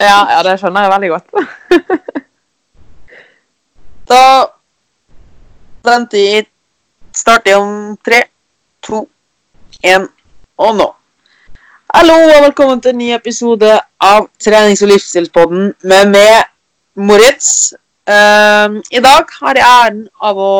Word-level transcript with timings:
Ja, 0.00 0.18
ja, 0.30 0.40
det 0.46 0.58
skjønner 0.60 0.86
jeg 0.86 0.92
veldig 0.96 1.10
godt. 1.16 1.26
Da 4.12 4.22
venter 5.86 6.18
jeg 6.18 6.46
starter 7.16 7.56
om 7.56 7.94
tre, 8.04 8.18
to, 8.84 9.06
én 9.86 10.04
og 10.60 10.74
nå. 10.76 10.88
Hallo 11.94 12.16
og 12.26 12.42
velkommen 12.48 12.82
til 12.82 12.92
en 12.92 12.98
ny 12.98 13.08
episode 13.14 13.70
av 14.02 14.26
Trenings- 14.42 14.82
og 14.84 14.90
livsstilspodden 14.90 15.70
med 15.88 16.10
meg, 16.12 16.50
Moritz. 16.98 17.72
Ehm, 18.10 18.82
I 18.90 19.00
dag 19.00 19.32
har 19.40 19.60
jeg 19.60 19.70
æren 19.70 20.04
av 20.20 20.36
å 20.36 20.52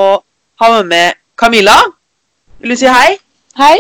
ha 0.63 0.71
med 0.79 0.91
meg 0.95 1.21
Camilla. 1.37 1.77
Vil 2.63 2.73
du 2.73 2.79
si 2.79 2.89
hei? 2.89 3.19
Hei. 3.59 3.77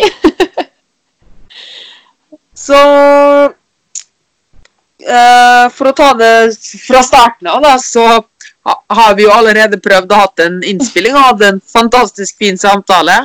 Så 2.66 2.78
eh, 5.02 5.66
For 5.74 5.90
å 5.90 5.96
ta 5.96 6.12
det 6.18 6.34
fra 6.86 7.02
starten 7.06 7.50
av, 7.50 7.62
da, 7.64 7.76
så 7.82 8.06
har 8.62 9.14
vi 9.18 9.26
jo 9.26 9.34
allerede 9.34 9.80
prøvd 9.82 10.12
å 10.12 10.18
hatt 10.22 10.42
en 10.44 10.60
innspilling 10.66 11.16
og 11.16 11.28
hatt 11.32 11.46
en 11.48 11.60
fantastisk 11.72 12.38
fin 12.38 12.58
samtale. 12.58 13.24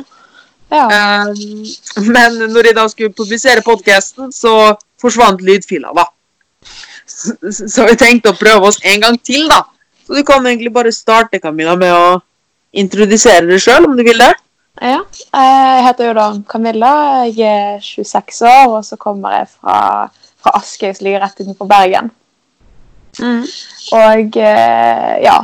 Ja. 0.72 0.84
Eh, 0.92 1.26
men 2.10 2.38
når 2.52 2.70
jeg 2.70 2.76
da 2.76 2.86
skulle 2.90 3.14
publisere 3.16 3.64
podkasten, 3.64 4.32
så 4.34 4.74
forsvant 5.00 5.42
lydfila, 5.44 5.94
da. 5.96 6.08
Så, 7.08 7.86
vi 7.88 7.96
tenkte 7.98 8.34
å 8.34 8.38
prøve 8.38 8.68
oss 8.68 8.80
en 8.86 9.00
gang 9.02 9.16
til, 9.24 9.48
da. 9.50 9.62
Så 10.06 10.18
du 10.18 10.24
kan 10.26 10.44
egentlig 10.46 10.72
bare 10.74 10.92
starte, 10.92 11.40
Camilla, 11.40 11.76
med 11.78 11.94
å 11.94 12.18
introdusere 12.78 13.46
deg 13.48 13.62
sjøl, 13.62 13.88
om 13.88 13.96
du 13.96 14.04
vil 14.04 14.20
det. 14.20 14.34
ja. 14.82 15.00
Jeg 15.32 15.84
heter 15.86 16.10
jo 16.10 16.16
da 16.18 16.28
Camilla. 16.50 16.92
Jeg 17.30 17.48
er 17.48 17.80
26 17.82 18.42
år, 18.48 18.76
og 18.78 18.84
så 18.84 18.98
kommer 19.00 19.38
jeg 19.38 19.50
fra, 19.54 19.78
fra 20.42 20.54
Askøy, 20.58 20.92
som 20.94 21.06
ligger 21.06 21.24
rett 21.24 21.40
utenfor 21.40 21.68
Bergen. 21.70 22.10
Og 23.92 24.36
eh, 24.36 25.14
ja. 25.24 25.38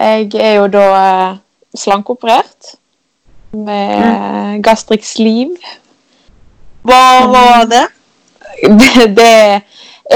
Jeg 0.00 0.30
er 0.40 0.54
jo 0.56 0.66
da 0.72 0.84
eh, 0.96 1.38
slankeoperert 1.76 2.74
med 3.52 4.62
gastric 4.64 5.06
sleeve. 5.06 5.58
Hva 6.86 7.00
var 7.28 7.66
det? 7.68 7.86
det, 8.80 9.06
det 9.16 9.30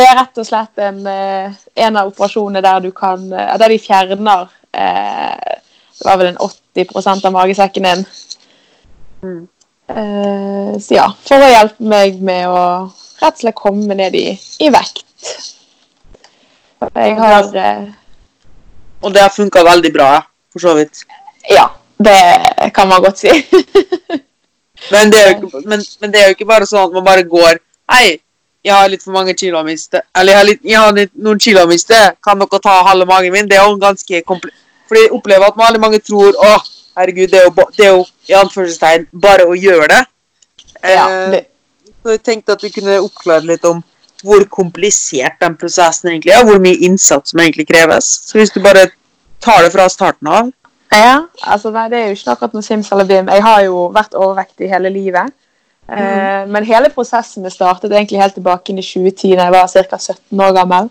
er 0.00 0.16
rett 0.18 0.40
og 0.40 0.46
slett 0.46 0.80
en, 0.82 1.02
eh, 1.06 1.52
en 1.86 1.98
av 2.00 2.10
operasjonene 2.10 2.62
der 2.64 2.80
du 2.84 2.90
kan 2.96 3.28
Der 3.30 3.68
de 3.70 3.78
fjerner 3.78 4.48
eh, 4.72 5.58
Det 5.98 6.06
var 6.06 6.18
vel 6.20 6.32
en 6.32 6.40
80% 6.40 7.28
av 7.28 7.32
magesekken 7.32 7.86
din. 7.86 8.06
Mm. 9.22 9.42
Eh, 9.88 10.80
så 10.80 10.96
ja, 10.96 11.08
for 11.26 11.44
å 11.44 11.50
hjelpe 11.50 11.84
meg 11.84 12.20
med 12.24 12.48
å 12.48 12.62
rett 13.20 13.36
og 13.36 13.42
slett 13.42 13.58
komme 13.58 13.96
ned 13.98 14.16
i, 14.16 14.26
i 14.64 14.70
vekt. 14.72 15.04
Jeg 16.84 17.16
har 17.16 17.48
eh, 17.56 17.86
Og 19.04 19.12
det 19.12 19.22
har 19.22 19.32
funka 19.32 19.64
veldig 19.64 19.92
bra, 19.92 20.10
for 20.52 20.64
så 20.64 20.74
vidt. 20.78 21.04
Ja, 21.50 21.68
det 22.00 22.70
kan 22.74 22.88
man 22.88 23.04
godt 23.04 23.20
si. 23.24 23.32
Men 24.92 25.08
det, 25.12 25.20
ikke, 25.30 25.62
men, 25.64 25.80
men 26.00 26.12
det 26.12 26.20
er 26.20 26.26
jo 26.28 26.34
ikke 26.34 26.48
bare 26.48 26.66
sånn 26.68 26.90
at 26.90 26.92
man 26.92 27.06
bare 27.06 27.22
går 27.24 27.56
Hei, 27.88 28.18
jeg 28.64 28.72
har 28.74 28.90
litt 28.92 29.04
for 29.04 29.14
mange 29.16 29.32
kilo 29.36 29.60
å 29.60 29.64
miste. 29.64 30.02
Eller 30.16 30.34
jeg 30.34 30.38
har, 30.38 30.46
litt, 30.48 30.60
jeg 30.64 30.80
har 30.80 30.92
litt, 30.96 31.12
noen 31.24 31.40
kilo 31.40 31.62
å 31.64 31.70
miste. 31.70 31.96
Kan 32.24 32.40
dere 32.40 32.60
ta 32.64 32.74
halve 32.84 33.06
magen 33.08 33.32
min? 33.32 33.48
Det 33.48 33.56
er 33.56 33.64
jo 33.64 33.78
ganske 33.80 34.20
komplisert. 34.28 34.60
Fordi 34.88 35.02
jeg 35.06 35.12
opplever 35.16 35.48
at 35.48 35.56
veldig 35.56 35.80
mange 35.80 36.00
tror 36.04 36.36
Å, 36.36 36.50
herregud, 36.96 37.28
det 37.32 37.40
er 37.40 37.48
jo, 37.48 37.66
det 37.76 37.86
er 37.86 37.92
jo 37.92 38.04
i 38.28 38.36
anførselstegn 38.38 39.08
bare 39.22 39.48
å 39.48 39.56
gjøre 39.58 39.88
det. 39.92 40.02
ja, 40.84 41.08
Eh, 41.10 41.30
det 41.30 41.46
Så 42.04 42.10
jeg 42.10 42.22
tenkte 42.22 42.52
at 42.52 42.62
vi 42.62 42.68
kunne 42.68 43.00
oppklare 43.00 43.46
litt 43.48 43.64
om 43.64 43.78
hvor 44.24 44.44
komplisert 44.48 45.38
den 45.40 45.56
prosessen 45.56 46.10
egentlig 46.10 46.32
er, 46.32 46.44
hvor 46.44 46.60
mye 46.60 46.76
innsats 46.84 47.30
som 47.30 47.40
egentlig 47.40 47.66
kreves. 47.68 48.04
Så 48.28 48.38
hvis 48.38 48.52
du 48.52 48.60
bare 48.60 48.90
tar 49.40 49.62
det 49.64 49.72
fra 49.72 49.88
starten 49.88 50.28
av 50.28 50.52
Ja, 50.92 51.24
altså 51.42 51.70
nei, 51.70 51.88
det 51.88 51.98
er 51.98 52.06
jo 52.06 52.18
ikke 52.18 52.34
akkurat 52.34 52.52
noe 52.54 52.62
simsalabim. 52.62 53.28
Jeg 53.28 53.42
har 53.42 53.62
jo 53.64 53.88
vært 53.92 54.14
overvektig 54.14 54.68
hele 54.70 54.92
livet. 54.92 55.32
Eh, 55.88 56.44
men 56.46 56.64
hele 56.64 56.88
prosessen 56.92 57.48
startet 57.50 57.92
egentlig 57.92 58.20
helt 58.20 58.36
tilbake 58.38 58.72
inn 58.72 58.78
i 58.78 58.84
2010, 58.84 59.34
da 59.36 59.48
jeg 59.48 59.56
var 59.56 59.72
ca. 59.90 59.98
17 59.98 60.44
år 60.46 60.54
gammel. 60.56 60.90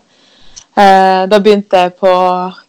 Eh, 0.74 1.22
da 1.30 1.38
begynte 1.38 1.86
jeg 1.86 1.94
på 1.98 2.12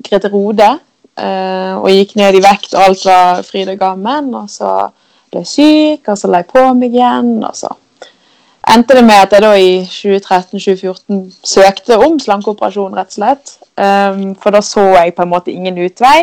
Grete 0.06 0.30
Rode 0.30 0.70
og 1.16 1.88
gikk 1.94 2.18
ned 2.20 2.36
i 2.36 2.44
vekt, 2.44 2.74
og 2.74 2.90
alt 2.90 3.06
var 3.08 3.42
fryd 3.48 3.72
og 3.72 3.80
gammen. 3.80 4.34
Og 4.36 4.50
så 4.52 4.72
ble 5.32 5.46
jeg 5.46 5.52
syk, 5.52 6.12
og 6.12 6.20
så 6.20 6.28
la 6.28 6.44
jeg 6.44 6.52
på 6.52 6.64
meg 6.76 6.96
igjen, 6.96 7.38
og 7.46 7.56
så 7.56 7.72
endte 8.74 8.96
det 8.98 9.04
med 9.06 9.20
at 9.22 9.30
jeg 9.36 9.44
da 9.44 9.52
i 9.62 9.86
2013-2014 9.90 11.34
søkte 11.46 11.98
om 12.02 12.16
slankeoperasjon, 12.22 12.96
rett 12.98 13.12
og 13.14 13.18
slett. 13.20 13.46
Um, 13.76 14.36
for 14.42 14.50
da 14.56 14.62
så 14.66 14.86
jeg 14.96 15.16
på 15.16 15.24
en 15.26 15.34
måte 15.34 15.54
ingen 15.54 15.78
utvei. 15.86 16.20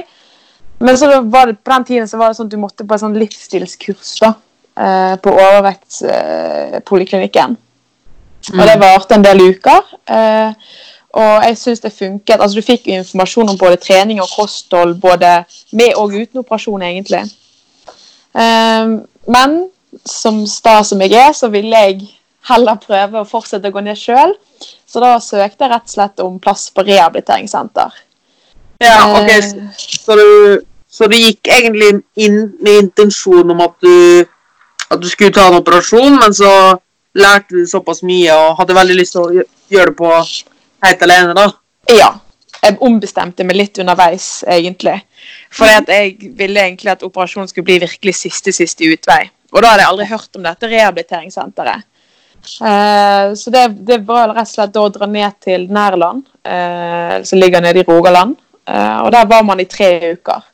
Men 0.83 0.95
så 0.99 1.05
var 1.23 1.45
det, 1.51 1.57
på 1.63 1.71
den 1.75 1.87
tiden 1.87 2.09
så 2.11 2.17
var 2.19 2.27
det 2.29 2.37
sånn 2.39 2.49
at 2.51 2.55
du 2.55 2.63
måtte 2.63 2.89
på 2.89 2.95
et 2.97 3.05
sånn 3.05 3.21
livsstilskurs 3.21 4.11
da, 4.25 4.31
uh, 4.81 5.15
på 5.23 5.29
overvektspoliklinikken. 5.37 7.51
Og 8.53 8.65
det 8.67 8.83
varte 8.83 9.15
en 9.15 9.23
del 9.23 9.39
uker. 9.53 9.81
Eh, 10.11 10.51
og 11.13 11.45
jeg 11.45 11.59
syns 11.61 11.83
det 11.85 11.93
funket. 11.93 12.41
Altså, 12.41 12.57
du 12.57 12.65
fikk 12.65 12.89
informasjon 12.89 13.53
om 13.53 13.59
både 13.61 13.77
trening 13.77 14.21
og 14.23 14.31
kosthold 14.33 14.95
både 15.01 15.43
med 15.77 15.93
og 16.01 16.15
uten 16.17 16.41
operasjon, 16.41 16.83
egentlig. 16.83 17.23
Um, 18.33 19.03
men 19.29 19.59
som 20.09 20.47
sta 20.49 20.79
som 20.85 21.03
jeg 21.05 21.13
er, 21.21 21.33
så 21.37 21.51
ville 21.53 21.77
jeg 21.85 22.07
heller 22.49 22.81
prøve 22.81 23.21
å 23.21 23.29
fortsette 23.29 23.69
å 23.69 23.75
gå 23.75 23.83
ned 23.85 23.99
sjøl. 23.99 24.33
Så 24.89 25.03
da 25.05 25.15
søkte 25.21 25.67
jeg 25.67 25.73
rett 25.73 25.89
og 25.91 25.95
slett 25.95 26.23
om 26.25 26.39
plass 26.43 26.71
på 26.73 26.85
rehabiliteringssenter. 26.87 27.93
Ja, 28.83 28.97
ok. 29.13 29.29
Eh. 29.31 29.43
Så, 29.77 29.99
så, 30.07 30.17
du, 30.17 30.63
så 30.89 31.09
du 31.13 31.17
gikk 31.19 31.51
egentlig 31.53 31.91
inn 32.17 32.39
med 32.61 32.87
intensjon 32.87 33.53
om 33.53 33.61
at 33.65 33.77
du, 33.85 34.25
at 34.89 35.03
du 35.03 35.09
skulle 35.13 35.35
ta 35.35 35.51
en 35.51 35.61
operasjon, 35.61 36.17
men 36.19 36.35
så 36.37 36.53
lærte 37.13 37.61
du 37.61 37.69
såpass 37.69 38.01
mye 38.09 38.33
og 38.33 38.57
hadde 38.63 38.77
veldig 38.81 38.97
lyst 38.97 39.17
til 39.17 39.27
å 39.27 39.45
gjøre 39.73 39.93
det 39.93 39.99
på 39.99 40.15
helt 40.87 41.07
alene, 41.07 41.35
da. 41.39 41.49
Ja. 41.93 42.11
Jeg 42.63 42.79
ombestemte 42.85 43.43
meg 43.47 43.59
litt 43.59 43.79
underveis, 43.83 44.45
egentlig. 44.47 45.01
For 45.51 45.67
jeg 45.67 46.33
ville 46.39 46.63
egentlig 46.63 46.93
at 46.93 47.03
operasjonen 47.03 47.51
skulle 47.51 47.67
bli 47.67 47.81
virkelig 47.83 48.15
siste, 48.21 48.55
siste 48.55 48.87
utvei. 48.87 49.25
Og 49.53 49.63
da 49.63 49.73
hadde 49.73 49.83
jeg 49.83 49.93
aldri 49.93 50.07
hørt 50.13 50.39
om 50.39 50.47
dette 50.47 50.71
rehabiliteringssenteret. 50.71 51.89
Eh, 52.43 53.35
så 53.39 53.53
det, 53.55 53.67
det 53.87 53.99
var 54.07 54.33
rett 54.33 54.49
og 54.49 54.55
slett 54.55 54.73
da 54.75 54.85
å 54.87 54.93
dra 54.95 55.09
ned 55.11 55.37
til 55.43 55.67
Nærland, 55.75 56.25
eh, 56.47 57.19
som 57.27 57.39
ligger 57.39 57.63
nede 57.63 57.83
i 57.83 57.87
Rogaland. 57.87 58.39
Eh, 58.67 58.99
og 59.03 59.11
der 59.15 59.29
var 59.31 59.45
man 59.47 59.61
i 59.63 59.69
tre 59.71 60.15
uker. 60.15 60.49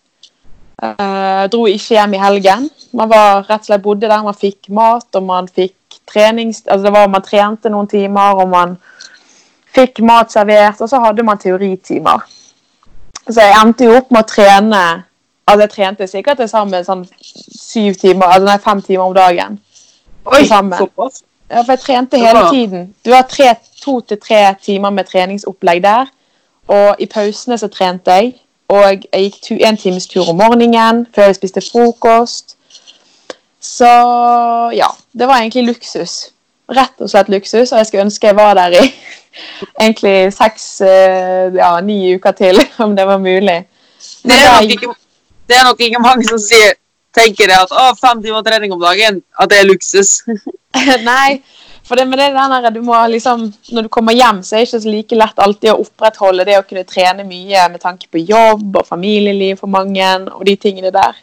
Eh, 0.82 1.44
dro 1.52 1.64
ikke 1.68 1.96
hjem 1.96 2.14
i 2.14 2.22
helgen. 2.22 2.68
Man 2.96 3.10
var 3.10 3.44
rett 3.48 3.64
og 3.64 3.70
slett 3.70 3.84
bodde 3.84 4.08
der, 4.08 4.24
man 4.24 4.36
fikk 4.36 4.70
mat, 4.74 5.08
og 5.12 5.28
man 5.28 5.48
fikk 5.48 5.74
trening 6.08 6.54
Altså 6.54 6.84
det 6.86 6.92
var, 6.94 7.08
man 7.12 7.24
trente 7.24 7.68
noen 7.72 7.88
timer, 7.90 8.38
og 8.40 8.48
man 8.48 8.78
fikk 9.78 10.02
mat 10.06 10.34
servert, 10.34 10.80
og 10.82 10.90
så 10.90 11.00
hadde 11.02 11.24
man 11.26 11.38
teoritimer. 11.38 12.26
Så 13.28 13.40
jeg 13.40 13.56
endte 13.62 13.86
jo 13.86 13.96
opp 14.00 14.10
med 14.10 14.24
å 14.24 14.28
trene 14.28 14.86
Altså 15.48 15.64
jeg 15.64 15.70
trente 15.72 16.06
sikkert 16.06 16.36
til 16.36 16.48
sammen 16.50 16.84
sånn 16.84 17.06
syv 17.24 17.94
timer, 17.96 18.26
altså 18.34 18.44
nei, 18.50 18.56
fem 18.60 18.82
timer 18.84 19.06
om 19.06 19.14
dagen. 19.16 19.54
Oi, 20.28 20.42
såpass. 20.44 21.22
Ja, 21.48 21.62
for 21.62 21.72
jeg 21.72 21.80
trente 21.80 22.20
hele 22.20 22.42
tiden. 22.52 22.82
Du 23.04 23.14
har 23.14 23.24
tre, 23.30 23.54
to 23.80 24.00
til 24.04 24.20
tre 24.20 24.42
timer 24.60 24.92
med 24.92 25.08
treningsopplegg 25.08 25.80
der. 25.86 26.10
Og 26.68 27.00
i 27.00 27.08
pausene 27.08 27.56
så 27.56 27.70
trente 27.72 28.12
jeg. 28.12 28.34
Og 28.68 29.06
jeg 29.08 29.24
gikk 29.24 29.40
tu, 29.46 29.54
en 29.64 29.80
times 29.80 30.06
tur 30.12 30.28
om 30.28 30.36
morgenen 30.36 31.06
før 31.16 31.30
jeg 31.30 31.38
spiste 31.38 31.64
frokost. 31.64 32.58
Så 33.60 33.88
ja, 34.76 34.90
det 35.16 35.28
var 35.28 35.40
egentlig 35.40 35.64
luksus. 35.70 36.34
Rett 36.68 37.00
og 37.00 37.08
slett 37.08 37.30
luksus, 37.32 37.70
og 37.72 37.80
jeg 37.80 37.88
skulle 37.88 38.04
ønske 38.04 38.28
jeg 38.28 38.36
var 38.36 38.58
der 38.58 38.76
i 38.76 38.82
egentlig 39.82 40.16
seks, 40.36 40.66
eh, 40.84 41.54
ja, 41.56 41.70
ni 41.84 42.14
uker 42.16 42.36
til, 42.36 42.60
om 42.84 42.96
det 42.96 43.06
var 43.08 43.22
mulig. 43.22 43.62
Det 44.22 44.36
er, 44.36 44.60
ikke, 44.66 44.92
det 45.48 45.56
er 45.56 45.64
nok 45.64 45.80
ikke 45.80 46.02
mange 46.02 46.28
som 46.28 46.40
sier, 46.42 46.76
tenker 47.16 47.48
det 47.48 47.56
at 47.56 47.72
å, 47.72 47.86
fem 47.98 48.20
timer 48.22 48.44
trening 48.46 48.74
om 48.74 48.82
dagen, 48.82 49.22
at 49.40 49.50
det 49.50 49.62
er 49.62 49.70
luksus. 49.70 50.20
Nei, 51.08 51.40
for 51.88 51.96
det, 51.96 52.04
med 52.10 52.20
det 52.20 52.26
er 52.28 52.52
der, 52.60 52.70
du 52.74 52.82
må 52.84 52.98
liksom, 53.08 53.46
når 53.72 53.86
du 53.86 53.88
kommer 53.88 54.12
hjem, 54.12 54.42
så 54.44 54.58
er 54.58 54.60
det 54.60 54.68
ikke 54.68 54.82
så 54.82 54.92
like 54.92 55.20
lett 55.22 55.40
alltid 55.40 55.70
å 55.72 55.78
opprettholde 55.86 56.44
det 56.44 56.58
å 56.58 56.66
kunne 56.68 56.84
trene 56.84 57.24
mye 57.24 57.64
med 57.72 57.80
tanke 57.80 58.10
på 58.12 58.20
jobb 58.28 58.76
og 58.76 58.84
familieliv 58.86 59.62
for 59.62 59.72
mange, 59.72 60.10
og 60.34 60.44
de 60.44 60.58
tingene 60.60 60.92
der. 60.92 61.16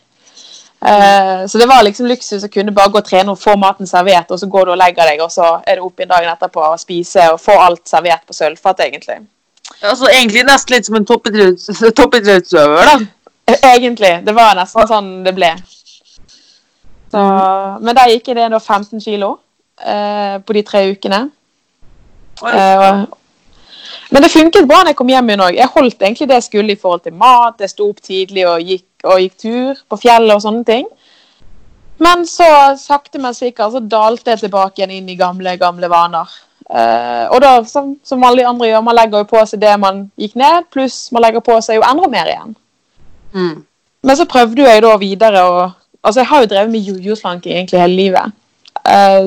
Eh, 0.81 1.45
så 1.47 1.57
det 1.57 1.67
var 1.69 1.83
liksom 1.83 2.07
luksus 2.09 2.43
å 2.43 2.49
kunne 2.51 2.73
bare 2.75 2.91
gå 2.91 2.99
og 2.99 3.07
trene 3.07 3.31
og 3.31 3.39
få 3.41 3.55
maten 3.57 3.87
servert, 3.89 4.31
og 4.31 4.39
så 4.39 4.49
går 4.51 4.65
du 4.65 4.71
og 4.75 4.81
legger 4.81 5.07
deg, 5.11 5.21
og 5.23 5.31
så 5.33 5.55
er 5.65 5.79
du 5.79 5.85
oppe 5.87 6.03
igjen 6.03 6.11
dagen 6.11 6.33
etterpå 6.33 6.61
og 6.67 6.79
spise 6.81 7.29
og 7.33 7.39
få 7.41 7.55
alt 7.61 7.87
servert 7.89 8.25
på 8.27 8.35
sølvfat, 8.37 8.83
egentlig. 8.85 9.21
Altså 9.81 10.09
egentlig 10.11 10.43
nesten 10.45 10.75
litt 10.75 10.85
som 10.85 10.95
en 10.99 11.07
toppidretts- 11.07 11.91
toppidrettsøver, 11.95 12.85
da. 12.85 12.97
Eh, 13.47 13.57
Egentlig. 13.75 14.25
Det 14.25 14.33
var 14.33 14.55
nesten 14.57 14.87
sånn 14.89 15.09
det 15.25 15.33
ble. 15.37 15.51
Så, 17.11 17.21
men 17.81 17.95
der 17.95 18.09
gikk 18.09 18.31
jeg 18.31 18.37
ned 18.39 18.51
da 18.55 18.59
15 18.59 18.99
kilo 19.03 19.35
eh, 19.79 20.37
på 20.41 20.55
de 20.57 20.63
tre 20.65 20.81
ukene. 20.91 21.19
Og 22.41 23.05
Men 24.11 24.21
det 24.21 24.31
funket 24.31 24.67
bra 24.67 24.81
når 24.83 24.91
jeg 24.93 24.97
kom 24.99 25.09
hjem 25.09 25.29
igjen 25.29 25.43
òg. 25.45 25.55
Jeg 25.57 25.71
holdt 25.73 26.01
egentlig 26.01 26.27
det 26.29 26.39
jeg 26.39 26.47
skulle 26.49 26.73
i 26.73 26.79
forhold 26.81 27.01
til 27.05 27.13
mat. 27.17 27.61
Jeg 27.61 27.71
sto 27.71 27.87
opp 27.89 28.01
tidlig 28.03 28.43
og 28.49 28.61
gikk, 28.61 28.89
og 29.05 29.21
gikk 29.21 29.37
tur 29.41 29.83
på 29.89 29.99
fjellet 30.01 30.35
og 30.35 30.43
sånne 30.43 30.65
ting. 30.67 30.87
Men 32.03 32.25
så 32.27 32.47
sakte, 32.79 33.21
men 33.23 33.35
sikkert 33.35 33.75
så 33.75 33.79
dalte 33.79 34.33
jeg 34.33 34.45
tilbake 34.45 34.81
igjen 34.81 34.97
inn 34.97 35.13
i 35.13 35.19
gamle, 35.19 35.55
gamle 35.61 35.89
vaner. 35.91 36.31
Uh, 36.65 37.29
og 37.29 37.39
da, 37.43 37.51
som, 37.69 37.93
som 38.03 38.23
alle 38.25 38.47
andre 38.47 38.71
gjør, 38.71 38.83
man 38.83 38.97
legger 38.97 39.21
jo 39.21 39.29
på 39.29 39.41
seg 39.45 39.61
det 39.61 39.75
man 39.79 40.07
gikk 40.17 40.33
ned, 40.41 40.65
pluss 40.73 41.11
man 41.13 41.21
legger 41.21 41.43
på 41.45 41.59
seg 41.61 41.77
jo 41.77 41.85
enda 41.85 42.09
mer 42.11 42.31
igjen. 42.31 42.55
Mm. 43.35 43.55
Men 44.05 44.17
så 44.17 44.25
prøvde 44.29 44.65
jeg 44.65 44.85
da 44.85 44.93
videre 45.01 45.47
og 45.49 45.65
Altså, 46.05 46.19
jeg 46.19 46.27
har 46.29 46.41
jo 46.43 46.47
drevet 46.51 46.69
med 46.69 46.83
jojo-slanking 46.85 47.55
egentlig 47.55 47.79
hele 47.81 47.95
livet. 47.97 48.33
Uh, 48.85 49.25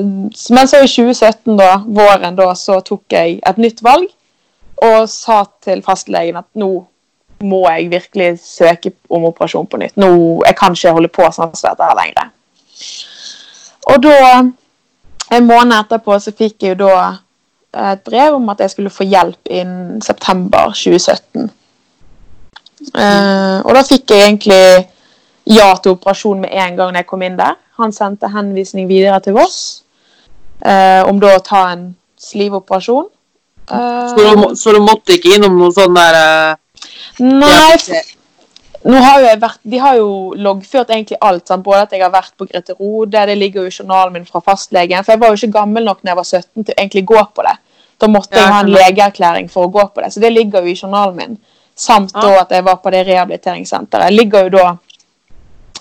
men 0.55 0.69
så 0.71 0.79
i 0.79 0.87
2017, 0.87 1.57
da, 1.59 1.81
våren, 1.83 2.37
da, 2.37 2.53
så 2.55 2.77
tok 2.87 3.03
jeg 3.11 3.41
et 3.43 3.59
nytt 3.59 3.83
valg 3.83 4.07
og 4.87 5.09
sa 5.11 5.41
til 5.59 5.83
fastlegen 5.83 6.39
at 6.39 6.47
nå 6.55 6.69
må 7.41 7.63
jeg 7.69 7.89
virkelig 7.91 8.39
søke 8.43 8.91
om 9.09 9.25
operasjon 9.29 9.67
på 9.67 9.77
nytt. 9.77 9.97
Nå, 9.97 10.43
Jeg 10.45 10.55
kan 10.55 10.75
ikke 10.75 10.91
holde 10.95 11.11
på 11.13 11.23
sånn 11.31 11.55
som 11.55 11.69
dette 11.69 11.87
her 11.87 11.97
lenger. 11.99 12.31
Og 13.89 14.03
da, 14.03 14.43
en 15.37 15.47
måned 15.47 15.75
etterpå, 15.79 16.19
så 16.19 16.31
fikk 16.35 16.63
jeg 16.63 16.75
jo 16.75 16.85
da 16.87 16.99
et 17.93 18.01
brev 18.03 18.35
om 18.35 18.49
at 18.49 18.59
jeg 18.63 18.73
skulle 18.73 18.89
få 18.93 19.05
hjelp 19.05 19.49
innen 19.49 20.01
september 20.01 20.73
2017. 20.73 21.49
Uh, 22.95 23.59
og 23.67 23.75
da 23.75 23.83
fikk 23.83 24.09
jeg 24.09 24.25
egentlig 24.25 24.87
ja 25.49 25.73
til 25.83 25.97
operasjon 25.97 26.39
med 26.41 26.53
en 26.53 26.77
gang 26.77 26.95
jeg 26.95 27.07
kom 27.09 27.21
inn 27.25 27.37
der. 27.37 27.57
Han 27.79 27.93
sendte 27.95 28.31
henvisning 28.33 28.87
videre 28.89 29.19
til 29.23 29.35
Voss 29.37 29.83
uh, 30.65 31.03
om 31.07 31.19
da 31.21 31.35
å 31.35 31.43
ta 31.45 31.65
en 31.73 31.91
slivoperasjon. 32.19 33.09
Uh, 33.69 34.09
Så, 34.09 34.17
du, 34.17 34.55
så 34.57 34.73
du 34.73 34.81
måtte 34.81 35.17
ikke 35.17 35.35
innom 35.37 35.59
noe 35.59 35.71
sånn 35.75 35.93
der 35.93 36.17
eh, 36.17 36.57
nei, 37.19 37.77
nå 38.85 38.99
har 39.03 39.19
jo 39.19 39.25
jeg 39.27 39.39
vært, 39.41 39.59
De 39.69 39.77
har 39.77 39.95
jo 39.97 40.09
loggført 40.37 40.89
egentlig 40.89 41.17
alt. 41.21 41.47
Sant? 41.47 41.63
Både 41.63 41.81
at 41.81 41.91
jeg 41.91 42.01
har 42.01 42.11
vært 42.13 42.31
på 42.37 42.47
Grete 42.47 42.73
Rode, 42.79 43.25
det 43.27 43.37
ligger 43.37 43.61
jo 43.61 43.67
i 43.67 43.75
journalen 43.75 44.13
min 44.13 44.25
fra 44.25 44.39
fastlegen. 44.39 45.03
For 45.03 45.11
jeg 45.13 45.19
var 45.19 45.27
jo 45.33 45.39
ikke 45.39 45.51
gammel 45.59 45.83
nok 45.83 46.01
når 46.03 46.09
jeg 46.11 46.15
var 46.15 46.23
17 46.23 46.63
til 46.65 46.75
egentlig 46.77 47.05
gå 47.05 47.23
på 47.35 47.43
det. 47.43 47.57
Da 47.99 48.07
måtte 48.07 48.35
Ja, 48.37 48.43
jeg 48.45 48.53
ha 48.53 48.59
en 48.61 48.71
legeerklæring 48.71 49.49
for 49.51 49.67
å 49.67 49.71
gå 49.71 49.83
på 49.93 50.01
det. 50.01 50.13
Så 50.13 50.19
det 50.23 50.31
ligger 50.31 50.61
jo 50.63 50.67
i 50.71 50.75
journalen 50.81 51.15
min. 51.15 51.37
Samt 51.75 52.11
Ja. 52.15 52.21
da 52.21 52.39
at 52.41 52.49
jeg 52.51 52.63
var 52.63 52.75
på 52.77 52.91
det 52.91 53.05
rehabiliteringssenteret. 53.07 54.11
Ligger 54.13 54.43
jo 54.43 54.49
da 54.49 54.77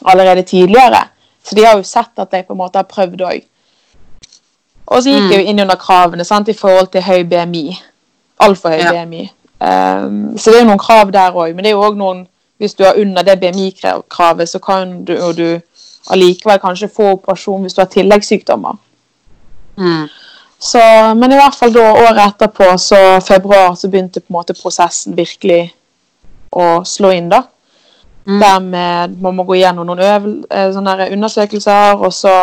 allerede 0.04 0.42
tidligere. 0.42 1.04
Så 1.44 1.54
de 1.54 1.64
har 1.64 1.76
jo 1.76 1.82
sett 1.82 2.18
at 2.18 2.30
jeg 2.32 2.46
på 2.46 2.52
en 2.52 2.58
måte 2.58 2.76
har 2.76 2.84
prøvd 2.84 3.20
òg. 3.22 3.44
Og 4.88 5.02
så 5.02 5.10
gikk 5.10 5.22
Mm. 5.22 5.30
jeg 5.30 5.44
jo 5.44 5.50
inn 5.50 5.60
under 5.60 5.76
kravene 5.76 6.24
sant, 6.24 6.48
i 6.48 6.52
forhold 6.52 6.90
til 6.90 7.02
høy 7.02 7.22
BMI. 7.24 7.78
Altfor 8.40 8.70
høy 8.70 8.78
Ja. 8.82 8.92
BMI. 8.92 9.30
Um, 9.58 10.38
så 10.38 10.52
det 10.54 10.60
er 10.60 10.68
noen 10.68 10.78
krav 10.78 11.10
der 11.12 11.34
òg. 11.34 11.54
Men 11.54 11.64
det 11.64 11.72
er 11.72 11.78
jo 11.78 11.86
òg 11.88 11.96
noen 11.98 12.26
Hvis 12.58 12.74
du 12.74 12.82
er 12.82 12.96
under 12.98 13.22
det 13.22 13.36
BMI-kravet, 13.38 14.48
så 14.50 14.58
kan 14.58 15.04
du, 15.06 15.12
og 15.22 15.36
du 15.38 15.60
allikevel 16.10 16.58
kanskje 16.58 16.88
få 16.90 17.12
operasjon 17.12 17.62
hvis 17.62 17.76
du 17.76 17.80
har 17.80 17.86
tilleggssykdommer. 17.92 18.74
mm. 19.76 20.08
Så, 20.58 20.80
men 21.14 21.32
i 21.32 21.36
hvert 21.38 21.54
fall 21.54 21.70
da 21.70 21.84
året 21.92 22.18
etterpå, 22.24 22.72
så 22.82 23.20
februar, 23.22 23.76
så 23.78 23.88
begynte 23.88 24.20
på 24.20 24.32
en 24.32 24.38
måte 24.40 24.56
prosessen 24.58 25.14
virkelig 25.14 25.68
å 26.50 26.82
slå 26.82 27.12
inn, 27.14 27.28
da. 27.30 27.44
Mm. 28.26 28.40
Der 28.42 28.58
med 28.60 29.14
man 29.22 29.36
må 29.38 29.44
gå 29.46 29.60
gjennom 29.60 29.86
noen 29.86 30.02
eh, 30.50 31.12
undersøkelser, 31.14 32.02
og 32.02 32.10
så 32.12 32.34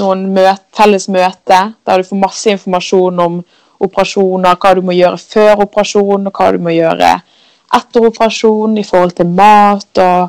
noen 0.00 0.26
møt, 0.34 0.66
felles 0.76 1.06
møte, 1.08 1.60
der 1.86 2.02
du 2.02 2.08
får 2.08 2.20
masse 2.20 2.50
informasjon 2.50 3.22
om 3.22 3.38
operasjoner, 3.80 4.56
hva 4.60 4.74
du 4.74 4.82
må 4.84 4.94
gjøre 4.96 5.18
før 5.18 5.64
operasjon, 5.66 6.28
og 6.28 6.38
hva 6.38 6.50
du 6.54 6.62
må 6.62 6.74
gjøre 6.74 7.10
etter 7.74 8.06
operasjon 8.06 8.78
i 8.78 8.84
forhold 8.86 9.16
til 9.18 9.30
mat 9.34 10.02
og 10.02 10.28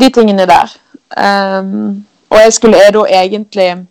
de 0.00 0.10
tingene 0.14 0.46
der. 0.48 0.72
Um, 1.16 2.04
og 2.28 2.40
jeg 2.42 2.52
skulle 2.52 2.90
da 2.92 3.04
egentlig 3.22 3.86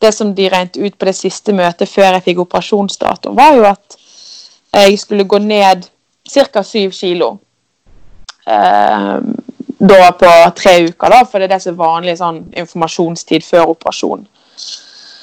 Det 0.00 0.14
som 0.14 0.34
de 0.34 0.48
regnet 0.48 0.76
ut 0.76 0.94
på 0.98 1.04
det 1.04 1.12
siste 1.14 1.52
møtet 1.52 1.88
før 1.88 2.14
jeg 2.14 2.22
fikk 2.24 2.38
operasjonsdato, 2.40 3.34
var 3.36 3.52
jo 3.52 3.66
at 3.68 3.96
jeg 4.72 4.98
skulle 4.98 5.26
gå 5.28 5.38
ned 5.38 5.82
ca. 6.24 6.62
syv 6.62 6.90
kilo. 6.96 7.28
Um, 8.46 9.34
da 9.80 10.10
på 10.12 10.30
tre 10.56 10.72
uker, 10.88 11.10
da, 11.12 11.24
for 11.24 11.38
det 11.38 11.50
er 11.50 11.54
det 11.54 11.62
som 11.62 11.74
er 11.74 11.82
vanlig 11.82 12.16
sånn 12.16 12.40
informasjonstid 12.62 13.44
før 13.44 13.74
operasjon. 13.74 14.24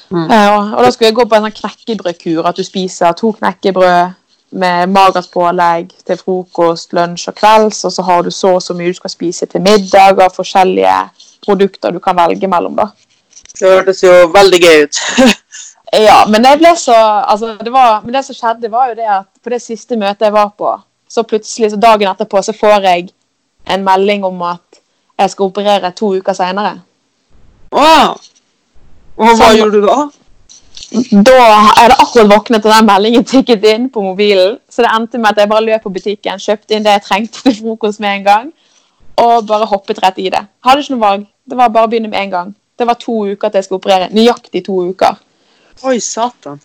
Mm. 0.10 0.30
Uh, 0.32 0.48
og, 0.54 0.78
og 0.78 0.84
da 0.86 0.92
skulle 0.92 1.10
jeg 1.10 1.18
gå 1.18 1.26
på 1.28 1.36
en 1.36 1.48
sånn 1.48 1.58
knekkebrødkur, 1.58 2.48
at 2.48 2.58
du 2.58 2.64
spiser 2.64 3.16
to 3.18 3.34
knekkebrød 3.36 4.16
med 4.58 4.92
magert 4.96 5.28
pålegg 5.34 5.90
til 6.08 6.20
frokost, 6.20 6.94
lunsj 6.96 7.28
og 7.32 7.36
kvelds, 7.36 7.84
og 7.88 7.92
så 7.92 8.06
har 8.08 8.24
du 8.24 8.32
så 8.32 8.54
og 8.56 8.64
så 8.64 8.76
mye 8.78 8.94
du 8.94 9.00
skal 9.00 9.12
spise 9.12 9.48
til 9.52 9.64
middag 9.64 10.22
av 10.24 10.36
forskjellige 10.36 10.96
produkter 11.44 11.92
du 11.92 12.00
kan 12.00 12.16
velge 12.16 12.48
mellom. 12.48 12.78
da. 12.80 12.88
Det 13.60 13.74
hørtes 13.74 14.04
jo 14.04 14.14
veldig 14.34 14.62
gøy 14.64 14.88
ut. 14.88 15.04
Ja, 15.92 16.26
men 16.28 16.44
så 16.76 16.94
altså, 16.94 17.58
det, 17.64 17.72
var, 17.72 18.02
men 18.04 18.14
det 18.14 18.26
som 18.26 18.36
skjedde, 18.36 18.72
var 18.72 18.90
jo 18.90 18.96
det 18.96 19.08
at 19.08 19.26
på 19.44 19.50
det 19.50 19.62
siste 19.62 19.96
møtet 19.96 20.26
jeg 20.26 20.34
var 20.34 20.50
på, 20.58 20.74
så 21.10 21.24
plutselig, 21.24 21.72
så 21.72 21.78
dagen 21.78 22.10
etterpå, 22.12 22.42
så 22.42 22.54
får 22.54 22.84
jeg 22.84 23.08
en 23.72 23.84
melding 23.84 24.26
om 24.26 24.42
at 24.42 24.82
jeg 25.20 25.30
skal 25.30 25.46
operere 25.46 25.92
to 25.96 26.12
uker 26.20 26.34
seinere. 26.34 26.82
Wow. 27.72 28.20
Og 29.18 29.26
hva 29.28 29.36
Sånn. 29.36 29.58
gjorde 29.58 29.82
du 29.82 29.88
da? 29.88 29.98
Da 31.28 31.34
jeg 31.36 31.64
hadde 31.68 31.96
akkurat 32.00 32.30
våknet 32.32 32.66
og 32.66 32.72
den 32.72 32.86
meldingen 32.88 33.26
tikket 33.28 33.66
inn 33.68 33.90
på 33.92 34.04
mobilen. 34.06 34.58
Så 34.70 34.86
det 34.86 34.92
endte 34.94 35.20
med 35.20 35.34
at 35.34 35.42
jeg 35.42 35.50
bare 35.52 35.66
løp 35.66 35.84
på 35.84 35.92
butikken, 35.92 36.40
kjøpte 36.40 36.78
inn 36.78 36.86
det 36.86 36.94
jeg 36.96 37.04
trengte 37.08 37.42
til 37.44 37.58
frokost 37.58 38.00
med 38.00 38.20
en 38.20 38.24
gang. 38.28 38.54
Og 39.18 39.48
bare 39.50 39.66
hoppet 39.66 40.00
rett 40.04 40.22
i 40.22 40.30
det. 40.30 40.44
Hadde 40.64 40.86
ikke 40.86 40.96
noe 40.96 41.04
valg. 41.04 41.28
Det 41.50 41.58
var 41.58 41.74
bare 41.74 41.90
å 41.90 41.92
begynne 41.92 42.12
med 42.12 42.22
en 42.22 42.32
gang. 42.32 42.56
Det 42.78 42.86
var 42.88 43.00
to 43.02 43.26
uker 43.26 43.50
til 43.50 43.58
jeg 43.58 43.66
skulle 43.66 43.82
operere. 43.82 44.10
Nøyaktig 44.14 44.64
to 44.68 44.78
uker. 44.92 45.18
Oi, 45.84 45.98
satan. 46.00 46.62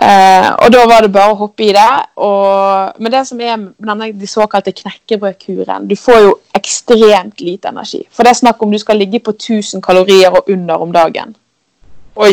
Eh, 0.00 0.48
og 0.64 0.70
da 0.72 0.86
var 0.88 1.04
det 1.04 1.12
bare 1.12 1.34
å 1.34 1.36
hoppe 1.36 1.66
i 1.66 1.74
det. 1.76 1.88
Og, 2.24 2.96
men 2.98 3.12
det 3.12 3.20
som 3.28 3.40
er 3.44 3.58
denne 3.76 4.08
de 4.16 4.28
såkalte 4.30 4.72
knekkebrødkuren 4.72 5.84
Du 5.90 5.92
får 6.00 6.22
jo 6.24 6.32
ekstremt 6.56 7.44
lite 7.44 7.68
energi. 7.68 8.06
For 8.10 8.24
det 8.24 8.32
er 8.32 8.40
snakk 8.40 8.62
om 8.64 8.72
du 8.72 8.78
skal 8.80 8.96
ligge 8.96 9.20
på 9.20 9.36
1000 9.36 9.84
kalorier 9.84 10.32
og 10.32 10.48
under 10.48 10.80
om 10.80 10.92
dagen. 10.96 11.36
Oi. 12.16 12.32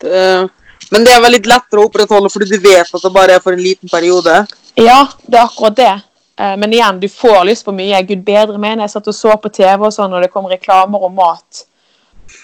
Det, 0.00 0.48
men 0.90 1.04
det 1.04 1.12
er 1.14 1.22
vel 1.22 1.36
litt 1.36 1.46
lettere 1.48 1.80
å 1.80 1.88
opprettholde 1.88 2.30
fordi 2.32 2.50
du 2.50 2.58
vet 2.64 2.88
at 2.94 3.02
det 3.04 3.12
bare 3.14 3.36
er 3.36 3.42
for 3.44 3.52
en 3.56 3.62
liten 3.62 3.88
periode. 3.88 4.46
Ja, 4.76 5.04
det 5.26 5.38
er 5.38 5.44
akkurat 5.46 5.76
det. 5.78 5.92
Eh, 6.40 6.56
Men 6.56 6.72
igjen, 6.72 7.00
du 7.00 7.08
får 7.08 7.44
lyst 7.46 7.64
på 7.64 7.72
mye. 7.72 8.02
Gud 8.02 8.24
bedre 8.26 8.58
meg 8.58 8.80
jeg 8.80 8.90
satt 8.90 9.08
og 9.08 9.14
så 9.14 9.36
på 9.38 9.52
TV 9.54 9.86
og 9.86 9.92
sånn, 9.94 10.12
og 10.12 10.22
det 10.22 10.32
kom 10.32 10.46
reklamer 10.50 11.02
om 11.06 11.14
mat. 11.14 11.64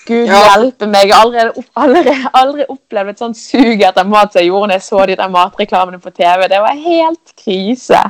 Gud 0.07 0.26
Ja. 0.29 0.40
hjelpe 0.55 0.87
meg. 0.87 1.09
Jeg 1.09 1.14
har 1.14 1.25
allerede, 1.26 1.64
allerede, 1.76 2.31
aldri 2.35 2.67
opplevd 2.69 3.11
et 3.11 3.19
sånt 3.19 3.37
sug 3.37 3.83
etter 3.83 4.07
mat 4.07 4.33
som 4.33 4.40
jeg 4.40 4.50
gjorde 4.50 4.69
når 4.69 4.79
jeg 4.79 4.87
så 4.87 5.07
de 5.07 5.17
der 5.17 5.29
matreklamene 5.29 6.00
på 6.00 6.11
TV. 6.14 6.49
Det 6.49 6.61
var 6.61 6.75
helt 6.75 7.35
krise. 7.45 8.02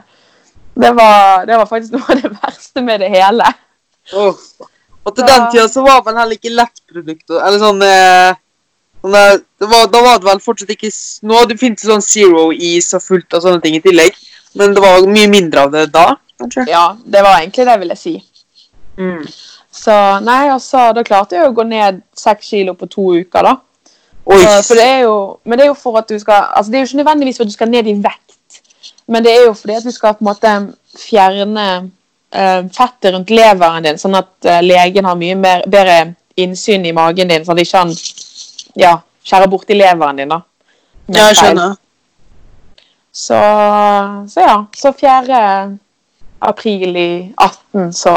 Det 0.81 0.93
var, 0.97 1.47
det 1.47 1.57
var 1.57 1.67
faktisk 1.67 1.93
noe 1.93 2.05
av 2.09 2.21
det 2.23 2.31
verste 2.31 2.83
med 2.83 3.01
det 3.01 3.11
hele. 3.11 3.49
Åh. 4.13 4.35
Og 5.05 5.17
til 5.17 5.27
den 5.27 5.47
tida 5.53 5.67
så 5.73 5.83
var 5.87 6.03
vel 6.05 6.19
heller 6.21 6.37
ikke 6.37 6.53
lettprodukter 6.53 7.41
Eller 7.47 7.63
sånn 7.63 7.85
eh, 7.87 8.35
sånn 9.01 9.15
der- 9.17 9.69
var, 9.71 9.87
Da 9.93 10.03
var 10.05 10.19
det 10.19 10.29
vel 10.29 10.43
fortsatt 10.45 10.73
ikke 10.75 10.91
Nå 11.29 11.45
det 11.49 11.59
finnes 11.61 11.81
det 11.81 11.89
sånn 11.89 12.05
zero 12.05 12.51
Ease 12.53 12.99
og 12.99 13.07
fullt 13.07 13.39
av 13.39 13.45
sånne 13.47 13.63
ting 13.65 13.79
i 13.79 13.85
tillegg. 13.85 14.19
Men 14.59 14.75
det 14.75 14.83
var 14.83 15.07
mye 15.07 15.31
mindre 15.31 15.63
av 15.63 15.71
det 15.73 15.87
da, 15.95 16.17
kanskje. 16.41 16.67
Ja, 16.69 16.97
det 17.07 17.23
var 17.23 17.39
egentlig 17.39 17.67
det, 17.69 17.77
vil 17.81 17.93
jeg 17.95 18.01
si. 18.01 18.15
Mm. 18.99 19.23
Så 19.71 19.95
nei, 20.27 20.49
altså, 20.51 20.89
da 20.97 21.05
klarte 21.07 21.39
jeg 21.39 21.47
å 21.47 21.55
gå 21.55 21.65
ned 21.69 22.01
seks 22.19 22.49
kilo 22.51 22.75
på 22.75 22.89
to 22.91 23.05
uker, 23.21 23.47
da. 23.47 23.53
Oi. 24.27 24.41
Så, 24.63 24.75
det 24.75 24.85
er 24.85 24.99
jo, 25.05 25.15
men 25.45 25.59
det 25.59 25.65
er 25.65 25.71
jo 25.71 25.79
for 25.79 25.97
at 25.99 26.11
du 26.11 26.19
skal 26.21 26.51
altså 26.55 26.71
Det 26.71 26.79
er 26.79 26.83
jo 26.83 26.89
ikke 26.91 26.99
nødvendigvis 27.01 27.39
for 27.39 27.47
at 27.47 27.51
du 27.51 27.57
skal 27.57 27.71
ned 27.71 27.87
i 27.89 27.95
vekt, 28.03 28.61
men 29.09 29.25
det 29.25 29.33
er 29.33 29.47
jo 29.47 29.55
fordi 29.55 29.79
at 29.79 29.87
du 29.87 29.95
skal 29.95 30.19
på 30.19 30.25
en 30.25 30.29
måte 30.29 30.53
fjerne 30.99 31.65
fettet 32.75 33.15
rundt 33.15 33.31
leveren 33.35 33.87
din, 33.87 33.99
sånn 33.99 34.19
at 34.19 34.49
eh, 34.49 34.63
legen 34.63 35.09
har 35.09 35.19
mye 35.19 35.37
mer, 35.39 35.65
bedre 35.71 36.15
innsyn 36.41 36.87
i 36.87 36.95
magen 36.97 37.31
din, 37.31 37.45
sånn 37.47 37.59
at 37.59 37.65
ikke 37.65 37.83
han 37.83 37.95
ja, 38.79 38.97
skjærer 39.27 39.51
borti 39.51 39.79
leveren 39.79 40.23
din. 40.23 40.31
da. 40.31 40.43
Ja, 41.11 41.31
jeg 41.31 41.41
skjønner. 41.41 41.79
Så, 43.11 43.39
så 44.31 44.45
ja. 44.45 44.59
Så 44.77 44.93
4. 44.95 45.41
april 46.39 46.97
i 46.97 47.11
18 47.35 47.91
så 47.93 48.15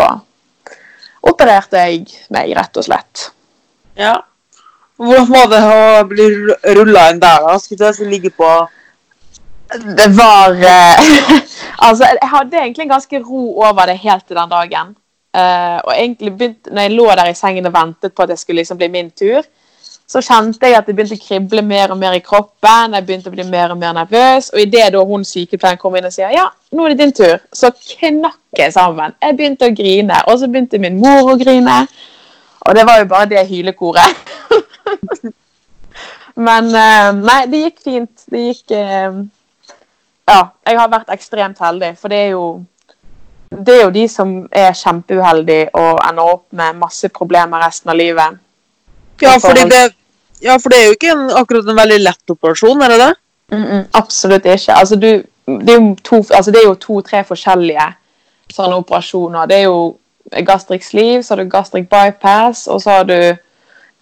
opererte 1.23 1.81
jeg 1.81 2.05
meg, 2.33 2.53
rett 2.57 2.77
og 2.77 2.85
slett. 2.85 3.31
Ja. 3.97 4.19
Hvordan 5.01 5.29
var 5.31 5.49
det 5.49 5.61
å 5.65 6.05
bli 6.07 6.27
rulla 6.77 7.09
inn 7.11 7.21
der, 7.23 7.41
da? 7.47 7.57
Skulle 7.59 7.89
jeg 7.89 8.11
ligge 8.11 8.29
på 8.37 8.49
Det 9.97 10.05
var 10.13 10.53
eh, 10.53 11.07
Altså, 11.83 12.07
jeg 12.07 12.29
hadde 12.31 12.59
egentlig 12.61 12.85
en 12.85 12.93
ganske 12.95 13.19
ro 13.23 13.43
over 13.59 13.89
det 13.89 13.97
helt 13.99 14.27
til 14.27 14.39
den 14.39 14.51
dagen. 14.51 14.93
Uh, 15.33 15.79
og 15.83 15.93
egentlig 15.97 16.31
begynte, 16.37 16.71
når 16.71 16.81
jeg 16.81 16.91
lå 16.93 17.09
der 17.09 17.31
i 17.31 17.35
sengen 17.35 17.65
og 17.65 17.73
ventet 17.73 18.13
på 18.13 18.23
at 18.23 18.29
det 18.29 18.39
skulle 18.39 18.61
liksom 18.61 18.77
bli 18.77 18.87
min 18.93 19.09
tur, 19.11 19.41
så 20.07 20.21
kjente 20.21 20.67
jeg 20.67 20.77
at 20.77 20.87
det 20.87 20.93
begynte 20.95 21.17
å 21.17 21.21
krible 21.21 21.63
mer 21.65 21.91
og 21.93 21.97
mer 21.97 22.13
i 22.13 22.21
kroppen. 22.23 22.93
Jeg 22.93 23.05
begynte 23.07 23.31
å 23.31 23.33
bli 23.33 23.45
mer 23.49 23.73
og 23.73 23.79
mer 23.81 23.95
nervøs. 23.97 24.51
Og 24.53 24.61
idet 24.61 24.93
hun 24.93 25.23
sykepleieren 25.25 25.79
kom 25.81 25.95
inn 25.97 26.07
og 26.07 26.13
sier 26.13 26.33
ja, 26.35 26.45
nå 26.71 26.85
er 26.85 26.93
det 26.93 26.99
din 27.01 27.15
tur, 27.17 27.37
så 27.55 27.71
knakk 27.73 28.59
jeg 28.59 28.75
sammen. 28.75 29.15
Jeg 29.23 29.37
begynte 29.39 29.69
å 29.71 29.75
grine, 29.75 30.19
og 30.27 30.39
så 30.39 30.49
begynte 30.51 30.81
min 30.81 30.99
mor 31.01 31.33
å 31.33 31.37
grine. 31.39 31.79
Og 32.63 32.75
det 32.77 32.85
var 32.87 32.99
jo 33.01 33.09
bare 33.11 33.31
det 33.31 33.47
hylekoret. 33.49 34.33
Men 36.47 36.69
eh, 36.77 37.09
nei, 37.17 37.39
det 37.49 37.63
gikk 37.63 37.81
fint. 37.85 38.27
Det 38.31 38.43
gikk 38.47 38.75
eh, 38.77 39.17
Ja, 40.29 40.53
jeg 40.65 40.79
har 40.79 40.91
vært 40.91 41.11
ekstremt 41.11 41.59
heldig, 41.59 41.95
for 41.99 42.13
det 42.13 42.19
er 42.27 42.29
jo 42.35 42.45
det 43.53 43.73
er 43.75 43.83
jo 43.83 43.89
de 43.93 44.03
som 44.09 44.31
er 44.51 44.73
kjempeuheldige 44.73 45.69
og 45.77 45.99
ender 46.07 46.29
opp 46.31 46.45
med 46.57 46.79
masse 46.79 47.09
problemer 47.13 47.61
resten 47.61 47.91
av 47.93 47.99
livet. 47.99 48.39
Ja, 49.21 49.35
det, 49.37 49.81
ja, 50.41 50.57
for 50.57 50.73
det 50.73 50.79
er 50.79 50.87
jo 50.87 50.95
ikke 50.97 51.11
en, 51.13 51.27
akkurat 51.37 51.69
en 51.69 51.77
veldig 51.77 51.99
lett 52.01 52.33
operasjon, 52.33 52.81
er 52.81 52.89
det 52.89 52.99
det? 52.99 53.11
Mm 53.53 53.63
-mm, 53.63 53.83
absolutt 53.93 54.45
ikke. 54.45 54.73
Altså, 54.73 54.95
du, 54.95 55.23
det 55.47 55.69
er 55.69 55.81
jo 55.81 55.95
to, 56.03 56.15
altså, 56.15 56.75
to-tre 56.79 57.23
forskjellige 57.23 57.93
sånne 58.53 58.75
operasjoner. 58.75 59.45
Det 59.45 59.57
er 59.57 59.63
jo 59.63 59.97
gastric 60.45 60.83
sleeve, 60.83 61.23
så 61.23 61.35
har 61.35 61.43
du 61.43 61.49
gastric 61.49 61.87
bypass, 61.89 62.67
og 62.67 62.81
så 62.81 62.89
har 62.89 63.03
du 63.03 63.35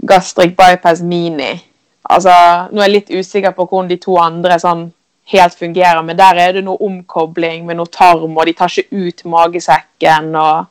gastric 0.07 0.55
bypass 0.57 1.01
mini. 1.01 1.67
Altså, 2.09 2.29
nå 2.71 2.81
er 2.81 2.85
jeg 2.85 2.91
litt 2.91 3.19
usikker 3.19 3.51
på 3.51 3.65
hvordan 3.65 3.89
de 3.89 3.97
to 3.97 4.17
andre 4.17 4.59
sånn 4.59 4.93
helt 5.31 5.57
fungerer, 5.57 6.01
men 6.05 6.17
der 6.19 6.39
er 6.39 6.53
det 6.57 6.63
noe 6.65 6.79
omkobling 6.83 7.65
med 7.67 7.79
noe 7.79 7.91
tarm, 7.91 8.37
og 8.37 8.47
de 8.47 8.53
tar 8.57 8.71
ikke 8.71 9.07
ut 9.07 9.25
magesekken 9.31 10.31
og 10.35 10.65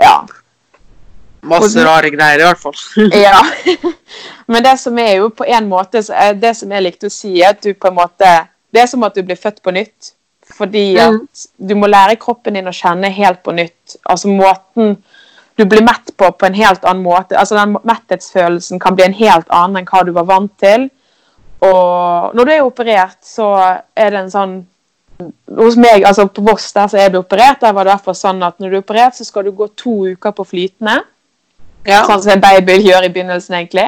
ja. 0.00 0.16
Masse 1.44 1.84
rare 1.84 2.10
greier, 2.10 2.40
i 2.40 2.46
hvert 2.48 2.60
fall. 2.60 2.76
ja. 3.26 3.40
Men 4.50 4.64
det 4.64 4.78
som 4.80 4.98
er 4.98 5.18
jo 5.18 5.30
på 5.32 5.44
en 5.44 5.68
måte 5.68 6.00
Det 6.40 6.50
som 6.56 6.72
jeg 6.72 6.84
likte 6.84 7.08
å 7.08 7.12
si, 7.12 7.34
er 7.40 7.52
at 7.52 7.62
du 7.64 7.74
på 7.76 7.90
en 7.90 7.98
måte 7.98 8.30
Det 8.72 8.82
er 8.82 8.88
som 8.90 9.04
at 9.04 9.16
du 9.16 9.22
blir 9.24 9.38
født 9.40 9.60
på 9.64 9.74
nytt. 9.76 10.14
Fordi 10.54 10.96
at 11.00 11.14
mm. 11.14 11.44
du 11.68 11.74
må 11.78 11.88
lære 11.88 12.18
kroppen 12.20 12.56
din 12.56 12.68
å 12.68 12.74
kjenne 12.74 13.12
helt 13.12 13.42
på 13.44 13.54
nytt. 13.56 13.96
Altså 14.04 14.32
måten 14.32 14.96
du 15.54 15.64
blir 15.70 15.84
mett 15.86 16.10
på 16.18 16.30
på 16.34 16.48
en 16.48 16.56
helt 16.58 16.84
annen 16.84 17.04
måte. 17.04 17.38
Altså 17.38 17.56
den 17.56 17.76
Metthetsfølelsen 17.86 18.80
kan 18.82 18.96
bli 18.96 19.06
en 19.06 19.16
helt 19.16 19.48
annen 19.48 19.80
enn 19.80 19.88
hva 19.88 20.02
du 20.04 20.12
var 20.16 20.28
vant 20.28 20.52
til. 20.60 20.88
Og 21.62 22.34
når 22.36 22.44
du 22.44 22.52
er 22.52 22.62
operert, 22.66 23.18
så 23.24 23.48
er 23.94 24.14
det 24.14 24.22
en 24.24 24.32
sånn 24.32 24.54
Hos 25.54 25.76
meg, 25.78 26.02
altså 26.02 26.24
på 26.26 26.42
Voss 26.42 26.72
der 26.74 26.88
så 26.90 26.98
er 26.98 27.12
du 27.12 27.20
operert, 27.20 27.60
der 27.62 27.72
var 27.72 27.86
det 27.86 27.92
derfor 27.92 28.16
sånn 28.18 28.42
at 28.42 28.56
når 28.58 28.72
du 28.72 28.76
er 28.76 28.82
operert, 28.82 29.14
så 29.14 29.22
skal 29.22 29.46
du 29.46 29.52
gå 29.54 29.68
to 29.78 29.92
uker 30.10 30.34
på 30.34 30.42
flytende. 30.48 30.96
Ja. 31.86 32.00
Sånn 32.08 32.24
som 32.24 32.32
en 32.34 32.42
baby 32.42 32.80
gjør 32.82 33.06
i 33.06 33.12
begynnelsen, 33.14 33.54
egentlig. 33.60 33.86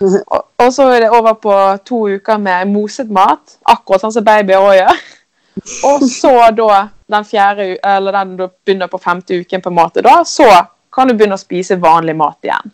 Og, 0.00 0.42
og, 0.60 0.68
så 0.72 0.90
er 0.92 1.06
det 1.06 1.10
over 1.16 1.38
på 1.40 1.54
to 1.88 2.02
uker 2.12 2.40
med 2.40 2.68
moset 2.72 3.08
mat, 3.12 3.56
akkurat 3.68 4.04
sånn 4.04 4.14
som 4.14 4.26
babyer 4.26 4.60
òg 4.60 4.76
gjør. 4.78 5.00
Og 5.90 6.04
så 6.08 6.34
da 6.56 6.68
den 7.10 7.26
fjerde, 7.26 7.72
eller 7.84 8.14
den 8.16 8.36
du 8.38 8.44
begynner 8.48 8.88
på 8.88 9.00
femte 9.02 9.40
uken, 9.42 9.60
på 9.64 9.72
en 9.72 9.76
måte, 9.76 10.04
da, 10.04 10.20
så 10.24 10.46
kan 10.94 11.08
du 11.10 11.16
begynne 11.16 11.36
å 11.36 11.42
spise 11.42 11.76
vanlig 11.80 12.14
mat 12.16 12.46
igjen. 12.46 12.72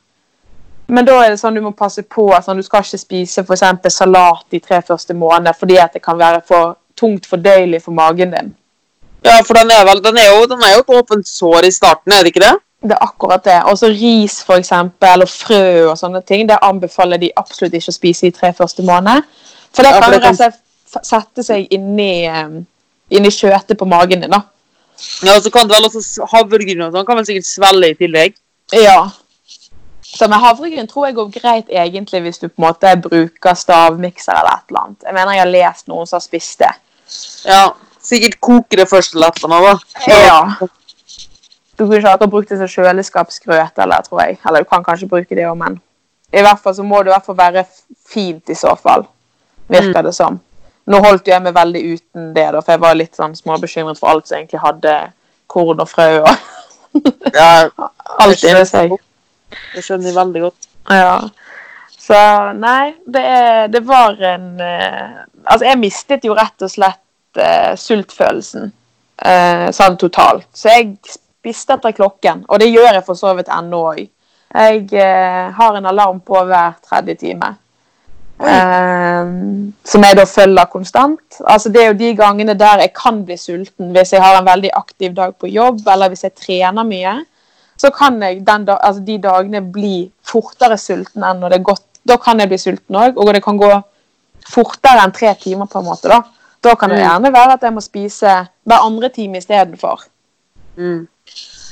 Men 0.87 1.07
da 1.07 1.17
er 1.25 1.33
det 1.33 1.41
sånn 1.41 1.57
du 1.57 1.63
må 1.65 1.73
passe 1.75 2.03
på. 2.03 2.29
Sånn, 2.43 2.61
du 2.61 2.67
skal 2.67 2.85
ikke 2.85 3.01
spise 3.01 3.43
for 3.47 3.59
salat 3.59 4.45
de 4.55 4.61
tre 4.63 4.81
første 4.87 5.15
månedene 5.15 5.55
fordi 5.57 5.81
at 5.83 5.97
det 5.97 6.03
kan 6.05 6.19
være 6.19 6.45
for 6.47 6.77
tungt 6.99 7.27
fordøyelig 7.27 7.83
for 7.85 7.97
magen 7.97 8.33
din. 8.35 8.55
Ja, 9.27 9.41
for 9.43 9.59
den 9.59 9.73
er, 9.75 9.83
vel, 9.89 10.01
den 10.05 10.19
er, 10.21 10.31
jo, 10.31 10.47
den 10.47 10.63
er 10.63 10.77
jo 10.77 10.85
et 10.85 10.95
åpent 11.01 11.27
sår 11.29 11.67
i 11.67 11.73
starten, 11.75 12.13
er 12.15 12.23
det 12.23 12.31
ikke 12.31 12.45
det? 12.45 12.55
Det 12.87 12.95
er 12.95 13.03
akkurat 13.03 13.43
det. 13.43 13.57
Også 13.67 13.89
ris 13.91 14.37
for 14.47 14.61
eksempel, 14.61 15.25
og 15.25 15.33
frø 15.33 15.89
og 15.91 15.97
sånne 15.99 16.21
ting. 16.29 16.45
Det 16.47 16.61
anbefaler 16.63 17.19
de 17.19 17.33
absolutt 17.41 17.75
ikke 17.75 17.91
å 17.91 17.97
spise 17.97 18.29
de 18.29 18.37
tre 18.37 18.53
første 18.55 18.85
månedene. 18.87 19.25
For 19.75 19.83
det 19.83 19.97
kan 19.97 20.15
rett 20.15 20.29
og 20.31 20.39
slett 20.39 20.63
sette 21.03 21.43
seg 21.43 21.73
inni, 21.75 22.29
um, 22.31 22.61
inni 23.11 23.33
kjøttet 23.35 23.81
på 23.81 23.89
magen 23.91 24.23
din. 24.23 24.31
da. 24.31 24.45
Ja, 25.27 25.35
og 25.35 25.43
så 25.43 25.51
kan 25.53 25.67
det 25.67 25.77
vel 25.77 25.89
også 25.89 26.29
havregryn 26.31 26.87
og 26.87 26.95
sånn 26.95 27.09
kan 27.09 27.19
vel 27.19 27.27
sikkert 27.29 27.49
svelle 27.49 27.91
i 27.91 27.99
tillegg. 27.99 28.37
Ja, 28.73 29.09
så 30.17 30.29
med 30.29 30.41
havregryn 30.43 30.89
tror 30.89 31.09
jeg 31.09 31.17
går 31.17 31.29
greit 31.35 31.73
egentlig 31.73 32.23
hvis 32.25 32.41
du 32.43 32.49
på 32.49 32.61
en 32.61 32.67
måte 32.69 32.93
bruker 33.05 33.55
stavmikser 33.59 34.33
eller 34.33 34.59
et 34.59 34.71
eller 34.73 34.83
annet. 34.83 35.05
Jeg 35.05 35.15
mener 35.15 35.37
jeg 35.37 35.43
har 35.43 35.53
lest 35.53 35.91
noen 35.93 36.09
som 36.09 36.17
har 36.17 36.25
spist 36.25 36.63
det. 36.65 36.73
Ja, 37.47 37.63
sikkert 38.03 38.41
koke 38.41 38.81
det 38.81 38.89
først 38.91 39.15
eller 39.15 39.33
et 39.33 39.45
eller 39.45 39.57
annet. 39.57 40.01
Ja. 40.09 40.41
Du 41.77 41.85
kunne 41.85 41.99
ikke 42.01 42.15
akkurat 42.15 42.31
brukt 42.31 42.49
det 42.49 42.59
som 42.59 42.71
kjøleskapsgrøt, 42.73 43.79
eller 43.85 44.05
tror 44.07 44.23
jeg. 44.23 44.39
Eller 44.49 44.65
du 44.65 44.69
kan 44.71 44.85
kanskje 44.85 45.09
bruke 45.09 45.37
det 45.37 45.45
òg, 45.45 45.59
men 45.61 45.77
i 46.33 46.43
hvert 46.43 46.61
fall 46.63 46.75
så 46.75 46.83
må 46.83 47.03
det 47.03 47.11
i 47.11 47.15
hvert 47.15 47.27
fall 47.27 47.39
være 47.39 47.65
fint 48.09 48.51
i 48.51 48.57
så 48.57 48.73
fall. 48.81 49.05
Virker 49.69 50.01
mm. 50.01 50.05
det 50.07 50.15
som. 50.17 50.41
Nå 50.87 51.01
holdt 51.03 51.29
jeg 51.29 51.43
meg 51.43 51.55
veldig 51.55 51.83
uten 51.93 52.31
det, 52.35 52.47
da, 52.55 52.63
for 52.63 52.73
jeg 52.73 52.83
var 52.83 52.97
litt 52.97 53.19
sånn 53.19 53.35
småbekymret 53.37 53.99
for 53.99 54.13
alt 54.13 54.29
som 54.29 54.39
egentlig 54.39 54.63
hadde 54.63 54.95
korn 55.51 55.83
og 55.83 55.91
frø 55.91 56.09
og 56.23 56.31
ja, 57.35 57.67
alt 58.23 58.45
inni 58.47 58.65
seg. 58.69 58.95
Det 59.75 59.83
skjønner 59.85 60.11
jeg 60.11 60.17
veldig 60.17 60.43
godt. 60.47 60.69
Ja. 60.91 61.19
Så 62.07 62.19
nei, 62.55 62.95
det, 63.07 63.23
er, 63.23 63.69
det 63.73 63.83
var 63.87 64.19
en 64.23 64.61
uh, 64.61 65.25
Altså, 65.47 65.67
jeg 65.67 65.79
mistet 65.79 66.27
jo 66.27 66.35
rett 66.39 66.63
og 66.63 66.71
slett 66.71 67.39
uh, 67.39 67.75
sultfølelsen 67.79 68.71
uh, 68.71 69.69
sånn 69.75 69.99
totalt. 69.99 70.49
Så 70.55 70.73
jeg 70.75 70.97
spiste 71.07 71.77
etter 71.77 71.95
klokken, 71.95 72.45
og 72.51 72.63
det 72.63 72.73
gjør 72.73 72.93
jeg 72.93 73.05
for 73.07 73.19
så 73.19 73.35
vidt 73.39 73.51
ennå 73.55 73.83
òg. 73.93 74.03
Jeg 74.57 75.07
har 75.53 75.77
en 75.77 75.87
alarm 75.91 76.21
på 76.25 76.39
hver 76.49 76.77
tredje 76.81 77.17
time. 77.21 77.49
som 79.91 80.05
jeg 80.07 80.17
da 80.17 80.25
følger 80.29 80.69
konstant. 80.73 81.39
Altså 81.45 81.69
Det 81.69 81.83
er 81.83 81.87
jo 81.91 81.99
de 81.99 82.13
gangene 82.17 82.55
der 82.55 82.83
jeg 82.85 82.93
kan 82.97 83.23
bli 83.25 83.37
sulten 83.37 83.91
hvis 83.93 84.13
jeg 84.13 84.23
har 84.23 84.39
en 84.39 84.47
veldig 84.47 84.71
aktiv 84.77 85.15
dag 85.17 85.35
på 85.37 85.51
jobb, 85.51 85.81
eller 85.93 86.09
hvis 86.09 86.25
jeg 86.25 86.35
trener 86.37 86.87
mye 86.89 87.15
så 87.77 87.91
kan 87.93 88.17
jeg 88.23 88.41
da, 88.47 88.77
altså 88.77 89.03
de 89.05 89.19
dagene 89.21 89.61
bli 89.61 90.11
fortere 90.25 90.79
sulten 90.81 91.25
enn 91.25 91.43
når 91.43 91.53
det 91.53 91.59
er 91.59 91.69
godt. 91.71 91.85
Da 92.07 92.17
kan 92.23 92.41
jeg 92.41 92.49
bli 92.49 92.59
sulten 92.61 92.97
òg, 92.97 93.19
og 93.19 93.35
det 93.35 93.43
kan 93.45 93.59
gå 93.61 93.71
fortere 94.47 95.03
enn 95.05 95.13
tre 95.13 95.35
timer. 95.41 95.67
på 95.67 95.79
en 95.79 95.85
måte 95.85 96.09
Da 96.09 96.23
Da 96.63 96.75
kan 96.75 96.91
det 96.91 96.99
mm. 96.99 97.05
gjerne 97.05 97.33
være 97.33 97.53
at 97.53 97.63
jeg 97.63 97.73
må 97.73 97.81
spise 97.81 98.47
hver 98.65 98.87
andre 98.87 99.09
time 99.09 99.39
istedenfor. 99.39 100.07
Mm. 100.77 101.07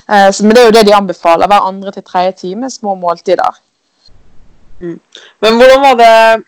Eh, 0.09 0.31
men 0.43 0.51
det 0.51 0.61
er 0.61 0.67
jo 0.67 0.77
det 0.77 0.87
de 0.87 0.95
anbefaler. 0.95 1.47
Hver 1.47 1.69
andre 1.69 1.93
til 1.93 2.03
tredje 2.03 2.33
time, 2.33 2.71
små 2.71 2.95
måltider. 2.95 3.61
Mm. 4.81 5.01
Men 5.41 5.57
hvordan 5.57 5.81
var 5.81 5.95
det 5.95 6.45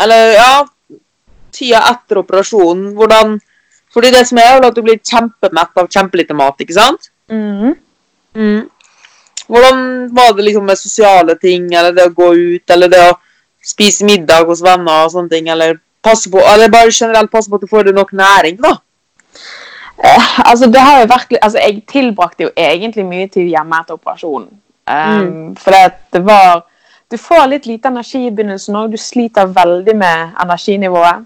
Eller 0.00 0.32
ja 0.38 0.64
Tida 1.52 1.80
etter 1.90 2.20
operasjonen, 2.20 2.94
hvordan 2.94 3.40
Fordi 3.92 4.10
det 4.10 4.26
som 4.28 4.38
er, 4.38 4.56
er 4.56 4.66
at 4.66 4.76
du 4.76 4.82
blir 4.82 5.00
kjempemett 5.02 5.76
av 5.76 5.88
kjempelite 5.88 6.34
mat, 6.34 6.60
ikke 6.60 6.76
sant? 6.76 7.10
Mm. 7.30 7.74
Mm. 8.36 8.68
Hvordan 9.48 9.78
var 10.16 10.34
det 10.36 10.44
liksom 10.44 10.66
med 10.68 10.78
sosiale 10.78 11.34
ting, 11.40 11.70
eller 11.74 11.94
det 11.96 12.10
å 12.10 12.14
gå 12.14 12.32
ut, 12.34 12.70
eller 12.70 12.92
det 12.92 13.00
å 13.10 13.16
spise 13.64 14.04
middag 14.04 14.44
hos 14.48 14.60
venner 14.64 15.06
og 15.06 15.14
sånne 15.14 15.32
ting, 15.32 15.48
eller 15.48 15.78
passe 16.04 16.30
på, 16.30 16.40
eller 16.40 16.72
bare 16.72 16.92
generelt 16.92 17.32
passe 17.32 17.50
på 17.50 17.56
at 17.56 17.64
du 17.64 17.70
får 17.70 17.92
nok 17.96 18.12
næring, 18.12 18.60
da? 18.62 18.76
Eh, 19.98 20.50
altså, 20.50 20.66
det 20.70 20.80
har 20.80 21.00
jo 21.00 21.06
vært 21.10 21.32
altså, 21.42 21.58
Jeg 21.58 21.82
tilbrakte 21.90 22.44
jo 22.44 22.50
egentlig 22.54 23.02
mye 23.06 23.26
tid 23.26 23.48
hjemme 23.50 23.80
etter 23.80 23.96
operasjonen. 23.98 24.52
Um, 24.88 25.24
mm. 25.24 25.56
For 25.58 25.74
det 26.14 26.20
var 26.24 26.62
Du 27.10 27.16
får 27.18 27.48
litt 27.50 27.66
lite 27.66 27.90
energi 27.90 28.26
i 28.26 28.30
begynnelsen 28.30 28.76
òg. 28.76 28.92
Du 28.92 29.00
sliter 29.00 29.48
veldig 29.48 29.96
med 29.96 30.36
energinivået. 30.44 31.24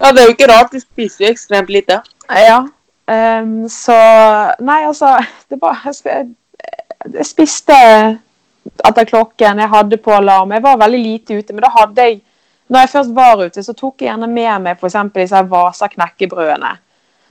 Ja, 0.00 0.12
det 0.12 0.20
er 0.20 0.28
jo 0.28 0.34
ikke 0.36 0.50
rart. 0.50 0.72
Du 0.72 0.80
spiser 0.80 1.24
jo 1.24 1.30
ekstremt 1.32 1.72
lite. 1.72 2.02
Ja. 2.28 2.60
Um, 3.04 3.68
så 3.68 3.94
Nei, 4.64 4.86
altså 4.88 5.18
Det 5.50 5.58
var 5.60 5.82
jeg, 5.84 6.30
jeg 7.12 7.26
spiste 7.28 7.74
etter 8.64 9.04
klokken, 9.04 9.58
jeg 9.60 9.68
hadde 9.68 9.98
på 10.00 10.12
alarm. 10.16 10.54
Jeg 10.56 10.64
var 10.64 10.78
veldig 10.80 11.00
lite 11.02 11.36
ute, 11.36 11.52
men 11.52 11.66
da 11.66 11.68
hadde 11.74 12.06
jeg 12.06 12.22
Når 12.68 12.80
jeg 12.80 12.88
først 12.88 13.10
var 13.14 13.42
ute, 13.44 13.62
så 13.62 13.72
tok 13.76 14.00
jeg 14.00 14.08
gjerne 14.08 14.26
med 14.26 14.62
meg 14.64 14.78
f.eks. 14.80 14.96
disse 15.14 15.42
Vasa 15.50 15.88
knekkebrødene. 15.92 16.70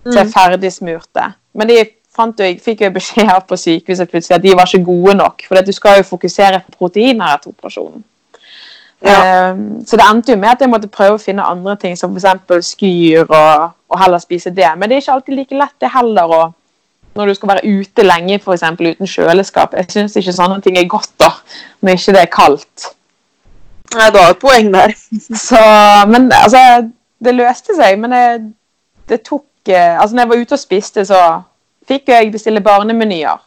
Mm. 0.06 0.12
Så 0.12 0.20
jeg 0.20 0.30
ferdigsmurte. 0.30 1.24
Men 1.58 1.68
de 1.72 1.78
fant 2.14 2.40
jeg, 2.40 2.60
fikk 2.62 2.84
jo 2.86 2.92
beskjed 2.94 3.32
på 3.50 3.58
sykehuset 3.58 4.12
plutselig 4.12 4.36
at 4.38 4.44
de 4.44 4.54
var 4.54 4.70
ikke 4.70 4.86
gode 4.86 5.16
nok. 5.18 5.42
For 5.48 5.66
du 5.66 5.74
skal 5.74 5.98
jo 5.98 6.06
fokusere 6.06 6.62
på 6.68 6.78
proteiner 6.78 7.34
etter 7.34 7.50
operasjonen. 7.50 8.04
Ja. 9.04 9.52
Um, 9.52 9.82
så 9.86 9.98
det 10.00 10.06
endte 10.08 10.32
jo 10.32 10.40
med 10.40 10.54
at 10.54 10.62
jeg 10.64 10.72
måtte 10.72 10.88
prøve 10.88 11.18
å 11.18 11.22
finne 11.22 11.44
andre 11.44 11.76
ting, 11.80 11.98
som 12.00 12.16
f.eks. 12.16 12.70
skyr, 12.72 13.26
og, 13.28 13.74
og, 13.92 13.98
heller 14.00 14.22
spise 14.24 14.54
det. 14.56 14.70
Men 14.78 14.90
det 14.90 14.96
er 14.96 15.04
ikke 15.04 15.18
alltid 15.18 15.40
like 15.40 15.60
lett 15.60 15.76
det 15.84 15.92
heller. 15.92 16.36
Og 16.38 17.18
når 17.20 17.30
du 17.30 17.34
skal 17.38 17.52
være 17.54 17.68
ute 17.68 18.06
lenge 18.06 18.40
eksempel, 18.40 18.94
uten 18.96 19.10
kjøleskap. 19.10 19.76
Jeg 19.78 19.92
syns 19.92 20.16
ikke 20.18 20.36
sånne 20.36 20.62
ting 20.64 20.80
er 20.80 20.90
godt 20.90 21.12
da, 21.22 21.30
når 21.82 22.00
ikke 22.00 22.16
det 22.16 22.22
er 22.24 22.32
kaldt. 22.34 22.90
Nei, 23.94 24.10
du 24.10 24.18
har 24.18 24.34
et 24.34 24.42
poeng 24.42 24.72
der. 24.74 24.96
Så, 25.48 25.60
men 26.10 26.32
altså 26.34 26.90
Det 27.24 27.32
løste 27.36 27.76
seg, 27.78 28.00
men 28.02 28.12
det, 28.12 28.54
det 29.08 29.22
tok 29.24 29.70
eh, 29.70 29.96
Altså, 29.96 30.16
når 30.16 30.24
jeg 30.24 30.30
var 30.30 30.42
ute 30.42 30.58
og 30.58 30.60
spiste, 30.60 31.06
så 31.08 31.20
fikk 31.88 32.10
jeg 32.12 32.32
bestille 32.34 32.64
barnemenyer. 32.64 33.38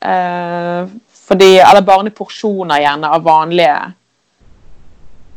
Eh, 0.00 0.88
fordi 1.26 1.50
Eller 1.58 1.84
barneporsjoner, 1.84 2.80
gjerne, 2.84 3.10
av 3.12 3.26
vanlige 3.26 3.76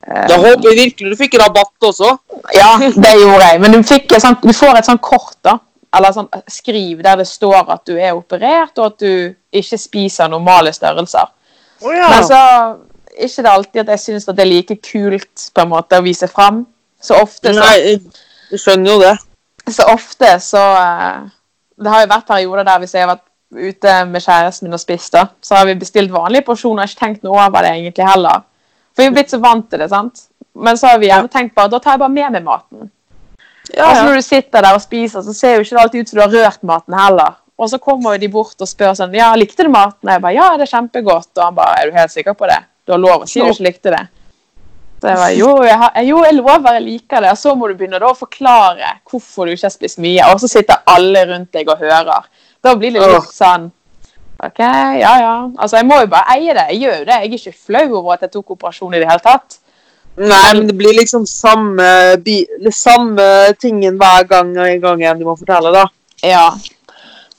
Da 0.09 0.37
håper 0.41 0.69
jeg 0.71 0.77
virkelig 0.79 1.11
du 1.11 1.17
fikk 1.19 1.35
rabatt 1.41 1.85
også. 1.91 2.11
Ja, 2.55 2.71
det 2.79 3.11
gjorde 3.21 3.45
jeg. 3.51 3.59
Men 3.61 3.71
du, 3.75 3.79
fikk 3.85 4.11
et 4.17 4.23
sånt, 4.23 4.41
du 4.41 4.53
får 4.55 4.79
et 4.79 4.87
sånt 4.89 5.01
kort, 5.05 5.35
da. 5.45 5.57
Eller 5.95 6.13
sånn 6.13 6.27
skriv 6.49 6.99
der 7.05 7.17
det 7.21 7.27
står 7.29 7.69
at 7.73 7.83
du 7.89 7.95
er 7.97 8.13
operert, 8.17 8.77
og 8.77 8.85
at 8.91 8.99
du 8.99 9.35
ikke 9.53 9.77
spiser 9.81 10.29
normale 10.29 10.73
størrelser. 10.73 11.29
Oh, 11.81 11.93
ja. 11.95 12.09
Men 12.11 12.25
så 12.27 12.41
ikke 13.19 13.43
det 13.45 13.51
alltid 13.51 13.81
at 13.83 13.93
jeg 13.95 13.99
syns 14.03 14.25
det 14.29 14.39
er 14.39 14.49
like 14.49 14.75
kult 14.85 15.47
på 15.55 15.63
en 15.65 15.71
måte 15.71 15.97
å 15.97 16.05
vise 16.05 16.27
fram. 16.31 16.63
Så 17.01 17.15
ofte 17.21 17.53
så, 17.53 17.59
Nei, 17.63 17.75
jeg- 17.77 18.01
jeg 18.51 18.59
skjønner 18.59 18.91
jo 18.91 18.99
det. 18.99 19.15
så, 19.73 19.85
ofte 19.93 20.33
så 20.43 20.61
eh, 20.75 21.19
Det 21.79 21.87
har 21.93 22.01
jo 22.01 22.07
vært 22.11 22.27
perioder 22.27 22.63
der 22.67 22.79
hvis 22.79 22.93
jeg 22.93 23.05
har 23.05 23.15
vært 23.15 23.25
ute 23.55 23.93
med 24.05 24.21
kjæresten 24.21 24.67
min 24.67 24.73
og 24.73 24.79
spist, 24.79 25.13
da, 25.13 25.27
så 25.41 25.55
har 25.55 25.65
vi 25.65 25.73
bestilt 25.79 26.11
vanlige 26.11 26.45
porsjoner 26.45 26.83
og 26.83 26.89
ikke 26.89 26.99
tenkt 26.99 27.23
noe 27.23 27.39
over 27.47 27.61
det 27.65 27.71
egentlig 27.71 28.05
heller. 28.09 28.43
For 28.99 29.05
vi 29.05 29.07
er 29.13 29.15
blitt 29.15 29.31
så 29.31 29.37
vant 29.39 29.69
til 29.71 29.79
det, 29.79 29.85
sant. 29.93 30.25
Men 30.59 30.75
så 30.75 30.89
har 30.91 30.97
vi 30.99 31.07
gjerne 31.07 31.31
tenkt 31.31 31.53
bare 31.55 31.71
da 31.71 31.77
tar 31.79 31.95
jeg 31.95 32.01
bare 32.01 32.11
med 32.11 32.33
meg 32.35 32.43
maten. 32.43 32.89
Ja, 33.71 33.93
så 33.95 34.01
når 34.03 34.17
du 34.19 34.25
sitter 34.25 34.65
der 34.65 34.75
og 34.75 34.81
spiser, 34.83 35.23
så 35.23 35.35
ser 35.35 35.55
jo 35.55 35.63
ikke 35.63 35.77
det 35.77 35.83
alltid 35.85 36.01
ut 36.01 36.11
som 36.11 36.19
du 36.19 36.23
har 36.25 36.33
rørt 36.33 36.65
maten 36.67 36.97
heller. 36.99 37.37
Og 37.59 37.69
så 37.71 37.79
kommer 37.79 38.19
de 38.19 38.27
bort 38.31 38.59
og 38.59 38.67
spør 38.67 38.91
sånn 38.97 39.15
Ja, 39.15 39.29
likte 39.39 39.63
du 39.63 39.71
maten? 39.71 40.03
Og 40.03 40.11
jeg 40.11 40.23
bare 40.23 40.35
Ja, 40.35 40.49
det 40.59 40.67
er 40.67 40.73
kjempegodt. 40.73 41.31
Og 41.37 41.43
han 41.43 41.55
bare 41.55 41.79
Er 41.79 41.89
du 41.89 41.97
helt 41.97 42.11
sikker 42.11 42.35
på 42.35 42.47
det? 42.49 42.59
Du 42.87 42.95
har 42.95 43.01
lov 43.03 43.23
å 43.23 43.27
si 43.27 43.39
du 43.39 43.47
ikke 43.51 43.67
likte 43.69 43.93
det. 43.95 44.03
Så 44.99 45.11
jeg 45.11 45.19
bare 45.19 45.33
Jo, 45.37 45.49
jeg, 45.67 45.79
har, 45.79 45.99
jo, 46.07 46.21
jeg 46.27 46.37
lover, 46.37 46.77
jeg 46.79 46.85
liker 46.85 47.23
det. 47.23 47.33
Og 47.35 47.39
så 47.39 47.55
må 47.55 47.67
du 47.71 47.75
begynne 47.79 48.03
å 48.03 48.13
forklare 48.19 48.93
hvorfor 49.07 49.47
du 49.47 49.55
ikke 49.55 49.67
har 49.67 49.75
spist 49.75 49.99
mye. 50.03 50.27
Og 50.31 50.43
så 50.43 50.51
sitter 50.51 50.83
alle 50.91 51.25
rundt 51.31 51.51
deg 51.55 51.71
og 51.71 51.83
hører. 51.83 52.31
Da 52.63 52.75
blir 52.79 52.95
det 52.95 53.03
litt 53.03 53.35
sånn 53.35 53.69
OK, 54.39 54.59
ja 54.59 55.13
ja. 55.19 55.33
Altså, 55.57 55.77
jeg 55.77 55.85
må 55.85 55.99
jo 55.99 56.11
bare 56.11 56.37
eie 56.37 56.53
det. 56.55 56.67
Jeg 56.71 56.81
gjør 56.83 56.97
jo 57.01 57.07
det. 57.07 57.15
Jeg 57.15 57.27
er 57.27 57.37
ikke 57.39 57.57
flau 57.65 57.87
over 57.99 58.13
at 58.13 58.21
jeg 58.23 58.31
tok 58.31 58.55
operasjon 58.55 58.93
i 58.95 59.01
det 59.01 59.09
hele 59.09 59.23
tatt. 59.25 59.59
Nei, 60.19 60.53
men 60.55 60.65
det 60.67 60.75
blir 60.75 60.95
liksom 60.97 61.25
samme, 61.27 61.87
samme 62.75 63.27
tingen 63.61 63.99
hver 63.99 64.27
gang 64.27 64.51
og 64.57 64.67
en 64.67 64.81
gang 64.83 65.03
igjen 65.03 65.19
du 65.21 65.27
må 65.27 65.35
fortelle, 65.39 65.71
da. 65.75 65.85
Ja. 66.23 66.49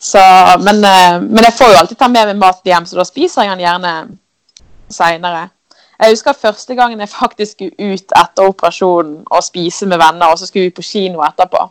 Så, 0.01 0.21
men, 0.65 0.81
eh, 0.85 1.17
men 1.21 1.45
jeg 1.45 1.57
får 1.59 1.73
jo 1.73 1.81
alltid 1.81 2.01
ta 2.01 2.09
med 2.09 2.31
meg 2.31 2.39
mat 2.41 2.61
hjem, 2.65 2.87
så 2.89 2.97
da 2.97 3.05
spiser 3.05 3.45
jeg 3.45 3.53
den 3.53 3.67
gjerne 3.67 3.95
seinere. 4.89 5.49
Jeg 6.01 6.15
husker 6.15 6.33
første 6.33 6.75
gangen 6.75 7.01
jeg 7.01 7.13
faktisk 7.13 7.59
skulle 7.59 7.93
ut 7.93 8.15
etter 8.17 8.49
operasjonen 8.49 9.19
og 9.27 9.45
spise 9.45 9.89
med 9.89 10.01
venner, 10.01 10.33
og 10.33 10.41
så 10.41 10.49
skulle 10.49 10.71
vi 10.71 10.77
på 10.79 10.85
kino 10.87 11.21
etterpå. 11.27 11.67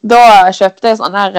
Da 0.00 0.22
kjøpte 0.52 0.88
jeg 0.88 1.00
sånn 1.00 1.20
her 1.20 1.36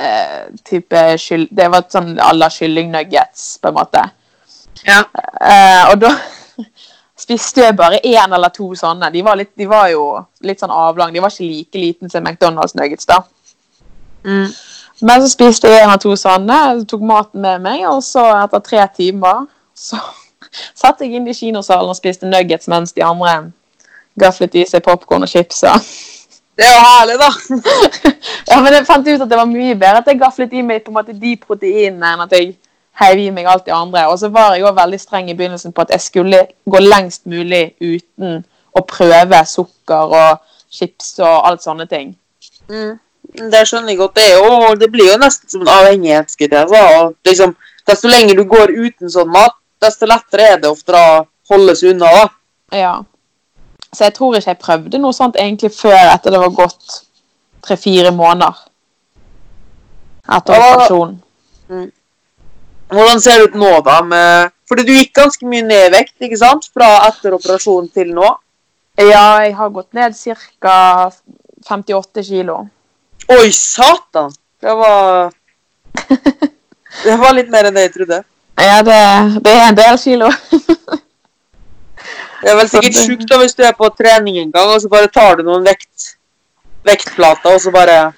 eh, 0.00 0.48
type 0.66 1.02
kyll... 1.20 1.46
Det 1.50 1.68
var 1.72 1.86
sånn 1.92 2.14
à 2.22 2.32
la 2.36 2.48
kyllingnuggets, 2.52 3.58
på 3.62 3.70
en 3.70 3.76
måte. 3.76 4.04
Ja. 4.86 5.02
Eh, 5.40 5.90
og 5.90 6.00
da 6.02 6.14
spiste 7.24 7.66
jeg 7.66 7.76
bare 7.78 8.00
én 8.06 8.34
eller 8.34 8.52
to 8.54 8.70
sånne. 8.78 9.12
De 9.12 9.22
var, 9.26 9.38
litt, 9.40 9.52
de 9.58 9.68
var 9.70 9.90
jo 9.92 10.04
litt 10.46 10.62
sånn 10.62 10.74
avlang. 10.74 11.12
De 11.14 11.22
var 11.22 11.32
ikke 11.32 11.48
like 11.48 11.84
liten 11.84 12.12
som 12.12 12.24
McDonald's 12.24 12.76
nuggets, 12.78 13.08
da. 13.10 13.22
Mm. 14.24 14.48
Men 15.00 15.22
så 15.22 15.30
spiste 15.32 15.68
jeg 15.70 15.84
en 15.84 15.94
av 15.94 16.00
to 16.02 16.12
sånne, 16.18 16.56
tok 16.88 17.04
maten 17.08 17.40
med 17.40 17.62
meg, 17.64 17.86
og 17.88 18.02
så 18.04 18.26
etter 18.42 18.64
tre 18.64 18.84
timer 18.96 19.46
så 19.76 20.00
satt 20.82 21.00
jeg 21.00 21.16
inn 21.16 21.28
i 21.28 21.36
kinosalen 21.36 21.92
og 21.92 21.96
spiste 21.96 22.28
nuggets 22.28 22.68
mens 22.68 22.92
de 22.92 23.04
andre 23.06 23.52
gaflet 24.20 24.58
i 24.60 24.66
seg 24.68 24.84
popkorn 24.84 25.24
og 25.24 25.30
chips. 25.30 25.62
og- 25.64 25.86
Det 26.58 26.66
er 26.66 26.74
jo 26.74 26.80
herlig, 26.84 27.16
da. 27.20 27.28
ja, 28.50 28.58
men 28.60 28.74
jeg 28.74 28.86
fant 28.88 29.06
ut 29.06 29.22
at 29.22 29.30
det 29.30 29.38
var 29.38 29.48
mye 29.48 29.76
bedre 29.78 30.02
at 30.02 30.10
jeg 30.10 30.20
gaflet 30.20 30.52
i 30.52 30.64
meg 30.66 30.82
på 30.84 30.92
en 30.92 30.98
måte 30.98 31.16
de 31.16 31.36
proteinene 31.40 32.14
enn 32.14 32.24
at 32.26 32.34
jeg 32.36 32.54
heiv 33.00 33.22
i 33.22 33.30
meg 33.34 33.48
alt 33.48 33.66
det 33.66 33.74
andre. 33.74 34.06
Og 34.12 34.18
så 34.20 34.28
var 34.28 34.54
jeg 34.54 34.64
også 34.64 34.80
veldig 34.80 35.00
streng 35.00 35.30
i 35.30 35.36
begynnelsen 35.36 35.72
på 35.72 35.84
at 35.86 35.94
jeg 35.94 36.04
skulle 36.04 36.40
gå 36.70 36.82
lengst 36.84 37.26
mulig 37.30 37.74
uten 37.80 38.42
å 38.76 38.82
prøve 38.86 39.44
sukker 39.48 40.16
og 40.18 40.42
chips 40.70 41.16
og 41.18 41.48
alt 41.48 41.64
sånne 41.64 41.86
ting. 41.90 42.12
Mm. 42.70 42.98
Det 43.50 43.62
skjønner 43.66 43.92
jeg 43.92 44.00
godt. 44.00 44.18
Det, 44.18 44.26
jo, 44.34 44.74
det 44.78 44.90
blir 44.92 45.12
jo 45.12 45.18
nesten 45.20 45.50
som 45.50 45.66
en 45.66 46.06
og 46.66 47.14
Liksom, 47.26 47.54
desto 47.86 48.10
lenger 48.10 48.36
du 48.36 48.44
går 48.44 48.74
uten 48.74 49.10
sånn 49.10 49.30
mat, 49.30 49.56
desto 49.80 50.06
lettere 50.06 50.54
er 50.54 50.60
det 50.62 50.70
ofte 50.70 50.94
å 50.94 51.24
holde 51.50 51.76
seg 51.76 51.94
unna. 51.94 52.10
da. 52.10 52.28
Ja. 52.76 52.94
Så 53.92 54.06
jeg 54.06 54.14
tror 54.14 54.36
ikke 54.36 54.52
jeg 54.52 54.62
prøvde 54.62 55.00
noe 55.02 55.14
sånt 55.14 55.38
egentlig 55.40 55.72
før 55.74 55.98
etter 56.12 56.34
det 56.34 56.42
var 56.42 56.52
gått 56.54 57.00
tre-fire 57.66 58.12
måneder. 58.14 58.60
Etter 60.30 60.54
operasjonen. 60.54 61.16
Mm. 61.70 61.88
Hvordan 62.90 63.22
ser 63.22 63.38
det 63.38 63.50
ut 63.50 63.58
nå, 63.58 63.72
da? 63.86 64.00
med... 64.06 64.54
Fordi 64.70 64.84
du 64.86 64.92
gikk 64.94 65.12
ganske 65.18 65.46
mye 65.50 65.66
ned 65.66 65.88
i 65.88 65.92
vekt, 65.96 66.14
ikke 66.22 66.38
sant? 66.38 66.68
Fra 66.74 66.88
etter 67.08 67.34
operasjonen 67.34 67.90
til 67.94 68.12
nå. 68.14 68.28
Ja, 69.00 69.40
jeg 69.42 69.56
har 69.58 69.72
gått 69.74 69.90
ned 69.96 70.14
ca. 70.62 71.10
58 71.66 72.22
kilo. 72.26 72.60
Oi, 73.30 73.50
satan! 73.54 74.32
Det 74.60 74.72
var 74.76 75.32
Det 77.04 77.16
var 77.16 77.34
litt 77.36 77.50
mer 77.50 77.68
enn 77.68 77.76
det 77.76 77.86
jeg 77.88 77.94
trodde. 77.98 78.22
Ja, 78.60 78.80
det, 78.84 78.96
det 79.44 79.52
er 79.56 79.68
en 79.68 79.78
del 79.78 79.98
kilo. 79.98 80.30
Det 82.42 82.50
er 82.50 82.56
vel 82.56 82.68
sikkert 82.68 82.94
det- 82.94 83.06
sjukt 83.06 83.36
hvis 83.42 83.54
du 83.54 83.62
er 83.62 83.72
på 83.72 83.88
trening 83.96 84.38
en 84.38 84.52
gang, 84.52 84.68
og 84.74 84.80
så 84.80 84.88
bare 84.88 85.08
tar 85.08 85.36
du 85.36 85.42
noen 85.42 85.64
vekt, 85.64 86.16
vektplater, 86.84 87.54
og 87.54 87.60
så 87.60 87.70
bare 87.72 88.12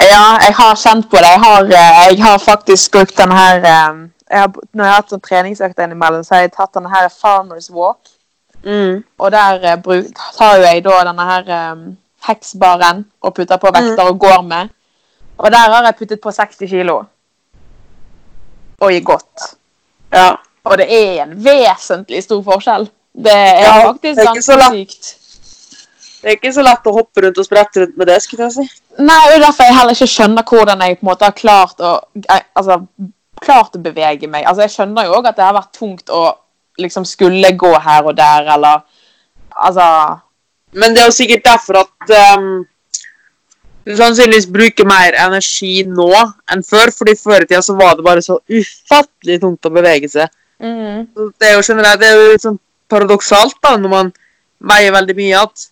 ja, 0.00 0.38
jeg 0.46 0.54
har 0.54 0.74
kjent 0.74 1.08
på 1.10 1.16
det. 1.16 1.30
Jeg 1.30 1.40
har, 1.40 1.64
eh, 1.64 2.14
jeg 2.14 2.22
har 2.22 2.38
faktisk 2.38 2.92
brukt 2.92 3.16
den 3.16 3.32
her 3.32 3.56
eh, 3.56 4.08
jeg 4.30 4.40
har, 4.40 4.52
Når 4.72 4.84
jeg 4.84 4.92
har 4.92 5.02
hatt 5.02 5.10
sånn 5.10 5.20
treningsøkt 5.20 5.78
innimellom, 5.78 6.24
så 6.24 6.34
har 6.34 6.40
jeg 6.42 6.52
tatt 6.52 6.74
den 6.74 6.86
her 6.86 7.08
Farmers 7.08 7.70
Walk. 7.70 8.08
mm. 8.64 9.04
Og 9.18 9.30
der 9.32 9.60
eh, 9.64 9.76
bruk, 9.76 10.04
tar 10.38 10.56
jo 10.56 10.62
jeg 10.62 10.84
da 10.84 11.04
denne 11.04 11.26
her 11.30 11.76
heksbaren 12.28 13.04
og 13.22 13.34
putter 13.34 13.56
på 13.56 13.70
vekter 13.74 14.04
og 14.08 14.18
går 14.20 14.42
med. 14.42 14.68
Og 15.38 15.50
der 15.50 15.70
har 15.70 15.84
jeg 15.84 15.96
puttet 15.96 16.20
på 16.20 16.30
60 16.30 16.68
kilo. 16.70 17.02
Og 18.80 18.90
gir 18.92 19.04
godt. 19.04 19.54
Ja. 20.12 20.36
Og 20.64 20.78
det 20.78 20.86
er 20.88 21.22
en 21.22 21.34
vesentlig 21.44 22.22
stor 22.24 22.42
forskjell. 22.42 22.88
Det 23.14 23.34
er 23.34 23.62
Ja, 23.62 23.74
faktisk 23.86 24.16
det 24.16 24.24
er 24.24 24.32
ganske 24.32 24.58
sykt. 24.74 25.10
Det 26.24 26.30
er 26.30 26.38
ikke 26.38 26.54
så 26.56 26.62
lett 26.64 26.86
å 26.88 26.94
hoppe 26.96 27.20
rundt 27.20 27.38
og 27.38 27.44
sprette 27.46 27.82
rundt 27.82 27.98
med 28.00 28.08
det, 28.08 28.16
skulle 28.24 28.46
jeg 28.46 28.54
si. 28.54 28.64
Nei, 29.04 29.18
og 29.34 29.42
derfor 29.42 29.68
jeg 29.68 29.76
heller 29.76 29.96
ikke 29.96 30.08
skjønner 30.08 30.46
hvordan 30.48 30.84
jeg 30.86 30.96
på 30.96 31.04
en 31.04 31.10
måte 31.10 31.28
har 31.28 31.36
klart 31.36 31.82
å, 31.84 31.92
eh, 32.32 32.46
altså, 32.56 32.78
klart 33.44 33.76
å 33.76 33.82
bevege 33.84 34.30
meg. 34.30 34.46
Altså, 34.48 34.64
jeg 34.64 34.72
skjønner 34.72 35.04
jo 35.04 35.18
òg 35.18 35.28
at 35.28 35.36
det 35.36 35.44
har 35.44 35.56
vært 35.58 35.74
tungt 35.76 36.08
å 36.08 36.22
liksom 36.80 37.04
skulle 37.06 37.52
gå 37.60 37.72
her 37.80 38.08
og 38.08 38.16
der, 38.16 38.48
eller 38.56 38.84
Altså 39.54 39.84
Men 40.72 40.90
det 40.94 41.02
er 41.02 41.06
jo 41.06 41.14
sikkert 41.14 41.44
derfor 41.44 41.84
at 41.84 42.14
um, 42.34 42.64
du 43.86 43.92
sannsynligvis 43.94 44.48
bruker 44.50 44.88
mer 44.88 45.14
energi 45.22 45.84
nå 45.86 46.08
enn 46.50 46.64
før, 46.66 46.90
fordi 46.90 47.14
før 47.20 47.44
i 47.44 47.46
tida 47.46 47.60
så 47.62 47.76
var 47.78 47.94
det 47.94 48.06
bare 48.06 48.24
så 48.24 48.40
ufattelig 48.48 49.36
tungt 49.42 49.68
å 49.68 49.70
bevege 49.70 50.08
seg. 50.08 50.32
mm, 50.58 51.04
Det 51.38 51.50
er 51.50 51.54
jo 51.58 51.62
generelt, 51.68 52.00
det 52.00 52.08
er 52.08 52.22
jo 52.32 52.38
sånn 52.40 52.58
paradoksalt 52.94 53.58
da, 53.62 53.74
når 53.80 53.92
man 53.92 54.12
veier 54.64 54.94
veldig 54.94 55.16
mye 55.18 55.40
at 55.42 55.68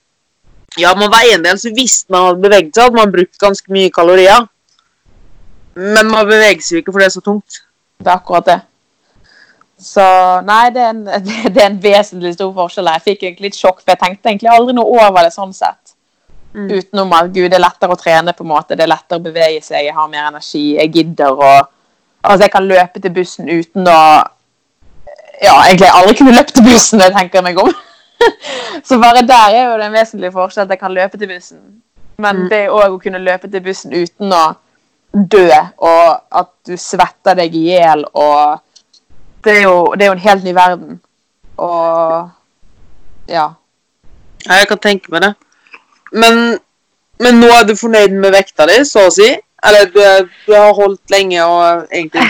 ja, 0.81 0.95
man 0.97 1.11
veier 1.13 1.37
en 1.37 1.45
del, 1.45 1.59
så 1.61 1.73
hvis 1.75 2.03
man 2.13 2.31
hadde 2.31 2.43
beveget 2.43 2.75
seg, 2.75 2.87
hadde 2.89 3.01
man 3.01 3.13
brukt 3.13 3.41
ganske 3.41 3.73
mye 3.73 3.93
kalorier. 3.93 4.47
Men 5.77 6.09
man 6.09 6.29
beveger 6.29 6.65
seg 6.65 6.77
jo 6.77 6.83
ikke, 6.83 6.95
for 6.95 7.03
det 7.03 7.09
er 7.09 7.17
så 7.17 7.25
tungt. 7.25 7.63
Det 8.01 8.09
er 8.09 8.15
akkurat 8.17 8.49
det. 8.49 8.59
Så 9.83 10.05
nei, 10.47 10.63
det 10.73 10.83
er, 10.83 10.95
en, 10.95 11.05
det 11.55 11.59
er 11.59 11.69
en 11.69 11.81
vesentlig 11.83 12.35
stor 12.37 12.53
forskjell. 12.57 12.91
Jeg 12.95 13.07
fikk 13.09 13.27
egentlig 13.27 13.51
litt 13.51 13.59
sjokk, 13.59 13.83
for 13.83 13.95
jeg 13.95 14.01
tenkte 14.01 14.31
egentlig 14.31 14.53
aldri 14.53 14.77
noe 14.79 14.97
over 15.03 15.27
det 15.27 15.35
sånn 15.35 15.53
sett. 15.57 15.97
Mm. 16.53 16.69
Utenom 16.69 17.15
at 17.17 17.33
gud, 17.33 17.49
det 17.49 17.57
er 17.57 17.65
lettere 17.65 17.95
å 17.95 18.01
trene, 18.01 18.35
på 18.37 18.45
en 18.45 18.53
måte. 18.53 18.77
Det 18.77 18.85
er 18.85 18.93
lettere 18.93 19.21
å 19.21 19.25
bevege 19.25 19.63
seg, 19.65 19.89
jeg 19.89 19.97
har 19.97 20.11
mer 20.13 20.29
energi, 20.33 20.73
jeg 20.79 20.93
gidder 20.99 21.37
å 21.37 21.53
Altså, 22.23 22.45
jeg 22.45 22.53
kan 22.55 22.67
løpe 22.71 23.01
til 23.03 23.11
bussen 23.11 23.49
uten 23.51 23.89
å 23.91 24.01
Ja, 25.41 25.55
egentlig 25.67 25.89
aldri 25.89 26.15
kunne 26.19 26.35
løpt 26.37 26.53
til 26.55 26.67
bussen, 26.67 27.01
det 27.01 27.13
tenker 27.17 27.41
jeg 27.41 27.47
meg 27.49 27.61
om. 27.63 27.71
Så 28.87 28.99
bare 29.03 29.23
der 29.27 29.55
er 29.57 29.71
jo 29.71 29.79
det 29.81 29.87
en 29.89 29.95
vesentlig 29.97 30.33
forskjell, 30.35 30.67
at 30.69 30.75
jeg 30.77 30.79
kan 30.83 30.95
løpe 30.95 31.19
til 31.19 31.29
bussen. 31.31 31.63
Men 32.19 32.45
Mm. 32.45 32.49
det 32.51 32.61
òg 32.71 32.93
å 32.93 33.01
kunne 33.03 33.19
løpe 33.19 33.49
til 33.51 33.63
bussen 33.65 33.93
uten 33.97 34.33
å 34.37 34.43
dø, 35.33 35.49
og 35.79 36.21
at 36.31 36.51
du 36.67 36.77
svetter 36.77 37.35
deg 37.35 37.55
i 37.55 37.65
hjel, 37.73 38.05
og 38.15 38.61
det 39.45 39.57
er, 39.57 39.63
jo, 39.63 39.95
det 39.97 40.05
er 40.05 40.13
jo 40.13 40.19
en 40.19 40.27
helt 40.29 40.45
ny 40.45 40.53
verden. 40.55 41.01
Og 41.59 42.31
ja. 43.29 43.49
Ja, 44.47 44.55
jeg 44.61 44.69
kan 44.69 44.79
tenke 44.79 45.11
meg 45.13 45.23
det. 45.27 45.33
Men, 46.13 46.59
men 47.23 47.41
nå 47.41 47.49
er 47.57 47.67
du 47.67 47.75
fornøyd 47.77 48.15
med 48.23 48.33
vekta 48.35 48.67
di, 48.71 48.79
så 48.87 49.09
å 49.09 49.13
si? 49.15 49.29
Eller 49.63 49.91
du, 49.95 50.01
du 50.47 50.55
har 50.55 50.73
holdt 50.75 51.11
lenge 51.11 51.43
og 51.45 51.87
egentlig 51.91 52.29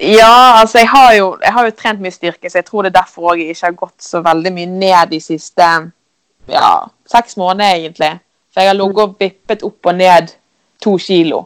Ja, 0.00 0.60
altså 0.60 0.80
jeg 0.80 0.88
har, 0.88 1.12
jo, 1.12 1.36
jeg 1.44 1.52
har 1.52 1.66
jo 1.66 1.76
trent 1.76 2.00
mye 2.00 2.14
styrke, 2.14 2.50
så 2.50 2.58
jeg 2.58 2.64
tror 2.64 2.82
det 2.82 2.94
er 2.94 3.02
derfor 3.02 3.34
jeg 3.36 3.52
ikke 3.52 3.66
har 3.66 3.78
gått 3.82 4.04
så 4.04 4.22
veldig 4.24 4.52
mye 4.56 4.68
ned 4.72 5.10
de 5.10 5.20
siste 5.20 5.66
ja, 6.48 6.70
seks 7.10 7.36
månedene, 7.36 7.74
egentlig. 7.76 8.12
For 8.50 8.64
jeg 8.64 8.72
har 8.72 8.78
ligget 8.78 9.02
og 9.04 9.16
vippet 9.20 9.64
opp 9.66 9.90
og 9.92 9.98
ned 9.98 10.32
to 10.82 10.96
kilo. 10.98 11.44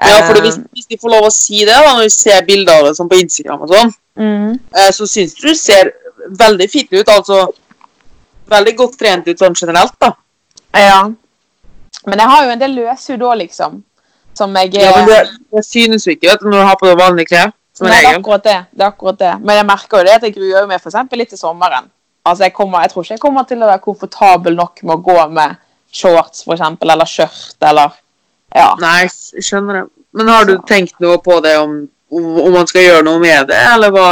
Ja, 0.00 0.26
for 0.26 0.36
Eh, 0.36 0.42
hvis, 0.42 0.58
hvis 0.72 0.86
de 0.86 0.98
får 1.00 1.10
lov 1.12 1.26
å 1.28 1.32
si 1.32 1.64
det, 1.64 1.72
da, 1.72 1.94
når 1.94 2.06
vi 2.06 2.12
ser 2.14 2.44
bilder 2.44 2.78
av 2.78 2.86
det 2.86 2.94
sånn 2.96 3.08
på 3.08 3.18
Instagram 3.20 3.64
og 3.64 3.72
sånn, 3.72 3.90
mm, 4.20 4.52
eh, 4.76 4.90
så 4.96 5.08
syns 5.08 5.34
du 5.36 5.48
du 5.48 5.54
ser 5.54 5.92
veldig 6.40 6.68
fint 6.70 6.92
ut, 6.92 7.08
altså. 7.08 7.40
Veldig 8.50 8.76
godt 8.76 8.96
trent 8.98 9.28
ut 9.28 9.38
sånn 9.38 9.56
generelt, 9.56 9.94
da. 10.00 10.12
Ja. 10.76 11.02
Men 12.06 12.22
jeg 12.22 12.32
har 12.32 12.44
jo 12.44 12.54
en 12.54 12.62
del 12.62 12.76
løshud 12.78 13.22
òg, 13.22 13.36
liksom. 13.42 13.82
Som 14.34 14.54
jeg 14.56 14.74
Ja, 14.74 14.92
men 14.96 15.08
det, 15.08 15.20
det 15.52 15.64
synes 15.66 16.06
jo 16.06 16.12
ikke 16.14 16.30
vet 16.30 16.40
du, 16.40 16.48
når 16.50 16.58
du 16.62 16.66
har 16.68 16.76
på 16.80 16.86
deg 16.88 16.98
vanlige 17.00 17.26
klær. 17.32 17.52
Nei, 17.80 17.90
det 17.96 18.10
er 18.10 18.18
akkurat 18.18 18.44
det. 18.44 18.58
det 18.76 18.82
er 18.84 18.90
akkurat 18.92 19.18
det. 19.18 19.32
Men 19.40 19.56
jeg 19.56 19.66
merker 19.66 19.98
jo 19.98 20.04
det 20.04 20.14
at 20.18 20.22
jeg 20.22 20.34
gruer 20.34 20.66
meg 20.68 20.80
for 20.82 20.90
eksempel 20.92 21.18
litt 21.18 21.30
til 21.32 21.38
sommeren. 21.40 21.88
Altså, 22.28 22.44
jeg, 22.44 22.52
kommer, 22.52 22.82
jeg 22.84 22.90
tror 22.92 23.02
ikke 23.06 23.14
jeg 23.16 23.20
kommer 23.22 23.46
til 23.48 23.62
å 23.62 23.66
være 23.70 23.80
komfortabel 23.84 24.54
nok 24.58 24.82
med 24.82 24.94
å 24.94 25.00
gå 25.06 25.28
med 25.32 25.56
shorts, 25.92 26.44
for 26.44 26.54
eksempel, 26.54 26.90
eller 26.92 27.08
skjørt, 27.08 27.56
eller 27.62 27.94
Ja. 28.54 28.74
Nei, 28.82 29.06
jeg 29.06 29.44
skjønner 29.46 29.80
det. 29.80 29.84
Men 30.12 30.28
har 30.28 30.44
du 30.44 30.56
Så. 30.56 30.62
tenkt 30.68 31.00
noe 31.00 31.18
på 31.22 31.40
det 31.42 31.56
om, 31.58 31.88
om, 32.12 32.26
om 32.44 32.52
man 32.52 32.66
skal 32.66 32.82
gjøre 32.82 33.04
noe 33.06 33.18
med 33.22 33.46
det, 33.48 33.58
eller 33.74 33.90
hva? 33.94 34.08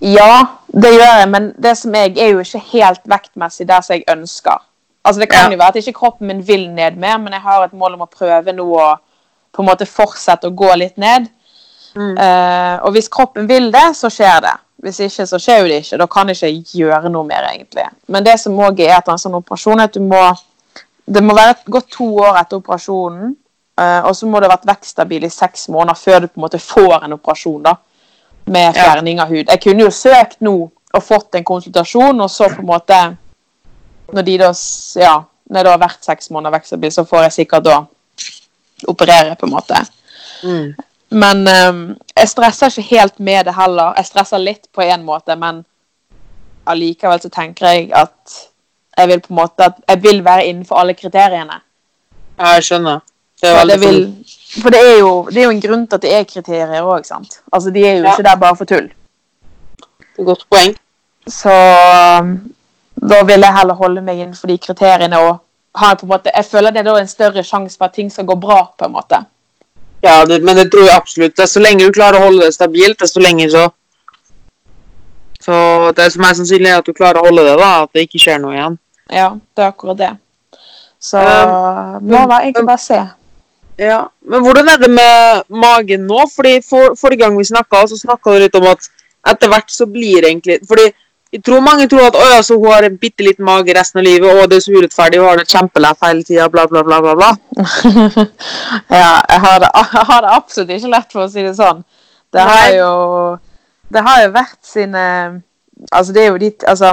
Ja, 0.00 0.46
det 0.72 0.92
gjør 0.94 1.18
jeg, 1.20 1.28
men 1.28 1.50
det 1.58 1.74
som 1.78 1.94
jeg 1.94 2.16
er 2.18 2.30
jo 2.32 2.40
ikke 2.40 2.60
helt 2.72 3.00
vektmessig 3.04 3.66
der 3.68 3.80
som 3.84 3.94
jeg 3.98 4.04
ønsker. 4.08 4.58
Altså 5.04 5.20
Det 5.20 5.28
kan 5.30 5.46
Ja. 5.46 5.50
jo 5.54 5.58
være 5.62 5.68
at 5.68 5.76
ikke 5.82 5.92
kroppen 6.00 6.26
min 6.26 6.40
vil 6.46 6.70
ned 6.70 6.96
mer, 6.96 7.18
men 7.18 7.32
jeg 7.32 7.40
har 7.42 7.64
et 7.64 7.72
mål 7.72 7.94
om 7.94 8.06
å 8.06 8.10
prøve 8.10 8.52
nå 8.52 8.66
å 8.74 8.96
på 9.58 9.64
en 9.64 9.68
måte 9.68 9.88
fortsette 9.88 10.48
å 10.48 10.54
gå 10.56 10.70
litt 10.78 10.96
ned. 11.00 11.26
Mm. 11.94 12.14
Uh, 12.14 12.76
og 12.86 12.94
hvis 12.94 13.10
kroppen 13.12 13.48
vil 13.50 13.72
det, 13.74 13.88
så 13.98 14.10
skjer 14.12 14.44
det. 14.46 14.54
Hvis 14.84 15.00
ikke, 15.08 15.26
så 15.26 15.40
skjer 15.42 15.64
jo 15.64 15.70
det 15.72 15.80
ikke. 15.82 15.98
Da 15.98 16.06
kan 16.10 16.30
jeg 16.30 16.60
ikke 16.60 16.84
gjøre 16.84 17.10
noe 17.10 17.26
mer, 17.26 17.48
egentlig. 17.50 17.88
Men 18.06 18.26
det 18.26 18.36
som 18.38 18.58
òg 18.62 18.78
er 18.84 18.94
etter 18.94 19.14
en 19.14 19.20
sånn 19.20 19.36
operasjon, 19.40 19.82
er 19.82 19.90
at 19.90 19.98
du 19.98 20.04
må 20.04 20.22
Det 21.08 21.22
må 21.24 21.32
være 21.32 21.54
gått 21.72 21.86
to 21.94 22.04
år 22.20 22.36
etter 22.36 22.58
operasjonen, 22.60 23.30
uh, 23.80 24.02
og 24.04 24.12
så 24.12 24.26
må 24.28 24.40
du 24.40 24.44
ha 24.44 24.50
vært 24.52 24.66
vekststabil 24.68 25.22
i 25.24 25.30
seks 25.32 25.70
måneder 25.72 25.96
før 25.96 26.18
du 26.20 26.26
på 26.26 26.36
en 26.36 26.44
måte 26.44 26.60
får 26.60 27.06
en 27.06 27.14
operasjon. 27.16 27.62
da 27.64 27.72
med 28.48 28.74
fjerning 28.74 29.20
av 29.20 29.28
hud. 29.28 29.46
Jeg 29.48 29.60
kunne 29.62 29.86
jo 29.86 29.94
søkt 29.94 30.40
nå 30.44 30.54
og 30.68 31.04
fått 31.04 31.36
en 31.36 31.46
konsultasjon, 31.46 32.20
og 32.20 32.30
så 32.32 32.48
på 32.52 32.62
en 32.64 32.72
måte 32.72 33.00
Når 34.08 34.22
de 34.24 34.38
da 34.40 34.52
Ja, 34.96 35.24
når 35.50 35.64
det 35.64 35.70
har 35.70 35.80
vært 35.80 36.04
seks 36.04 36.30
måneder 36.30 36.54
vekststabil, 36.56 36.92
så 36.92 37.04
får 37.04 37.22
jeg 37.26 37.32
sikkert 37.32 37.64
da 37.64 37.76
operere, 38.86 39.36
på 39.36 39.46
en 39.46 39.52
måte. 39.52 39.80
Mm. 40.44 40.74
Men 41.10 41.48
um, 41.48 41.96
jeg 42.16 42.28
stresser 42.28 42.66
ikke 42.70 42.96
helt 42.96 43.18
med 43.20 43.44
det 43.48 43.54
heller. 43.56 43.94
Jeg 43.96 44.06
stresser 44.06 44.38
litt 44.38 44.68
på 44.74 44.84
en 44.84 45.04
måte, 45.04 45.36
men 45.36 45.64
allikevel 46.68 47.20
så 47.22 47.30
tenker 47.32 47.66
jeg 47.72 47.92
at 47.96 48.38
jeg 48.98 49.08
vil 49.08 49.20
på 49.24 49.32
en 49.32 49.38
måte 49.40 49.64
at 49.70 49.78
jeg 49.88 50.02
vil 50.02 50.24
være 50.24 50.46
innenfor 50.50 50.80
alle 50.82 50.94
kriteriene. 50.98 51.60
Ja, 52.38 52.52
jeg 52.58 52.64
skjønner. 52.68 53.00
Det 53.42 53.50
For 53.54 53.70
det, 53.70 53.80
vil, 53.80 53.98
for 54.62 54.74
det, 54.74 54.78
er 54.82 54.96
jo, 54.98 55.10
det 55.30 55.38
er 55.38 55.44
jo 55.44 55.50
en 55.54 55.60
grunn 55.62 55.86
til 55.86 55.94
at 55.94 56.02
det 56.02 56.14
er 56.14 56.24
kriterier 56.26 56.82
òg, 56.82 57.04
sant. 57.06 57.40
Altså, 57.52 57.70
de 57.70 57.84
er 57.86 57.92
jo 58.00 58.04
Ja. 58.04 58.12
ikke 58.12 58.26
der 58.26 58.36
bare 58.36 58.56
for 58.56 58.64
tull. 58.64 58.88
Det 60.16 60.18
er 60.18 60.24
Godt 60.24 60.46
poeng. 60.50 60.74
Så 61.28 61.54
um, 62.20 62.32
da 63.10 63.22
vil 63.24 63.40
jeg 63.46 63.56
heller 63.58 63.74
holde 63.74 64.02
meg 64.02 64.18
innenfor 64.18 64.50
de 64.50 64.58
kriteriene 64.58 65.18
og 65.18 65.38
ha 65.80 65.94
på 65.94 66.06
en 66.06 66.12
måte, 66.12 66.30
Jeg 66.34 66.44
føler 66.44 66.70
det 66.74 66.80
er 66.80 66.88
da 66.88 66.94
en 67.00 67.10
større 67.10 67.44
sjanse 67.44 67.78
for 67.78 67.88
at 67.88 67.96
ting 67.96 68.10
skal 68.12 68.26
gå 68.28 68.34
bra, 68.34 68.60
på 68.78 68.84
en 68.84 68.92
måte. 68.92 69.22
Ja, 70.02 70.24
det, 70.24 70.42
men 70.44 70.56
det 70.56 70.70
tror 70.72 70.86
jeg 70.86 70.96
absolutt. 70.96 71.40
Så 71.48 71.60
lenge 71.60 71.86
du 71.86 71.92
klarer 71.92 72.20
å 72.20 72.28
holde 72.28 72.46
det 72.46 72.54
stabilt, 72.54 73.00
desto 73.00 73.20
lenger 73.20 73.50
så 73.54 73.66
Så 75.42 75.56
det 75.96 76.10
som 76.12 76.24
er 76.26 76.34
sannsynlig, 76.34 76.68
er 76.68 76.82
at 76.82 76.86
du 76.86 76.92
klarer 76.92 77.22
å 77.22 77.28
holde 77.30 77.44
det, 77.46 77.54
da. 77.56 77.70
At 77.86 77.94
det 77.94 78.04
ikke 78.04 78.20
skjer 78.20 78.40
noe 78.42 78.56
igjen. 78.56 78.74
Ja, 79.08 79.28
det 79.56 79.64
er 79.64 79.70
akkurat 79.72 79.98
det. 79.98 80.10
Så 81.00 81.22
Um, 81.22 82.04
må 82.10 82.18
jeg 82.18 82.50
egentlig 82.50 82.66
bare 82.66 82.82
se. 82.82 82.98
Ja, 83.78 83.98
Men 84.20 84.42
hvordan 84.42 84.68
er 84.68 84.78
det 84.82 84.90
med 84.90 85.42
magen 85.48 86.06
nå? 86.10 86.24
Fordi 86.34 86.58
for, 86.68 86.94
Forrige 86.98 87.22
gang 87.22 87.38
vi 87.38 87.44
snakka, 87.44 87.86
så 87.86 87.96
snakka 87.96 88.34
du 88.34 88.42
litt 88.42 88.58
om 88.58 88.66
at 88.66 88.90
etter 89.30 89.50
hvert 89.52 89.70
så 89.70 89.86
blir 89.86 90.22
det 90.22 90.32
egentlig 90.32 90.58
Fordi 90.68 90.88
jeg 91.32 91.42
tror 91.44 91.60
mange 91.60 91.84
tror 91.88 92.06
at 92.08 92.16
å 92.16 92.26
altså, 92.38 92.56
hun 92.56 92.72
har 92.72 92.86
en 92.86 92.96
bitte 93.00 93.24
liten 93.24 93.44
mage 93.44 93.74
resten 93.76 94.00
av 94.00 94.06
livet, 94.06 94.28
og 94.30 94.48
det 94.48 94.58
er 94.58 94.64
så 94.64 94.72
urettferdig, 94.72 95.20
hun 95.20 95.28
har 95.28 95.40
det 95.40 95.50
kjempelett 95.50 96.06
hele 96.06 96.24
tida, 96.24 96.46
bla, 96.48 96.64
bla, 96.70 96.82
bla, 96.86 97.00
bla, 97.04 97.14
bla. 97.18 97.28
ja, 99.00 99.12
jeg 99.28 99.42
har, 99.44 99.58
det, 99.60 99.68
jeg 99.74 100.06
har 100.12 100.24
det 100.24 100.32
absolutt 100.32 100.72
ikke 100.78 100.94
lett, 100.94 101.12
for 101.12 101.26
å 101.26 101.28
si 101.32 101.44
det 101.44 101.52
sånn. 101.58 101.84
Det 102.32 102.44
har 102.44 102.72
jo 102.76 102.92
Det 103.88 104.02
har 104.04 104.18
jo 104.20 104.32
vært 104.34 104.58
sine 104.68 105.04
Altså, 105.92 106.12
det 106.12 106.22
er 106.22 106.26
jo 106.26 106.40
ditt 106.42 106.64
Altså, 106.68 106.90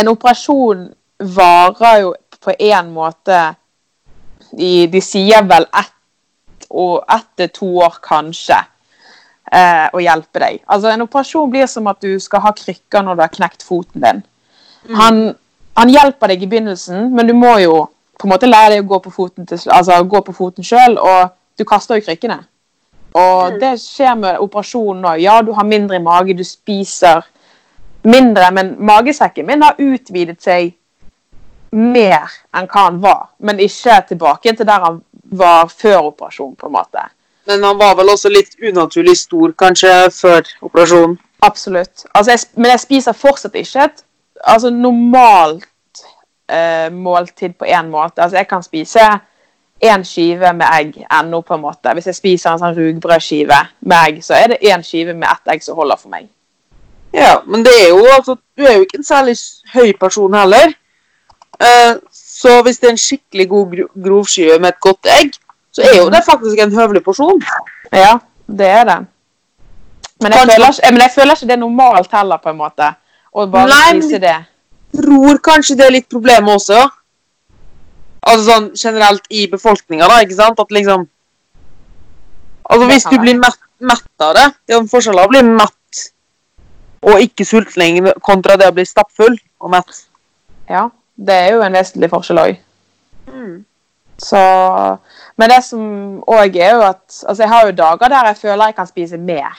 en 0.00 0.08
operasjon 0.08 0.86
varer 1.36 1.98
jo 2.00 2.14
på 2.40 2.54
en 2.56 2.88
måte 2.92 3.40
de, 4.56 4.86
de 4.88 5.00
sier 5.04 5.44
vel 5.48 5.66
ett 5.76 5.92
og 6.70 7.04
ett 7.10 7.28
til 7.38 7.50
to 7.54 7.68
år, 7.84 7.98
kanskje, 8.02 8.56
eh, 9.54 9.86
å 9.94 10.02
hjelpe 10.02 10.42
deg. 10.42 10.60
Altså, 10.66 10.90
en 10.90 11.04
operasjon 11.06 11.50
blir 11.52 11.68
som 11.70 11.88
at 11.90 12.00
du 12.02 12.18
skal 12.22 12.42
ha 12.44 12.54
krykker 12.56 13.04
når 13.04 13.18
du 13.18 13.24
har 13.24 13.34
knekt 13.34 13.66
foten 13.66 14.04
din. 14.04 14.22
Han, 14.98 15.20
han 15.78 15.92
hjelper 15.92 16.34
deg 16.34 16.42
i 16.44 16.48
begynnelsen, 16.50 17.10
men 17.14 17.30
du 17.30 17.34
må 17.38 17.54
jo 17.62 17.84
på 18.18 18.28
en 18.28 18.34
måte 18.34 18.48
lære 18.50 18.76
deg 18.76 18.84
å 18.84 18.90
gå 18.94 19.00
på 19.06 19.12
foten, 19.14 19.46
til, 19.48 19.60
altså, 19.72 19.96
gå 20.08 20.20
på 20.26 20.34
foten 20.36 20.66
sjøl, 20.66 20.98
og 21.00 21.32
du 21.58 21.64
kaster 21.68 21.98
jo 21.98 22.04
krykkene. 22.06 22.42
Og 23.14 23.60
det 23.62 23.76
skjer 23.78 24.16
med 24.18 24.40
operasjonen 24.42 25.04
òg. 25.06 25.20
Ja, 25.22 25.38
du 25.42 25.52
har 25.54 25.66
mindre 25.66 26.00
i 26.00 26.02
mage, 26.02 26.34
du 26.34 26.42
spiser 26.46 27.22
mindre, 28.04 28.48
men 28.54 28.74
magesekken 28.84 29.46
min 29.46 29.62
har 29.62 29.78
utvidet 29.78 30.40
seg 30.42 30.74
mer 31.74 32.32
enn 32.54 32.66
hva 32.70 32.86
han 32.88 32.98
var. 33.02 33.28
Men 33.38 33.62
ikke 33.62 34.00
tilbake 34.10 34.54
til 34.54 34.66
der 34.66 34.88
han 34.88 34.98
var 35.34 35.70
før 35.70 36.10
operasjonen, 36.10 36.56
på 36.58 36.68
en 36.68 36.74
måte. 36.74 37.06
Men 37.46 37.64
han 37.64 37.78
var 37.78 37.96
vel 37.98 38.08
også 38.14 38.32
litt 38.32 38.56
unaturlig 38.62 39.16
stor, 39.18 39.52
kanskje, 39.58 39.92
før 40.14 40.48
operasjonen. 40.64 41.18
Absolutt. 41.44 42.06
Altså, 42.14 42.30
jeg, 42.32 42.40
men 42.56 42.70
jeg 42.72 42.80
spiser 42.80 43.12
fortsatt 43.12 43.56
ikke 43.60 43.84
et 43.84 44.04
altså, 44.40 44.70
normalt 44.70 45.68
eh, 46.48 46.88
måltid 46.92 47.58
på 47.58 47.68
én 47.68 47.90
måte. 47.92 48.22
Altså, 48.22 48.36
jeg 48.36 48.48
kan 48.48 48.62
spise 48.64 49.08
én 49.84 50.04
skive 50.04 50.52
med 50.56 50.66
egg 50.72 51.04
ennå, 51.12 51.40
på 51.40 51.54
en 51.54 51.60
måte. 51.60 51.92
Hvis 51.92 52.06
jeg 52.06 52.20
spiser 52.20 52.52
en 52.52 52.62
sånn 52.62 52.78
rugbrødskive 52.78 53.58
med 53.80 53.98
egg, 54.08 54.22
så 54.24 54.38
er 54.38 54.54
det 54.54 54.62
én 54.64 54.84
skive 54.86 55.12
med 55.12 55.28
ett 55.28 55.52
egg 55.54 55.64
som 55.64 55.76
holder 55.76 56.00
for 56.00 56.14
meg. 56.14 56.30
Ja, 57.14 57.36
men 57.46 57.62
det 57.62 57.72
er 57.84 57.92
jo 57.92 58.06
altså 58.10 58.34
Du 58.56 58.64
er 58.66 58.72
jo 58.74 58.82
ikke 58.82 58.98
en 58.98 59.06
særlig 59.06 59.36
høy 59.74 59.92
person 60.00 60.34
heller. 60.34 60.72
Eh, 61.60 61.94
så 62.10 62.62
hvis 62.62 62.78
det 62.78 62.88
er 62.88 62.94
en 62.94 62.98
skikkelig 62.98 63.48
god 63.48 63.74
gro 63.74 63.86
grovskive 64.04 64.58
med 64.58 64.68
et 64.68 64.80
godt 64.80 65.10
egg, 65.20 65.34
så 65.74 65.82
er 65.82 65.96
jo 65.98 66.10
det 66.12 66.22
faktisk 66.26 66.60
en 66.62 66.74
høvelig 66.74 67.02
porsjon. 67.04 67.40
Ja, 67.90 68.18
det 68.46 68.68
er 68.70 68.84
det. 68.88 68.98
Men 70.22 70.32
jeg, 70.32 70.46
føler 70.46 70.68
ikke, 70.70 70.90
men 70.92 71.02
jeg 71.02 71.12
føler 71.14 71.36
ikke 71.36 71.48
det 71.48 71.56
er 71.56 71.62
normalt 71.62 72.12
heller, 72.14 72.42
på 72.42 72.52
en 72.52 72.60
måte. 72.60 72.90
Å 73.34 73.46
bare 73.50 73.78
spise 73.88 74.20
det. 74.22 74.36
Tror 74.94 75.40
kanskje 75.42 75.76
det 75.80 75.88
er 75.88 75.96
litt 75.96 76.06
problemet 76.10 76.54
også. 76.54 76.78
Altså 78.24 78.44
sånn 78.46 78.68
generelt 78.78 79.26
i 79.34 79.48
befolkninga, 79.50 80.06
da, 80.08 80.20
ikke 80.24 80.38
sant? 80.38 80.60
At 80.62 80.72
liksom 80.72 81.08
Altså 82.64 82.86
hvis 82.88 83.04
du 83.10 83.18
blir 83.20 83.36
mett, 83.36 83.58
mett 83.84 84.22
av 84.24 84.30
det 84.38 84.44
Det 84.64 84.72
er 84.72 84.78
jo 84.78 84.84
en 84.86 84.88
forskjell 84.88 85.18
å 85.20 85.26
bli 85.28 85.42
mett 85.44 85.74
og 87.04 87.20
ikke 87.20 87.44
sulten 87.44 87.82
lenger, 87.82 88.14
kontra 88.24 88.54
det 88.56 88.70
å 88.70 88.72
bli 88.72 88.86
stappfull 88.88 89.34
og 89.60 89.72
mett. 89.74 89.98
Ja, 90.72 90.86
det 91.20 91.34
er 91.36 91.50
jo 91.52 91.64
en 91.66 91.76
vesentlig 91.76 92.08
forskjell 92.08 92.40
òg. 92.40 92.62
Mm. 93.28 93.58
Så 94.24 94.40
Men 95.36 95.50
det 95.50 95.64
som 95.66 95.80
òg 96.30 96.56
er 96.56 96.74
jo 96.76 96.82
at 96.86 97.00
Altså, 97.28 97.42
jeg 97.42 97.48
har 97.50 97.66
jo 97.66 97.72
dager 97.72 98.08
der 98.08 98.26
jeg 98.30 98.36
føler 98.36 98.64
jeg 98.70 98.74
kan 98.76 98.86
spise 98.86 99.18
mer 99.18 99.56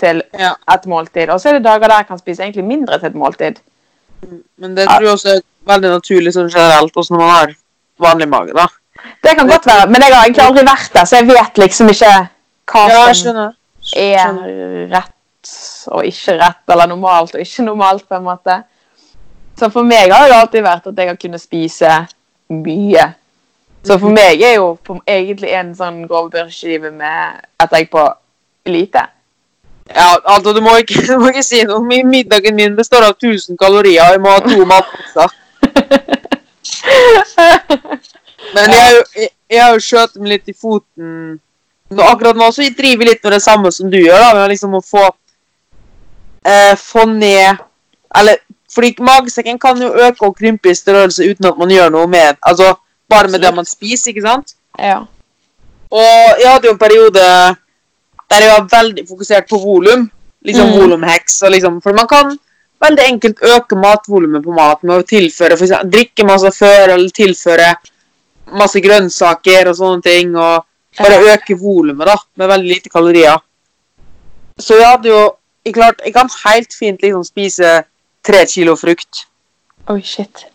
til 0.00 0.22
Ja. 0.38 0.52
et 0.72 0.86
måltid. 0.86 1.28
Og 1.28 1.40
så 1.40 1.48
er 1.48 1.52
det 1.58 1.64
dager 1.64 1.88
der 1.88 1.96
jeg 1.96 2.06
kan 2.08 2.18
spise 2.18 2.42
egentlig 2.42 2.64
mindre 2.64 2.98
til 2.98 3.06
et 3.06 3.14
måltid. 3.14 3.56
Men 4.56 4.76
det 4.76 4.88
tror 4.88 5.00
jeg 5.02 5.12
også 5.12 5.28
er 5.36 5.40
veldig 5.66 5.90
naturlig 5.90 6.32
sånn 6.34 6.48
generelt, 6.52 6.96
også 6.96 7.12
når 7.14 7.18
man 7.20 7.30
har 7.30 7.54
vanlig 8.00 8.28
mage, 8.28 8.52
da. 8.56 8.66
Det 9.24 9.36
kan 9.36 9.48
godt 9.48 9.66
være, 9.66 9.86
men 9.90 10.02
jeg 10.02 10.14
har 10.14 10.24
egentlig 10.24 10.44
aldri 10.44 10.64
vært 10.64 10.92
der, 10.92 11.04
så 11.04 11.16
jeg 11.16 11.26
vet 11.28 11.58
liksom 11.58 11.88
ikke 11.88 12.10
hva 12.72 12.82
Ja, 12.88 13.04
som 13.12 13.14
skjønner. 13.14 13.54
er 13.96 14.88
rett 14.92 15.52
og 15.88 16.04
ikke 16.04 16.36
rett, 16.40 16.64
eller 16.68 16.86
normalt 16.86 17.34
og 17.34 17.40
ikke 17.40 17.64
normalt, 17.64 18.08
på 18.08 18.16
en 18.16 18.24
måte. 18.24 18.62
Så 19.58 19.70
for 19.72 19.82
meg 19.84 20.12
har 20.12 20.28
det 20.28 20.36
alltid 20.36 20.62
vært 20.64 20.86
at 20.86 20.96
jeg 20.96 21.08
har 21.08 21.16
kunnet 21.16 21.40
spise 21.40 22.06
mye. 22.50 23.14
Så 23.86 23.96
for 23.98 24.12
meg 24.12 24.42
er 24.44 24.54
jo 24.58 24.74
på, 24.84 24.98
egentlig 25.08 25.54
en 25.56 25.70
sånn 25.74 26.02
grovbørskive 26.08 26.90
med 26.92 27.40
at 27.64 27.72
jeg 27.72 27.88
på 27.92 28.02
lite. 28.68 29.06
Ja, 29.90 30.18
altså, 30.24 30.52
du 30.52 30.60
må 30.62 30.76
ikke, 30.82 31.00
du 31.08 31.16
må 31.18 31.30
ikke 31.32 31.42
si 31.46 31.62
noe. 31.66 31.80
Mi- 31.84 32.04
Middagen 32.06 32.54
min 32.58 32.76
består 32.76 33.06
av 33.08 33.16
1000 33.16 33.56
kalorier, 33.58 34.04
og 34.04 34.12
jeg 34.18 34.24
må 34.24 34.34
ha 34.34 34.40
to 34.44 34.66
matposer. 34.68 35.36
Men 38.54 38.72
jeg, 38.74 39.02
jeg, 39.16 39.28
jeg 39.50 39.62
har 39.62 39.74
jo 39.76 39.82
skjøt 39.84 40.16
meg 40.20 40.32
litt 40.34 40.50
i 40.50 40.54
foten 40.56 41.08
nå, 41.90 42.02
Akkurat 42.06 42.38
nå 42.38 42.48
så 42.54 42.66
driver 42.76 43.02
vi 43.04 43.08
litt 43.10 43.24
med 43.24 43.34
det 43.36 43.42
samme 43.44 43.72
som 43.74 43.90
du 43.92 43.98
gjør, 44.00 44.18
da, 44.18 44.30
med 44.36 44.52
liksom 44.52 44.76
å 44.78 44.82
få 44.84 45.04
eh, 46.46 46.74
Få 46.80 47.06
ned 47.10 47.60
Eller 48.18 48.40
fordi 48.70 48.92
magesekken 49.02 49.58
kan 49.58 49.80
jo 49.82 49.88
øke 49.90 50.28
og 50.28 50.36
krympe 50.38 50.70
i 50.70 50.76
størrelse 50.78 51.24
uten 51.26 51.48
at 51.50 51.58
man 51.58 51.72
gjør 51.74 51.90
noe 51.94 52.06
med 52.10 52.38
Altså 52.46 52.72
bare 53.10 53.28
med 53.28 53.42
det 53.42 53.50
man 53.54 53.66
spiser, 53.68 54.12
ikke 54.12 54.22
sant? 54.26 54.54
Ja. 54.78 55.00
Og 55.90 56.40
jeg 56.40 56.46
hadde 56.50 56.68
jo 56.70 56.72
en 56.76 56.78
periode 56.78 57.24
der 58.30 58.44
jeg 58.44 58.50
var 58.54 58.68
veldig 58.70 59.08
fokusert 59.08 59.48
på 59.50 59.58
volum. 59.58 60.10
Liksom 60.44 60.70
Mm. 60.70 60.78
volumheks. 60.78 61.42
Liksom, 61.50 61.80
for 61.82 61.92
man 61.92 62.06
kan 62.08 62.38
veldig 62.80 63.04
enkelt 63.04 63.42
øke 63.42 63.76
matvolumet 63.76 64.44
på 64.44 64.54
mat 64.56 64.82
med 64.82 65.02
å 65.02 65.06
tilføre 65.06 65.56
for 65.58 65.66
eksempel, 65.66 65.90
drikke 65.90 66.24
masse 66.24 66.50
før, 66.56 66.94
eller 66.94 67.10
tilføre 67.10 67.74
masse 68.56 68.80
grønnsaker 68.80 69.68
og 69.68 69.76
sånne 69.76 70.02
ting, 70.02 70.32
og 70.36 70.64
bare 70.96 71.18
øke 71.34 71.58
volumet 71.60 72.06
da, 72.06 72.16
med 72.36 72.48
veldig 72.48 72.68
lite 72.74 72.88
kalorier. 72.88 73.36
Så 74.58 74.78
jeg 74.78 74.86
hadde 74.86 75.08
jo 75.08 75.20
jeg, 75.64 75.74
klart, 75.74 76.00
jeg 76.04 76.14
kan 76.14 76.28
helt 76.44 76.72
fint 76.72 77.02
liksom 77.02 77.24
spise 77.24 77.84
tre 78.24 78.46
kilo 78.46 78.76
frukt. 78.76 79.26
Oi, 79.88 80.00
shit. 80.00 80.46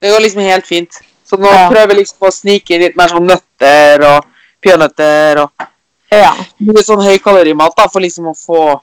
Det 0.00 0.10
går 0.10 0.20
liksom 0.24 0.40
helt 0.40 0.66
fint. 0.66 0.96
Så 1.28 1.36
nå 1.36 1.48
Ja. 1.52 1.68
prøver 1.68 1.98
liksom 1.98 2.24
å 2.28 2.32
snike 2.32 2.78
litt 2.80 2.96
mer 2.96 3.08
sånn 3.12 3.26
nøtter 3.28 4.04
og 4.08 4.24
peanøtter 4.64 5.42
og 5.42 5.66
Ja. 6.10 6.32
mye 6.64 6.82
sånn 6.82 7.02
høykalorimat 7.04 7.74
da, 7.76 7.86
for 7.92 8.00
liksom 8.00 8.30
å 8.30 8.34
få, 8.34 8.80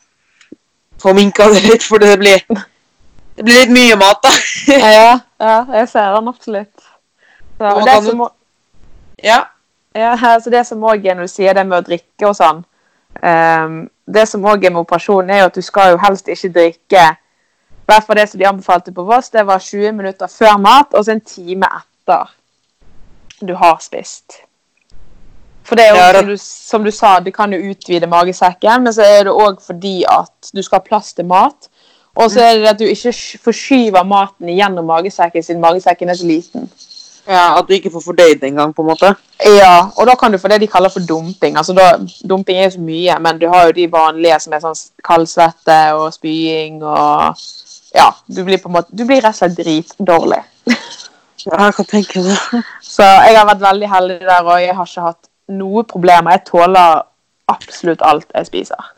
få 1.01 1.13
minka 1.17 1.47
det 1.49 1.63
litt, 1.63 1.83
for 1.83 1.97
det 1.97 2.19
blir, 2.19 2.43
det 3.35 3.43
blir 3.43 3.59
litt 3.63 3.71
mye 3.73 3.95
mat 3.97 4.21
da. 4.21 4.29
ja, 4.67 5.19
ja, 5.41 5.65
jeg 5.79 5.89
ser 5.89 6.13
den 6.13 6.27
absolutt. 6.27 6.85
Så, 7.57 7.65
Og 7.71 7.85
det, 7.87 8.03
som, 8.03 8.21
ja. 9.23 9.39
ja, 9.95 10.13
altså 10.35 10.49
det 10.53 10.65
som 10.67 10.83
også 10.83 11.09
er 11.09 11.15
når 11.15 11.21
du 11.29 11.33
sier 11.33 11.53
det 11.57 11.65
med 11.65 11.79
å 11.79 11.87
drikke 11.87 12.27
og 12.29 12.35
sånn 12.35 12.61
um, 13.23 13.89
Det 14.05 14.27
som 14.27 14.43
òg 14.45 14.65
er 14.65 14.69
med 14.75 14.83
operasjonen, 14.83 15.29
er 15.31 15.39
jo 15.39 15.45
at 15.49 15.55
du 15.55 15.61
skal 15.65 15.91
jo 15.95 15.97
helst 16.03 16.27
ikke 16.27 16.51
drikke 16.53 17.05
I 17.15 17.87
hvert 17.89 18.05
fall 18.05 18.15
det 18.19 18.29
som 18.29 18.39
de 18.39 18.45
anbefalte 18.45 18.93
på 18.93 19.03
Voss, 19.07 19.29
det 19.33 19.45
var 19.47 19.59
20 19.59 19.91
minutter 19.97 20.27
før 20.27 20.57
mat 20.61 20.93
og 20.93 21.05
så 21.05 21.11
en 21.15 21.21
time 21.25 21.65
etter 21.65 21.91
du 23.41 23.53
har 23.55 23.77
spist. 23.81 24.41
For 25.65 25.75
det 25.75 25.85
er 25.87 25.89
jo, 25.89 25.95
Ja, 25.97 26.11
det- 26.11 26.19
som, 26.19 26.27
du, 26.27 26.37
som 26.37 26.83
du 26.83 26.91
sa, 26.91 27.19
det 27.19 27.33
kan 27.33 27.51
jo 27.53 27.57
utvide 27.71 28.07
magesekken, 28.07 28.83
men 28.83 28.93
så 28.93 29.01
er 29.01 29.23
det 29.23 29.33
òg 29.33 29.61
fordi 29.61 30.03
at 30.07 30.51
du 30.53 30.61
skal 30.61 30.79
ha 30.79 30.83
plass 30.83 31.13
til 31.13 31.25
mat. 31.25 31.69
Og 32.15 32.31
så 32.31 32.39
er 32.39 32.59
det 32.61 32.67
at 32.69 32.79
du 32.79 32.85
ikke 32.85 33.11
forskyver 33.43 34.03
maten 34.07 34.47
gjennom 34.47 34.85
magesekken 34.85 35.43
siden 35.43 35.61
magesekken 35.61 36.09
er 36.09 36.13
så 36.15 36.25
liten. 36.25 36.69
ja, 37.27 37.57
at 37.57 37.65
du 37.67 37.73
ikke 37.73 37.89
får 37.91 38.01
fordøyd 38.05 38.39
det 38.39 38.43
engang, 38.51 38.73
på 38.75 38.81
en 38.83 38.87
måte. 38.87 39.15
Ja, 39.43 39.89
og 39.97 40.05
da 40.07 40.13
kan 40.15 40.31
du 40.31 40.37
få 40.37 40.47
det 40.47 40.61
de 40.61 40.67
kaller 40.67 40.89
for 40.89 40.99
dumping. 40.99 41.57
Altså 41.57 41.73
da, 41.73 41.97
dumping 42.29 42.57
er 42.57 42.63
jo 42.63 42.69
så 42.77 42.79
mye, 42.79 43.19
men 43.19 43.39
du 43.39 43.47
har 43.49 43.65
jo 43.65 43.71
de 43.71 43.87
vanlige 43.91 44.39
som 44.39 44.53
er 44.53 44.59
sånn 44.59 44.77
kaldsvette 45.03 45.79
og 45.97 46.13
spying 46.13 46.83
og 46.83 47.35
Ja, 47.95 48.11
du 48.27 48.43
blir 48.43 48.57
på 48.57 48.67
en 48.69 48.73
måte 48.75 48.87
Du 48.91 49.05
blir 49.05 49.21
rett 49.23 49.33
og 49.33 49.35
slett 49.35 49.57
dritdårlig. 49.57 50.43
Jeg 51.45 51.75
kan 51.77 51.87
tenke 51.89 52.23
det. 52.25 52.37
Så 52.95 53.05
jeg 53.05 53.37
har 53.37 53.47
vært 53.47 53.63
veldig 53.63 53.89
heldig 53.91 54.19
der, 54.23 54.43
og 54.43 54.61
jeg 54.61 54.75
har 54.75 54.89
ikke 54.89 55.07
hatt 55.09 55.29
noe 55.55 55.83
problemer. 55.87 56.37
Jeg 56.37 56.45
tåler 56.49 57.03
absolutt 57.51 58.01
alt 58.05 58.27
jeg 58.33 58.49
spiser. 58.49 58.91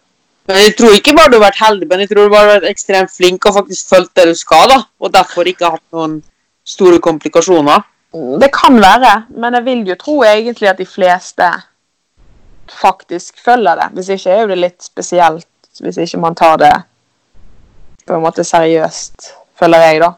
Men 0.48 0.62
jeg 0.64 0.78
tror 0.80 0.96
ikke 0.96 1.16
bare 1.18 1.32
du 1.32 1.36
har 1.36 1.50
vært 1.50 1.60
heldig, 1.60 1.88
men 1.90 2.02
jeg 2.04 2.10
tror 2.12 2.30
du 2.30 2.36
har 2.38 2.52
vært 2.54 2.70
ekstremt 2.70 3.12
flink 3.12 3.46
og 3.50 3.58
faktisk 3.58 3.90
fulgt 3.92 4.14
det 4.16 4.30
du 4.30 4.36
skal, 4.40 4.70
da. 4.72 4.78
Og 5.04 5.12
derfor 5.12 5.50
ikke 5.50 5.74
hatt 5.74 5.84
noen 5.96 6.22
store 6.68 7.02
komplikasjoner. 7.04 7.84
Det 8.42 8.48
kan 8.56 8.80
være, 8.80 9.12
men 9.36 9.58
jeg 9.60 9.66
vil 9.66 9.82
jo 9.92 9.98
tro 10.00 10.22
egentlig 10.24 10.70
at 10.72 10.80
de 10.80 10.88
fleste 10.88 11.50
faktisk 12.72 13.44
følger 13.44 13.76
det. 13.76 13.90
Hvis 13.98 14.14
ikke 14.16 14.32
er 14.32 14.42
jo 14.42 14.52
det 14.54 14.60
litt 14.62 14.88
spesielt 14.88 15.48
hvis 15.84 16.00
ikke 16.02 16.18
man 16.18 16.36
tar 16.36 16.56
det 16.58 16.74
på 18.08 18.16
en 18.16 18.24
måte 18.24 18.44
seriøst, 18.48 19.34
føler 19.60 19.84
jeg, 19.84 20.00
da. 20.02 20.14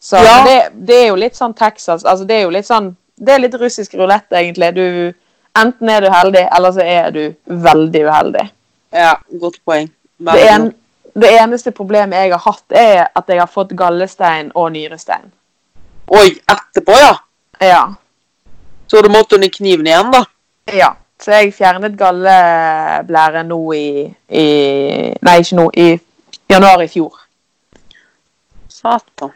Så 0.00 0.16
Ja. 0.16 0.44
det, 0.44 0.86
det 0.86 0.96
er 1.02 1.06
jo 1.08 1.14
litt 1.18 1.34
sånn 1.36 1.54
Texas. 1.54 2.04
altså 2.04 2.24
Det 2.26 2.36
er 2.36 2.42
jo 2.42 2.50
litt 2.54 2.66
sånn 2.66 2.96
Det 3.18 3.34
er 3.34 3.38
litt 3.42 3.54
russisk 3.58 3.94
rulett, 3.98 4.28
egentlig. 4.30 4.74
Du, 4.74 5.14
enten 5.58 5.88
er 5.90 6.00
du 6.00 6.10
heldig, 6.10 6.44
eller 6.56 6.70
så 6.72 6.84
er 6.86 7.10
du 7.10 7.34
veldig 7.46 8.02
uheldig. 8.06 8.44
Ja, 8.94 9.16
godt 9.40 9.58
poeng. 9.66 9.88
Det, 10.22 10.44
en, 10.48 10.68
det 11.18 11.32
eneste 11.40 11.72
problemet 11.74 12.14
jeg 12.22 12.30
har 12.30 12.44
hatt, 12.44 12.62
er 12.70 13.08
at 13.16 13.24
jeg 13.28 13.40
har 13.40 13.50
fått 13.50 13.74
gallestein 13.74 14.52
og 14.54 14.70
nyrestein. 14.72 15.32
Oi, 16.14 16.28
etterpå, 16.46 16.94
ja. 16.94 17.16
Ja. 17.60 17.82
Så 18.86 19.02
du 19.02 19.10
måtte 19.10 19.34
under 19.34 19.50
kniven 19.50 19.86
igjen, 19.90 20.12
da. 20.14 20.22
Ja, 20.72 20.92
så 21.20 21.34
jeg 21.40 21.52
fjernet 21.58 21.98
galleblære 21.98 23.42
nå 23.50 23.58
i, 23.74 23.88
i 24.30 24.46
Nei, 25.26 25.36
ikke 25.42 25.58
nå. 25.58 25.66
I 25.74 25.98
januar 26.54 26.86
i 26.86 26.88
fjor. 26.88 27.18
Satan. 28.68 29.34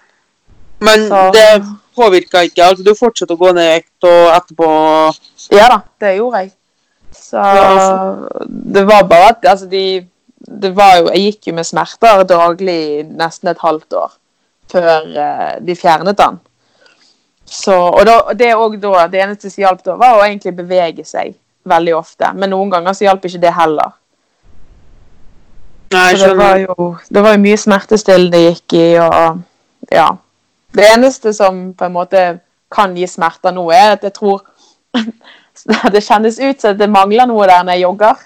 Men 0.82 1.08
Så- 1.08 1.30
det 1.34 1.48
påvirka 1.96 2.42
ikke. 2.46 2.64
altså 2.64 2.84
Du 2.84 2.94
fortsatte 2.94 3.34
å 3.36 3.38
gå 3.40 3.52
ned 3.54 3.64
i 3.64 3.74
vekt 3.76 4.08
og 4.08 4.32
etterpå 4.36 4.68
Ja 5.52 5.68
da, 5.68 5.80
det 6.00 6.16
gjorde 6.18 6.38
jeg. 6.42 6.52
Så 7.12 7.36
Ja, 7.36 8.14
det 8.72 8.86
var 8.88 9.04
bare 9.04 9.28
at 9.36 9.44
altså 9.44 9.68
de 9.70 10.06
det 10.60 10.72
var 10.76 10.96
jo, 10.98 11.08
Jeg 11.12 11.20
gikk 11.32 11.46
jo 11.46 11.54
med 11.54 11.64
smerter 11.64 12.24
daglig 12.24 13.06
nesten 13.16 13.48
et 13.48 13.58
halvt 13.58 13.92
år 13.94 14.10
før 14.72 15.06
eh, 15.16 15.60
de 15.60 15.74
fjernet 15.76 16.16
den. 16.16 16.40
Så, 17.44 17.74
og 17.74 18.06
da, 18.06 18.14
det, 18.32 18.52
da, 18.80 19.06
det 19.12 19.20
eneste 19.20 19.50
som 19.50 19.60
hjalp 19.62 19.82
da, 19.84 19.96
var 20.00 20.16
å 20.16 20.22
egentlig 20.24 20.54
bevege 20.56 21.04
seg 21.04 21.34
veldig 21.68 21.96
ofte. 21.98 22.30
Men 22.34 22.50
noen 22.54 22.70
ganger 22.72 22.96
så 22.96 23.04
hjalp 23.04 23.26
ikke 23.28 23.42
det 23.42 23.52
heller. 23.52 23.92
Nei, 25.92 26.14
Så 26.16 26.30
det 26.30 26.36
var 26.38 26.56
jo, 26.62 26.86
det 27.12 27.22
var 27.22 27.34
jo 27.36 27.42
mye 27.42 27.60
smertestillende 27.60 28.32
det 28.32 28.44
gikk 28.46 28.76
i, 28.80 28.86
og 29.04 29.42
ja. 29.92 30.08
Det 30.72 30.88
eneste 30.88 31.32
som 31.36 31.72
på 31.76 31.84
en 31.84 31.92
måte 31.92 32.22
kan 32.72 32.96
gi 32.96 33.06
smerter 33.08 33.52
nå, 33.52 33.66
er 33.70 33.96
at 33.96 34.04
jeg 34.06 34.14
tror 34.16 34.44
det 35.94 36.04
kjennes 36.04 36.38
ut 36.40 36.60
som 36.60 36.78
det 36.78 36.88
mangler 36.90 37.28
noe 37.28 37.48
der 37.48 37.66
når 37.66 37.76
jeg 37.76 37.86
jogger. 37.86 38.24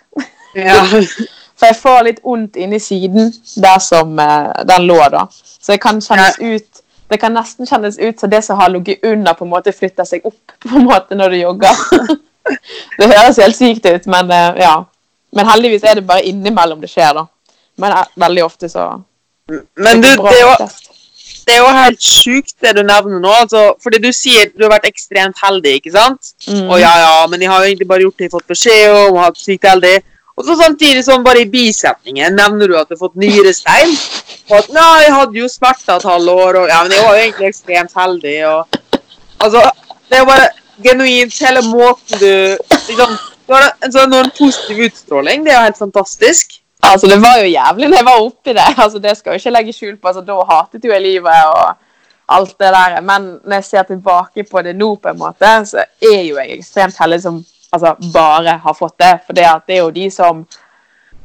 Ja. 0.56 0.82
For 1.56 1.70
jeg 1.70 1.78
får 1.80 2.02
litt 2.04 2.18
vondt 2.24 2.58
inni 2.60 2.78
siden 2.82 3.30
der 3.62 3.78
som 3.80 4.18
eh, 4.20 4.64
den 4.68 4.84
lå, 4.88 4.98
da. 5.12 5.24
Så 5.32 5.72
det 5.72 5.80
kan 5.80 6.02
kjennes 6.04 6.36
ut 6.40 6.82
Det 7.06 7.20
kan 7.22 7.30
nesten 7.30 7.68
kjennes 7.68 8.00
ut 8.02 8.18
som 8.18 8.30
det 8.30 8.40
som 8.42 8.58
har 8.58 8.68
ligget 8.68 9.04
under, 9.06 9.34
på 9.38 9.44
en 9.44 9.52
måte 9.52 9.70
flytter 9.72 10.04
seg 10.04 10.24
opp 10.26 10.52
på 10.66 10.72
en 10.74 10.88
måte 10.88 11.14
når 11.14 11.30
du 11.30 11.36
jogger. 11.38 11.84
det 12.98 13.06
høres 13.06 13.38
helt 13.38 13.56
sykt 13.56 13.86
ut, 13.86 14.08
men 14.10 14.30
eh, 14.34 14.58
ja. 14.64 14.74
Men 15.36 15.46
heldigvis 15.46 15.84
er 15.86 16.00
det 16.00 16.06
bare 16.08 16.24
innimellom 16.26 16.80
det 16.82 16.90
skjer, 16.90 17.14
da. 17.14 17.24
Men 17.78 17.94
eh, 17.94 18.10
veldig 18.26 18.44
ofte 18.44 18.68
så 18.68 18.88
Men 19.46 20.02
du, 20.02 20.08
det 20.08 20.34
er 20.34 20.42
jo. 20.42 20.68
Det 21.46 21.54
er 21.54 21.62
jo 21.62 21.70
helt 21.76 22.02
sjukt 22.02 22.56
det 22.64 22.72
du 22.74 22.82
nevner 22.82 23.20
nå. 23.22 23.32
Altså, 23.44 23.68
fordi 23.82 24.00
du 24.02 24.10
sier 24.14 24.50
du 24.50 24.64
har 24.66 24.74
vært 24.76 24.88
ekstremt 24.90 25.38
heldig, 25.44 25.76
ikke 25.78 25.94
sant? 25.94 26.32
Mm. 26.48 26.66
Og 26.66 26.80
ja, 26.82 26.92
ja, 27.04 27.16
men 27.30 27.42
jeg 27.42 27.52
har 27.52 27.62
jo 27.62 27.70
egentlig 27.70 27.88
bare 27.88 28.06
gjort 28.06 28.18
det 28.18 28.26
jeg 28.26 28.32
har 28.32 28.38
fått 28.40 28.54
beskjed 28.54 28.86
om, 28.90 29.14
og 29.14 29.22
hatt 29.22 29.38
sykt 29.40 29.68
heldig. 29.70 29.96
Og 30.36 30.44
så 30.44 30.56
samtidig 30.58 31.04
sånn 31.06 31.22
bare 31.24 31.46
i 31.46 31.48
bisetningen 31.48 32.34
nevner 32.36 32.68
du 32.68 32.74
at 32.76 32.90
du 32.90 32.96
har 32.96 33.04
fått 33.06 33.14
nyrestein. 33.22 33.94
Og 34.50 34.58
at 34.58 34.74
nei, 34.74 34.90
jeg 35.06 35.14
hadde 35.14 35.40
jo 35.40 35.48
smerter 35.48 35.96
et 35.96 36.08
halvår, 36.10 36.60
og 36.60 36.72
ja, 36.72 36.82
men 36.82 36.96
jeg 36.96 37.06
var 37.06 37.16
jo 37.16 37.22
egentlig 37.22 37.52
ekstremt 37.54 37.96
heldig, 37.96 38.40
og 38.50 38.82
Altså, 39.36 39.60
det 40.08 40.16
er 40.16 40.22
jo 40.22 40.28
bare 40.30 40.48
genuint 40.82 41.34
hele 41.44 41.62
måten 41.68 42.20
du 42.20 42.30
liksom, 42.88 43.16
Du 43.46 43.54
har 43.54 43.68
en 43.84 43.92
sånn 43.94 44.08
enorm 44.08 44.30
positiv 44.34 44.80
utstråling. 44.88 45.44
Det 45.44 45.52
er 45.52 45.60
jo 45.60 45.66
helt 45.68 45.78
fantastisk. 45.78 46.56
Altså, 46.92 47.06
det 47.10 47.18
var 47.22 47.40
jo 47.40 47.48
jævlig 47.50 47.88
når 47.88 47.98
jeg 47.98 48.06
var 48.06 48.20
oppi 48.22 48.54
det. 48.56 48.68
Altså, 48.84 48.98
det 48.98 49.16
skal 49.16 49.30
jeg 49.32 49.40
ikke 49.40 49.56
legge 49.58 49.72
skjul 49.72 49.96
på. 49.96 50.08
Altså, 50.08 50.22
da 50.26 50.38
hatet 50.50 50.84
jo 50.84 50.92
jeg 50.92 51.02
livet 51.02 51.50
og 51.54 51.74
alt 52.28 52.58
det 52.58 52.72
der. 52.74 53.00
Men 53.00 53.38
når 53.44 53.60
jeg 53.60 53.64
ser 53.64 53.82
tilbake 53.82 54.44
på 54.50 54.62
det 54.62 54.76
nå, 54.76 54.94
på 54.94 55.08
en 55.08 55.18
måte, 55.18 55.52
så 55.66 55.84
er 56.02 56.22
jo 56.22 56.38
jeg 56.38 56.58
ekstremt 56.58 56.98
heldig 57.00 57.22
som 57.22 57.44
altså, 57.72 57.94
bare 58.12 58.58
har 58.62 58.78
fått 58.78 58.98
det. 58.98 59.18
For 59.26 59.32
det, 59.32 59.44
er 59.68 59.82
jo 59.82 59.90
de 59.90 60.10
som 60.10 60.46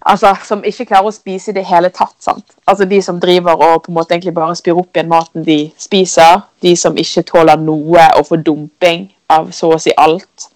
altså, 0.01 0.35
som 0.43 0.63
ikke 0.63 0.85
klarer 0.85 1.09
å 1.09 1.15
spise 1.15 1.51
i 1.51 1.57
det 1.57 1.65
hele 1.65 1.89
tatt. 1.89 2.15
sant? 2.19 2.55
Altså 2.67 2.85
De 2.85 3.01
som 3.01 3.19
driver 3.19 3.57
og 3.57 3.83
på 3.83 3.91
en 3.91 3.99
måte 3.99 4.15
egentlig 4.15 4.35
bare 4.35 4.55
spyr 4.55 4.77
opp 4.77 4.95
igjen 4.95 5.11
maten 5.11 5.45
de 5.45 5.59
spiser. 5.77 6.41
De 6.61 6.75
som 6.77 6.97
ikke 6.97 7.25
tåler 7.33 7.61
noe 7.61 8.07
og 8.17 8.27
får 8.27 8.45
dumping 8.45 9.09
av 9.29 9.51
så 9.55 9.73
å 9.75 9.81
si 9.81 9.93
alt. 9.97 10.50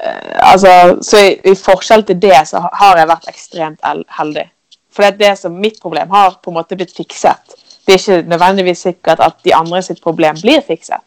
Eh, 0.00 0.52
altså, 0.52 0.98
så 1.04 1.20
i, 1.26 1.34
i 1.44 1.54
forskjell 1.58 2.06
til 2.08 2.20
det 2.22 2.38
så 2.48 2.62
har 2.82 3.00
jeg 3.00 3.10
vært 3.10 3.28
ekstremt 3.32 3.84
heldig. 4.16 4.46
For 4.90 5.04
det, 5.04 5.12
er 5.12 5.18
det 5.20 5.38
som 5.38 5.58
mitt 5.60 5.80
problem 5.82 6.10
har 6.10 6.38
på 6.42 6.50
en 6.50 6.58
måte 6.58 6.78
blitt 6.78 6.94
fikset. 6.96 7.56
Det 7.86 7.94
er 7.94 8.00
ikke 8.00 8.30
nødvendigvis 8.30 8.86
sikkert 8.88 9.20
at 9.24 9.38
de 9.44 9.54
andre 9.54 9.82
sitt 9.84 10.00
problem 10.02 10.38
blir 10.40 10.64
fikset. 10.66 11.02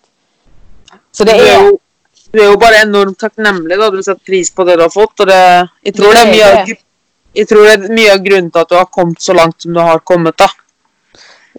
Så 1.14 1.26
det 1.28 1.36
er 1.38 1.52
jo, 1.64 1.76
du 2.34 2.42
er 2.42 2.50
jo 2.52 2.60
bare 2.62 2.84
enormt 2.86 3.20
takknemlig 3.22 3.78
da 3.80 3.90
du 3.94 4.00
setter 4.02 4.24
pris 4.26 4.50
på 4.54 4.66
det 4.68 4.78
du 4.80 4.86
har 4.86 4.94
fått. 4.94 5.20
og 5.20 5.30
det, 5.30 5.42
jeg, 5.86 5.96
tror 5.98 6.16
det 6.16 6.24
er 6.24 6.32
mye 6.32 6.48
av, 6.50 6.68
Det 6.68 6.78
jeg 7.34 7.50
tror 7.50 7.66
det 7.66 7.74
er 7.74 7.96
mye 7.98 8.14
av 8.14 8.24
grunnen 8.26 8.52
til 8.54 8.62
at 8.62 8.70
du 8.70 8.76
har 8.78 8.90
kommet 8.94 9.22
så 9.22 9.34
langt 9.34 9.62
som 9.62 9.74
du 9.74 9.82
har 9.82 10.00
kommet. 10.06 10.38
da. 10.38 10.50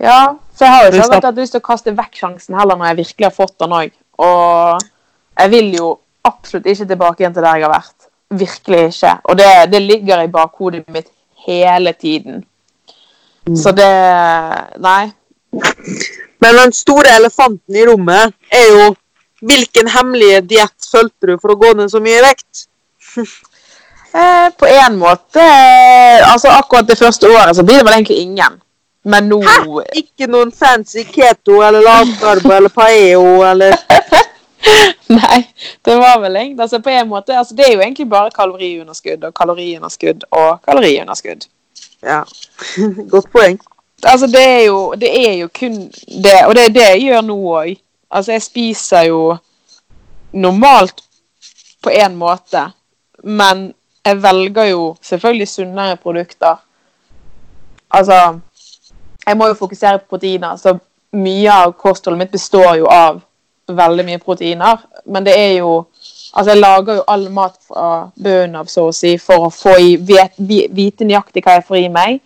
Ja, 0.01 0.19
så 0.55 0.67
jeg 0.67 0.73
har 0.75 0.87
jo 0.87 1.03
ikke 1.03 1.21
hatt 1.27 1.43
lyst 1.43 1.55
til 1.55 1.63
å 1.63 1.67
kaste 1.67 1.95
vekk 1.95 2.19
sjansen 2.19 2.59
heller 2.59 2.79
når 2.79 2.93
jeg 2.93 3.01
virkelig 3.03 3.27
har 3.27 3.35
fått 3.35 3.57
den 3.63 3.75
òg. 3.75 3.95
Og 4.23 4.85
jeg 5.41 5.51
vil 5.51 5.73
jo 5.75 5.89
absolutt 6.25 6.67
ikke 6.67 6.89
tilbake 6.89 7.23
igjen 7.23 7.35
til 7.35 7.45
der 7.45 7.61
jeg 7.61 7.67
har 7.67 7.75
vært. 7.75 8.09
Virkelig 8.35 8.83
ikke. 8.91 9.13
Og 9.25 9.39
det, 9.39 9.51
det 9.73 9.83
ligger 9.83 10.25
i 10.25 10.33
bakhodet 10.33 10.85
mitt 10.93 11.11
hele 11.47 11.93
tiden. 11.93 12.45
Så 13.57 13.73
det 13.77 13.91
Nei. 14.81 15.13
Men 16.41 16.61
den 16.61 16.73
store 16.73 17.13
elefanten 17.17 17.77
i 17.77 17.85
rommet 17.87 18.35
er 18.53 18.65
jo 18.73 18.95
hvilken 19.45 19.89
hemmelige 19.93 20.41
diett 20.55 20.89
fulgte 20.91 21.29
du 21.29 21.37
for 21.41 21.53
å 21.53 21.59
gå 21.61 21.75
ned 21.77 21.93
så 21.93 22.01
mye 22.05 22.21
i 22.21 22.29
vekt? 22.29 22.69
Eh, 24.15 24.51
på 24.55 24.67
en 24.71 24.95
måte 24.95 25.43
eh, 25.43 26.21
Altså 26.23 26.53
akkurat 26.55 26.87
det 26.87 26.95
første 26.95 27.27
året 27.27 27.57
så 27.57 27.65
blir 27.67 27.81
det 27.81 27.87
vel 27.89 27.97
egentlig 27.97 28.21
ingen. 28.23 28.61
Men 29.11 29.27
nå 29.27 29.41
Ikke 29.99 30.29
noen 30.31 30.53
fancy 30.55 31.03
keto 31.09 31.57
eller 31.67 31.83
lavkarbo 31.83 32.53
eller 32.55 32.71
paeo 32.71 33.43
eller 33.43 33.75
Nei, 35.21 35.41
det 35.85 35.97
var 36.01 36.21
vel 36.23 36.37
egentlig 36.37 36.65
altså 36.65 36.81
på 36.83 36.91
en 36.91 37.09
måte, 37.09 37.37
altså 37.39 37.55
Det 37.55 37.67
er 37.69 37.75
jo 37.75 37.81
egentlig 37.81 38.09
bare 38.11 38.31
kaloriunderskudd 38.35 39.25
og 39.25 39.35
kaloriunderskudd 39.35 40.25
og 40.31 40.61
kaloriunderskudd. 40.65 41.47
Ja. 42.03 42.23
Godt 43.13 43.31
poeng. 43.33 43.61
Altså, 44.05 44.27
det 44.27 44.43
er 44.49 44.65
jo, 44.67 44.95
det 45.01 45.29
er 45.29 45.33
jo 45.33 45.49
kun 45.61 45.77
det, 46.25 46.39
og 46.47 46.55
det 46.55 46.65
er 46.65 46.73
det 46.77 46.87
jeg 46.89 47.03
gjør 47.03 47.21
nå 47.21 47.37
òg. 47.61 47.77
Altså, 48.11 48.33
jeg 48.33 48.43
spiser 48.43 49.03
jo 49.09 49.37
normalt 50.33 51.05
på 51.83 51.91
én 51.91 52.17
måte, 52.17 52.67
men 53.25 53.73
jeg 54.05 54.23
velger 54.23 54.65
jo 54.65 54.97
selvfølgelig 55.03 55.49
sunnere 55.49 55.97
produkter. 55.97 56.57
Altså 57.91 58.39
Jeg 59.27 59.37
må 59.37 59.47
jo 59.47 59.55
fokusere 59.55 59.99
på 59.99 60.05
proteiner, 60.09 60.57
så 60.57 60.79
mye 61.13 61.53
av 61.53 61.73
kostholdet 61.73 62.19
mitt 62.19 62.33
består 62.33 62.75
jo 62.77 62.87
av 62.91 63.23
veldig 63.69 64.05
mye 64.05 64.19
proteiner. 64.19 64.83
Men 65.07 65.27
det 65.27 65.37
er 65.39 65.53
jo 65.59 65.85
Altså, 66.35 66.51
jeg 66.51 66.61
lager 66.65 66.97
jo 66.99 67.03
all 67.07 67.29
mat 67.31 67.55
fra 67.63 68.09
bunnen 68.19 68.57
av, 68.59 68.67
så 68.67 68.89
å 68.89 68.95
si, 68.97 69.13
for 69.23 69.45
å 69.47 69.51
få 69.55 69.77
i, 69.79 69.93
vite 70.03 71.07
nøyaktig 71.07 71.45
hva 71.45 71.61
jeg 71.61 71.67
får 71.69 71.77
i 71.79 71.91
meg, 71.95 72.17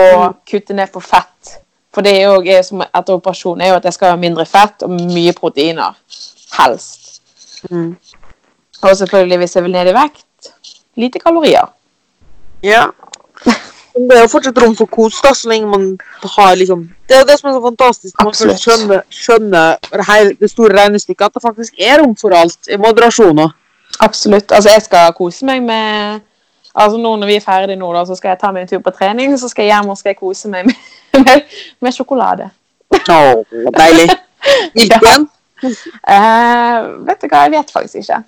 og 0.00 0.38
kutte 0.48 0.72
ned 0.78 0.88
på 0.94 1.02
fett. 1.04 1.58
For 1.92 2.06
det 2.06 2.14
er 2.16 2.30
jo 2.30 2.62
som 2.64 2.80
etter 2.86 3.18
operasjon 3.18 3.60
er 3.60 3.74
jo 3.74 3.76
at 3.76 3.84
jeg 3.84 3.98
skal 3.98 4.14
ha 4.14 4.20
mindre 4.22 4.46
fett 4.48 4.86
og 4.86 4.94
mye 4.96 5.34
proteiner. 5.36 5.98
Helst. 6.54 7.20
Mm. 7.68 7.98
Og 8.80 8.96
selvfølgelig, 8.96 9.38
hvis 9.42 9.56
jeg 9.56 9.66
vil 9.66 9.76
ned 9.76 9.92
i 9.92 9.96
vekt, 9.98 10.52
lite 10.96 11.20
kalorier. 11.20 11.68
Ja. 12.64 12.86
Men 13.94 14.08
Det 14.08 14.16
er 14.16 14.22
jo 14.22 14.30
fortsatt 14.32 14.58
rom 14.62 14.74
for 14.78 14.90
kos, 14.90 15.20
da, 15.24 15.32
så 15.34 15.50
lenge 15.50 15.68
man 15.70 15.86
har 16.36 16.56
liksom 16.56 16.84
Det 17.08 17.16
er 17.16 17.22
jo 17.24 17.28
det 17.28 17.38
som 17.40 17.50
er 17.50 17.56
så 17.56 17.62
fantastisk 17.64 18.18
når 18.18 18.28
man 18.28 18.36
først 18.38 18.66
skjønner, 18.66 19.04
skjønner 19.10 20.34
det, 20.40 20.50
store 20.50 20.76
regnestykket, 20.78 21.26
at 21.26 21.34
det 21.34 21.42
faktisk 21.42 21.74
er 21.78 21.98
rom 22.02 22.16
for 22.16 22.36
alt, 22.36 22.58
i 22.70 22.78
moderasjon. 22.78 23.42
Absolutt. 24.00 24.52
Altså, 24.52 24.70
jeg 24.70 24.82
skal 24.82 25.14
kose 25.18 25.44
meg 25.44 25.62
med 25.62 26.20
Altså, 26.70 26.98
nå 27.02 27.16
når 27.18 27.26
vi 27.26 27.34
er 27.34 27.42
ferdig 27.42 27.74
nå, 27.78 27.88
da, 27.94 28.04
så 28.06 28.14
skal 28.14 28.28
jeg 28.30 28.38
ta 28.38 28.52
meg 28.54 28.62
en 28.62 28.68
tur 28.70 28.82
på 28.84 28.92
trening, 28.94 29.32
så 29.38 29.48
skal 29.50 29.66
jeg 29.66 29.74
hjem 29.74 29.88
og 29.90 29.98
skal 29.98 30.12
jeg 30.12 30.20
kose 30.20 30.48
meg 30.52 30.68
med, 30.68 30.76
med, 31.18 31.56
med 31.82 31.96
sjokolade. 31.96 32.46
Oh, 33.10 33.42
deilig. 33.74 34.06
Hvilken? 34.78 35.26
uh, 35.64 36.78
vet 37.08 37.22
du 37.22 37.26
hva, 37.26 37.42
jeg 37.42 37.56
vet 37.56 37.74
faktisk 37.74 38.04
ikke. 38.04 38.22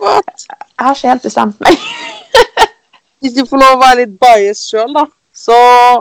What? 0.00 0.46
Jeg 0.48 0.86
har 0.86 0.94
ikke 0.94 1.08
helt 1.08 1.22
bestemt 1.22 1.60
meg. 1.64 1.80
Hvis 3.20 3.36
du 3.36 3.44
får 3.46 3.60
lov 3.60 3.74
å 3.76 3.80
være 3.82 3.98
litt 4.04 4.14
bias 4.20 4.62
sjøl, 4.70 4.94
da, 4.96 5.04
så 5.36 5.56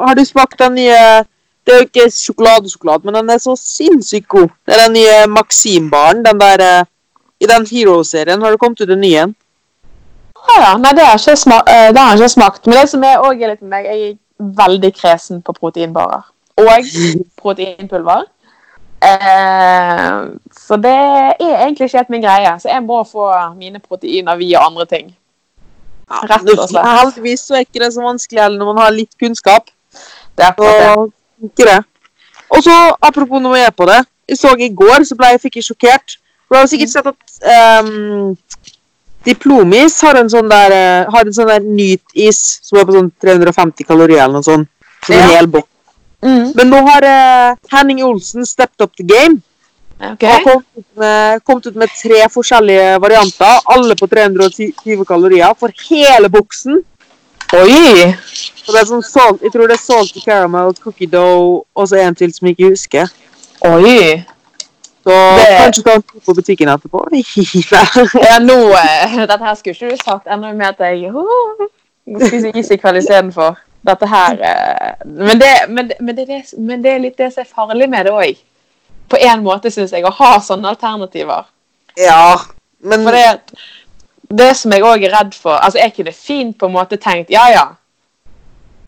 har 0.06 0.16
du 0.16 0.24
smakt 0.26 0.60
den 0.60 0.78
nye 0.80 1.02
Det 1.68 1.74
er 1.76 1.82
jo 1.82 1.86
ikke 1.86 2.06
sjokoladesjokolade, 2.10 3.06
men 3.06 3.18
den 3.20 3.30
er 3.30 3.42
så 3.44 3.54
sinnssykt 3.60 4.28
god. 4.32 4.48
Det 4.66 4.74
er 4.74 4.80
den 4.88 4.96
nye 4.96 5.18
Maxim-baren. 5.30 6.24
Den 6.26 6.40
der 6.42 6.64
eh, 6.66 6.88
I 7.44 7.50
den 7.52 7.68
Hero-serien 7.70 8.42
har 8.42 8.56
det 8.56 8.60
kommet 8.64 8.82
ut 8.82 8.90
en 8.90 9.02
ny 9.04 9.12
en. 9.22 9.36
Ah, 10.40 10.64
ja. 10.64 10.72
Nei, 10.82 10.96
det 10.98 11.06
har, 11.06 11.20
jeg 11.20 11.38
ikke 11.38 11.60
eh, 11.70 11.92
jeg 11.94 12.18
ikke 12.18 12.32
smakt. 12.34 12.66
Men 12.66 12.80
det 12.80 12.88
som 12.90 13.06
er 13.06 13.22
òg 13.22 13.44
litt 13.44 13.62
med 13.62 13.76
meg, 13.76 13.86
jeg 13.92 14.08
er 14.08 14.18
veldig 14.64 14.92
kresen 14.96 15.44
på 15.46 15.54
proteinbarer. 15.60 16.26
Og 16.64 16.90
proteinpulver. 17.44 18.26
Eh, 19.04 20.18
så 20.66 20.80
det 20.82 20.96
er 20.96 21.38
egentlig 21.68 21.92
ikke 21.92 22.02
helt 22.02 22.14
min 22.16 22.26
greie. 22.26 22.56
Så 22.60 22.72
jeg 22.72 22.84
må 22.88 23.04
få 23.04 23.30
mine 23.60 23.84
proteiner 23.84 24.42
via 24.42 24.66
andre 24.66 24.90
ting. 24.90 25.14
Rett 26.10 26.50
og 26.56 26.64
slett. 26.70 26.88
Heldigvis 27.00 27.46
så 27.46 27.60
er 27.60 27.66
ikke 27.66 27.84
det 27.84 27.92
så 27.94 28.06
vanskelig 28.06 28.48
når 28.56 28.72
man 28.72 28.82
har 28.84 28.96
litt 28.96 29.14
kunnskap. 29.20 29.70
Det 30.36 30.46
er 30.46 30.52
akkurat 30.54 30.82
det. 30.82 31.12
Ikke 31.50 31.68
det. 31.70 31.80
Og 32.50 32.64
så, 32.66 32.76
apropos 33.02 33.42
når 33.42 33.54
vi 33.54 33.62
er 33.68 33.76
på 33.76 33.86
det. 33.90 34.00
Jeg 34.30 34.38
så 34.38 34.54
i 34.58 34.70
går, 34.82 35.06
så 35.06 35.18
ble 35.18 35.34
jeg 35.34 35.42
fikk 35.46 35.60
jeg 35.60 35.70
sjokkert. 35.70 36.18
Du 36.50 36.58
har 36.58 36.70
sikkert 36.70 36.92
sett 36.94 37.10
at 37.10 37.84
um, 37.84 38.36
Diplomis 39.26 40.00
har 40.06 40.18
en 40.18 40.30
sånn 40.32 40.48
der 40.50 40.74
eh, 40.74 41.10
Har 41.12 41.28
en 41.28 41.36
sånn 41.36 41.50
der 41.52 41.66
nytis 41.66 42.40
som 42.66 42.80
er 42.80 42.88
på 42.88 42.96
sånn 42.96 43.12
350 43.22 43.86
kalorier 43.86 44.24
eller 44.24 44.40
noe 44.40 44.48
sånt. 44.48 44.70
Som 45.06 45.18
en 45.18 45.34
hel 45.34 45.50
boks. 45.52 45.70
Mm. 46.26 46.50
Men 46.58 46.74
nå 46.74 46.80
har 46.88 47.06
uh, 47.08 47.60
Henning 47.72 48.02
Olsen 48.04 48.48
stepped 48.48 48.82
up 48.84 48.96
the 49.00 49.06
game. 49.08 49.40
Ok. 50.00 50.24
Og 50.24 50.30
har 50.32 50.44
kommet 50.44 50.66
ut, 50.78 50.86
med, 50.96 51.42
ut 51.68 51.76
med 51.76 51.92
tre 51.92 52.22
forskjellige 52.32 53.02
varianter. 53.04 53.60
Alle 53.76 53.96
på 54.00 54.08
320 54.08 55.04
kalorier 55.08 55.54
for 55.60 55.74
hele 55.90 56.30
boksen. 56.32 56.80
Oi! 57.58 58.14
Og 58.70 58.76
det 58.76 58.82
er 58.84 58.86
sånn 58.86 59.02
salt, 59.02 59.42
jeg 59.42 59.52
tror 59.52 59.70
det 59.70 59.80
er 59.80 59.82
salty 59.82 60.22
caramel, 60.22 60.76
cookie 60.84 61.10
dough 61.10 61.64
og 61.74 61.88
så 61.90 61.98
en 62.04 62.16
til 62.16 62.30
som 62.36 62.46
jeg 62.46 62.56
ikke 62.56 62.70
husker. 62.76 63.16
Oi! 63.66 64.22
Så 65.04 65.16
Det- 65.38 65.58
kanskje 65.58 65.84
ta 65.84 65.96
en 65.96 66.04
tur 66.04 66.20
på 66.26 66.34
butikken 66.38 66.70
etterpå. 66.70 67.08
Ja, 68.30 68.38
nå 68.40 68.58
eh, 68.70 69.18
Dette 69.18 69.44
her 69.44 69.56
skulle 69.56 69.74
ikke 69.74 69.90
du 69.90 70.04
sagt 70.04 70.28
enda 70.28 70.54
mer 70.54 70.76
at 70.76 70.80
jeg 70.80 71.10
oh, 71.14 71.66
skal 72.28 72.56
is 72.56 72.70
i 72.72 72.78
kveld 72.78 72.98
istedenfor. 72.98 73.58
Dette 73.88 74.08
her 74.08 74.38
eh, 74.44 74.94
men, 75.06 75.40
det, 75.40 75.54
men, 75.70 75.92
men, 76.00 76.16
det 76.16 76.28
det, 76.28 76.44
men 76.58 76.84
det 76.84 76.92
er 76.92 77.00
litt 77.00 77.18
det 77.18 77.34
som 77.34 77.42
er 77.42 77.50
farlig 77.56 77.90
med 77.90 78.06
det 78.06 78.14
òg. 78.14 78.38
På 79.10 79.18
en 79.18 79.44
måte, 79.44 79.72
syns 79.74 79.94
jeg, 79.96 80.06
å 80.06 80.14
ha 80.14 80.38
sånne 80.44 80.70
alternativer. 80.76 81.48
ja, 81.98 82.38
men 82.80 83.04
For 83.04 83.16
det, 83.16 83.60
det 84.30 84.52
som 84.56 84.72
jeg 84.72 84.86
òg 84.86 85.04
er 85.04 85.12
redd 85.18 85.34
for 85.36 85.58
Altså, 85.58 85.82
jeg 85.82 85.94
kunne 85.98 86.14
fint 86.16 86.58
på 86.60 86.70
en 86.70 86.76
måte 86.78 87.00
tenkt 87.02 87.34
ja, 87.34 87.50
ja. 87.52 87.66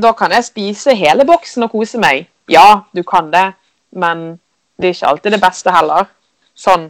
Da 0.02 0.14
kan 0.18 0.32
jeg 0.32 0.48
spise 0.48 0.96
hele 0.98 1.26
boksen 1.28 1.66
og 1.66 1.74
kose 1.74 2.00
meg. 2.02 2.30
Ja, 2.50 2.84
du 2.96 3.04
kan 3.04 3.30
det, 3.34 3.52
men 3.94 4.40
det 4.82 4.88
er 4.88 4.96
ikke 4.96 5.12
alltid 5.12 5.36
det 5.36 5.42
beste 5.44 5.74
heller. 5.76 6.08
Sånn. 6.58 6.88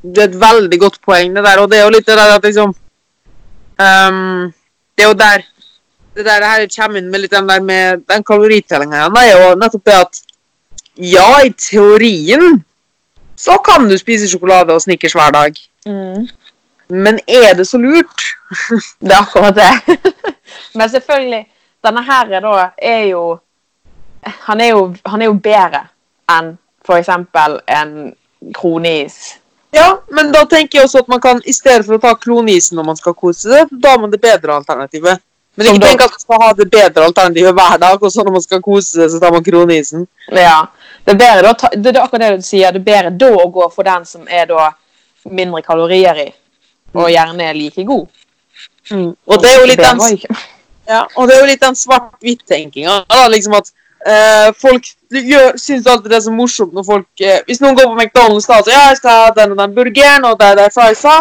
Det 0.00 0.22
er 0.22 0.30
et 0.30 0.38
veldig 0.40 0.78
godt 0.80 0.96
poeng, 1.04 1.34
det 1.36 1.44
der. 1.44 1.60
Og 1.60 1.68
det 1.70 1.78
er 1.78 1.84
jo 1.84 1.92
litt 1.92 2.08
det 2.08 2.16
der 2.16 2.32
at 2.36 2.46
liksom 2.48 2.72
um, 2.72 4.48
Det 4.96 5.04
er 5.04 5.10
jo 5.10 5.18
der 5.20 5.44
det 6.16 6.24
der 6.24 6.40
det 6.40 6.48
her 6.48 6.64
kommer 6.72 6.98
inn 6.98 7.10
med 7.12 7.20
litt 7.20 7.34
den 7.34 7.48
der 7.48 7.60
med 7.60 8.06
den 8.08 8.24
kaloritellinga 8.24 9.02
igjen. 9.02 9.16
Det 9.16 9.24
er 9.26 9.34
jo 9.36 9.50
nettopp 9.60 9.84
det 9.84 9.96
at 10.00 10.20
ja, 10.96 11.28
i 11.44 11.52
teorien 11.52 12.64
så 13.36 13.58
kan 13.58 13.88
du 13.88 13.98
spise 13.98 14.28
sjokolade 14.28 14.74
og 14.74 14.82
Snickers 14.82 15.12
hver 15.12 15.32
dag. 15.34 15.58
Men 16.88 17.18
er 17.28 17.54
det 17.54 17.66
så 17.68 17.78
lurt? 17.78 18.22
Det 19.00 19.12
er 19.12 19.20
akkurat 19.20 19.56
det. 19.56 19.98
Men 20.74 20.90
selvfølgelig, 20.90 21.46
denne 21.84 22.02
her 22.02 22.40
da 22.40 22.70
er 22.78 23.02
jo 23.10 23.38
Han 24.46 24.60
er 24.60 24.68
jo, 24.68 24.94
han 25.06 25.22
er 25.22 25.26
jo 25.26 25.34
bedre 25.38 25.84
enn 26.30 26.56
f.eks. 26.82 27.08
en 27.68 28.14
kroneis. 28.54 29.36
Ja, 29.70 29.98
men 30.10 30.32
da 30.32 30.44
tenker 30.50 30.78
jeg 30.78 30.88
også 30.88 31.04
at 31.04 31.08
man 31.08 31.20
kan, 31.20 31.40
i 31.44 31.52
stedet 31.54 31.86
for 31.86 31.94
å 31.94 32.02
ta 32.02 32.14
klonisen 32.18 32.74
når 32.78 32.88
man 32.88 32.98
skal 32.98 33.14
kose 33.14 33.46
seg, 33.46 33.70
da 33.70 33.92
har 33.94 34.00
man 34.02 34.10
det 34.10 34.18
bedre 34.22 34.56
alternativet. 34.56 35.22
Men 35.54 35.70
ikke 35.70 35.84
tenk 35.86 36.02
at 36.04 36.16
man 36.16 36.24
skal 36.24 36.42
ha 36.42 36.48
det 36.58 36.66
bedre 36.72 37.06
alternativet 37.06 37.54
hver 37.54 37.78
dag, 37.84 38.02
og 38.02 38.12
så 38.12 38.24
når 38.26 38.34
man 38.34 38.44
skal 38.44 38.62
kose 38.64 38.90
seg, 38.96 39.12
så 39.12 39.22
tar 39.22 39.32
man 39.36 39.46
kronisen. 39.46 40.08
Ja. 40.34 40.58
Det 41.06 41.14
er 41.14 41.18
bedre 41.20 41.52
da, 41.52 41.70
det 41.70 41.92
er 41.92 42.02
akkurat 42.02 42.24
det 42.24 42.42
du 42.42 42.46
sier. 42.46 42.74
Det 42.74 42.82
er 42.82 42.88
bedre 42.88 43.14
da 43.14 43.30
å 43.38 43.46
gå 43.54 43.68
for 43.70 43.86
den 43.86 44.06
som 44.08 44.26
er 44.26 44.48
da 44.50 44.72
mindre 45.30 45.62
kalorier 45.62 46.18
i, 46.18 46.28
og 46.94 47.10
gjerne 47.12 47.46
er 47.46 47.56
like 47.58 47.84
god. 47.86 48.06
Og 48.90 49.42
det 49.42 49.50
er 49.50 49.58
jo 49.60 49.66
litt 49.70 49.82
den, 49.82 50.02
ja, 50.86 51.02
og 51.14 51.26
det 51.28 51.36
er 51.36 51.42
jo 51.42 51.48
litt 51.50 51.62
den 51.62 51.78
svart-hvitt-tenkinga. 51.78 53.00
Liksom 53.30 53.54
at 53.58 53.70
eh, 54.06 54.50
folk 54.58 54.86
gjør, 55.10 55.56
syns 55.60 55.86
alltid 55.90 56.10
det 56.10 56.18
er 56.18 56.24
så 56.26 56.34
morsomt 56.34 56.74
når 56.74 56.86
folk 56.86 57.22
eh, 57.22 57.40
Hvis 57.46 57.62
noen 57.62 57.76
går 57.78 57.88
på 57.90 57.96
McDonald's 57.96 58.46
og 58.50 58.66
sier 58.66 58.74
ja, 58.74 58.84
jeg 58.90 59.00
skal 59.00 59.20
ha 59.22 59.32
den 59.36 59.54
og 59.54 59.60
den 59.62 59.74
burgeren 59.76 60.26
og 60.28 60.38
det 60.40 60.52
der 60.60 60.74
friesa, 60.74 61.16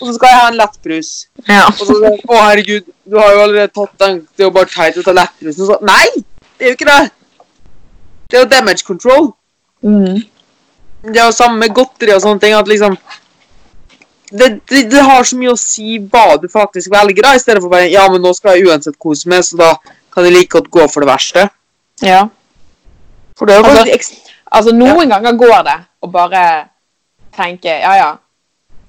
og 0.00 0.02
så 0.06 0.14
skal 0.16 0.32
jeg 0.32 0.40
ha 0.40 0.48
en 0.50 0.60
lettbrus. 0.60 1.12
Ja. 1.48 1.66
Og 1.68 1.82
så 1.84 1.96
sier 1.96 2.20
Å, 2.24 2.40
herregud, 2.46 2.88
du 3.08 3.18
har 3.20 3.34
jo 3.34 3.42
allerede 3.46 3.72
tatt 3.72 3.96
den. 4.04 4.22
Det 4.36 4.44
er 4.44 4.48
jo 4.48 4.54
bare 4.56 4.72
teit 4.72 5.00
å 5.00 5.04
ta 5.04 5.16
lettbrusen. 5.16 5.66
Så, 5.68 5.80
nei, 5.84 6.06
det 6.56 6.66
er 6.68 6.72
jo 6.72 6.78
ikke 6.78 6.88
det. 6.88 7.02
Det 8.30 8.38
er 8.38 8.44
jo 8.44 8.50
damage 8.52 8.86
control. 8.86 9.32
Mm. 9.82 10.20
Det 11.02 11.16
er 11.16 11.24
jo 11.26 11.32
samme 11.32 11.62
med 11.62 11.74
godteri 11.74 12.12
og 12.14 12.22
sånne 12.22 12.40
ting. 12.42 12.54
at 12.54 12.68
liksom 12.68 12.96
det, 14.30 14.60
det, 14.68 14.82
det 14.90 15.02
har 15.02 15.24
så 15.26 15.36
mye 15.36 15.54
å 15.54 15.58
si 15.58 15.96
hva 15.98 16.36
du 16.38 16.46
faktisk 16.48 16.90
velger, 16.92 17.22
da, 17.24 17.34
i 17.34 17.40
stedet 17.42 17.62
for 17.62 17.72
bare 17.72 17.88
ja, 17.90 18.04
men 18.12 18.22
nå 18.22 18.30
skal 18.36 18.54
jeg 18.54 18.68
uansett 18.70 18.98
kose 18.98 19.28
meg, 19.28 19.42
så 19.42 19.58
da 19.58 19.70
kan 20.14 20.26
jeg 20.26 20.36
like 20.36 20.52
godt 20.54 20.70
gå 20.70 20.86
for 20.88 21.02
det 21.02 21.10
verste. 21.10 21.48
ja. 22.04 22.28
For 23.38 23.48
det 23.48 23.56
er 23.56 23.58
jo 23.64 23.64
Altså, 23.64 24.16
Altså, 24.50 24.72
noen 24.74 25.08
ganger 25.08 25.32
går 25.38 25.62
det 25.64 25.76
å 26.02 26.08
bare 26.10 26.42
tenke 27.36 27.70
Ja, 27.70 27.94
ja. 27.96 28.10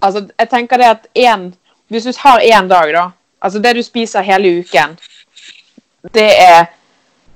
Altså, 0.02 0.26
jeg 0.40 0.50
tenker 0.50 0.78
det 0.78 0.88
at 0.90 1.08
én 1.16 1.52
Hvis 1.88 2.04
du 2.04 2.12
har 2.18 2.40
én 2.40 2.68
dag, 2.68 2.92
da 2.94 3.12
Altså, 3.42 3.60
det 3.60 3.76
du 3.76 3.84
spiser 3.84 4.22
hele 4.22 4.60
uken, 4.60 4.98
det 6.14 6.28
er 6.42 6.66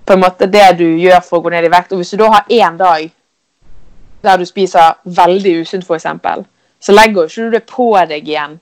på 0.05 0.13
en 0.13 0.19
måte 0.19 0.45
det 0.45 0.77
du 0.77 0.85
gjør 0.97 1.21
for 1.25 1.39
å 1.39 1.41
gå 1.41 1.49
ned 1.49 1.65
i 1.65 1.71
vekt. 1.73 1.93
Og 1.93 1.97
hvis 1.97 2.11
du 2.13 2.17
da 2.21 2.27
har 2.29 2.45
én 2.49 2.77
dag 2.77 3.07
der 4.25 4.37
du 4.37 4.45
spiser 4.45 4.97
veldig 5.05 5.59
usunt, 5.61 5.85
f.eks., 5.85 6.07
så 6.85 6.93
legger 6.93 7.21
jo 7.21 7.27
ikke 7.29 7.45
du 7.45 7.51
det 7.55 7.63
på 7.69 7.87
deg 8.09 8.27
igjen 8.27 8.59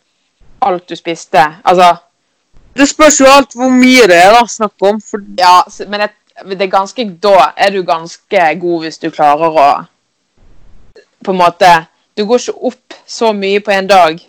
alt 0.64 0.90
du 0.90 0.96
spiste. 0.96 1.44
Altså 1.64 1.96
Det 2.78 2.90
spørs 2.90 3.20
jo 3.20 3.26
alt 3.26 3.56
hvor 3.56 3.70
mye 3.70 4.08
det 4.08 4.18
er 4.18 4.32
da, 4.34 4.46
snakk 4.48 4.74
om. 4.82 5.02
For 5.02 5.20
Ja, 5.40 5.62
men 5.88 6.00
det, 6.00 6.10
det 6.50 6.62
er 6.62 6.72
ganske, 6.72 7.06
Da 7.24 7.52
er 7.58 7.70
du 7.70 7.84
ganske 7.84 8.60
god 8.60 8.82
hvis 8.82 8.98
du 8.98 9.10
klarer 9.10 9.50
å 9.50 9.68
På 11.26 11.32
en 11.32 11.38
måte 11.38 11.86
Du 12.18 12.26
går 12.26 12.40
ikke 12.40 12.66
opp 12.72 12.98
så 13.08 13.34
mye 13.34 13.60
på 13.60 13.72
en 13.72 13.88
dag 13.88 14.20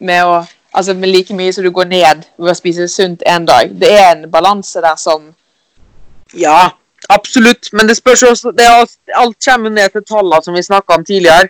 med 0.00 0.24
å 0.24 0.42
Altså 0.74 0.94
med 0.94 1.08
like 1.08 1.34
mye 1.36 1.52
som 1.52 1.64
du 1.64 1.70
går 1.70 1.84
ned 1.84 2.22
ved 2.38 2.50
å 2.50 2.54
spise 2.56 2.86
sunt 2.88 3.22
en 3.28 3.44
dag. 3.44 3.74
Det 3.76 3.90
er 3.92 4.14
en 4.14 4.30
balanse 4.30 4.80
der 4.80 4.96
som 4.96 5.34
Ja, 6.32 6.70
absolutt. 7.08 7.68
Men 7.72 7.88
det 7.88 7.96
spørs 7.96 8.22
også 8.22 8.52
det 8.56 8.66
er, 8.66 8.86
alt- 9.14 9.36
kommer 9.44 9.70
ned 9.70 9.88
til 9.92 10.02
tallene 10.02 10.42
som 10.44 10.54
vi 10.54 10.62
snakka 10.62 10.94
om 10.94 11.04
tidligere. 11.04 11.48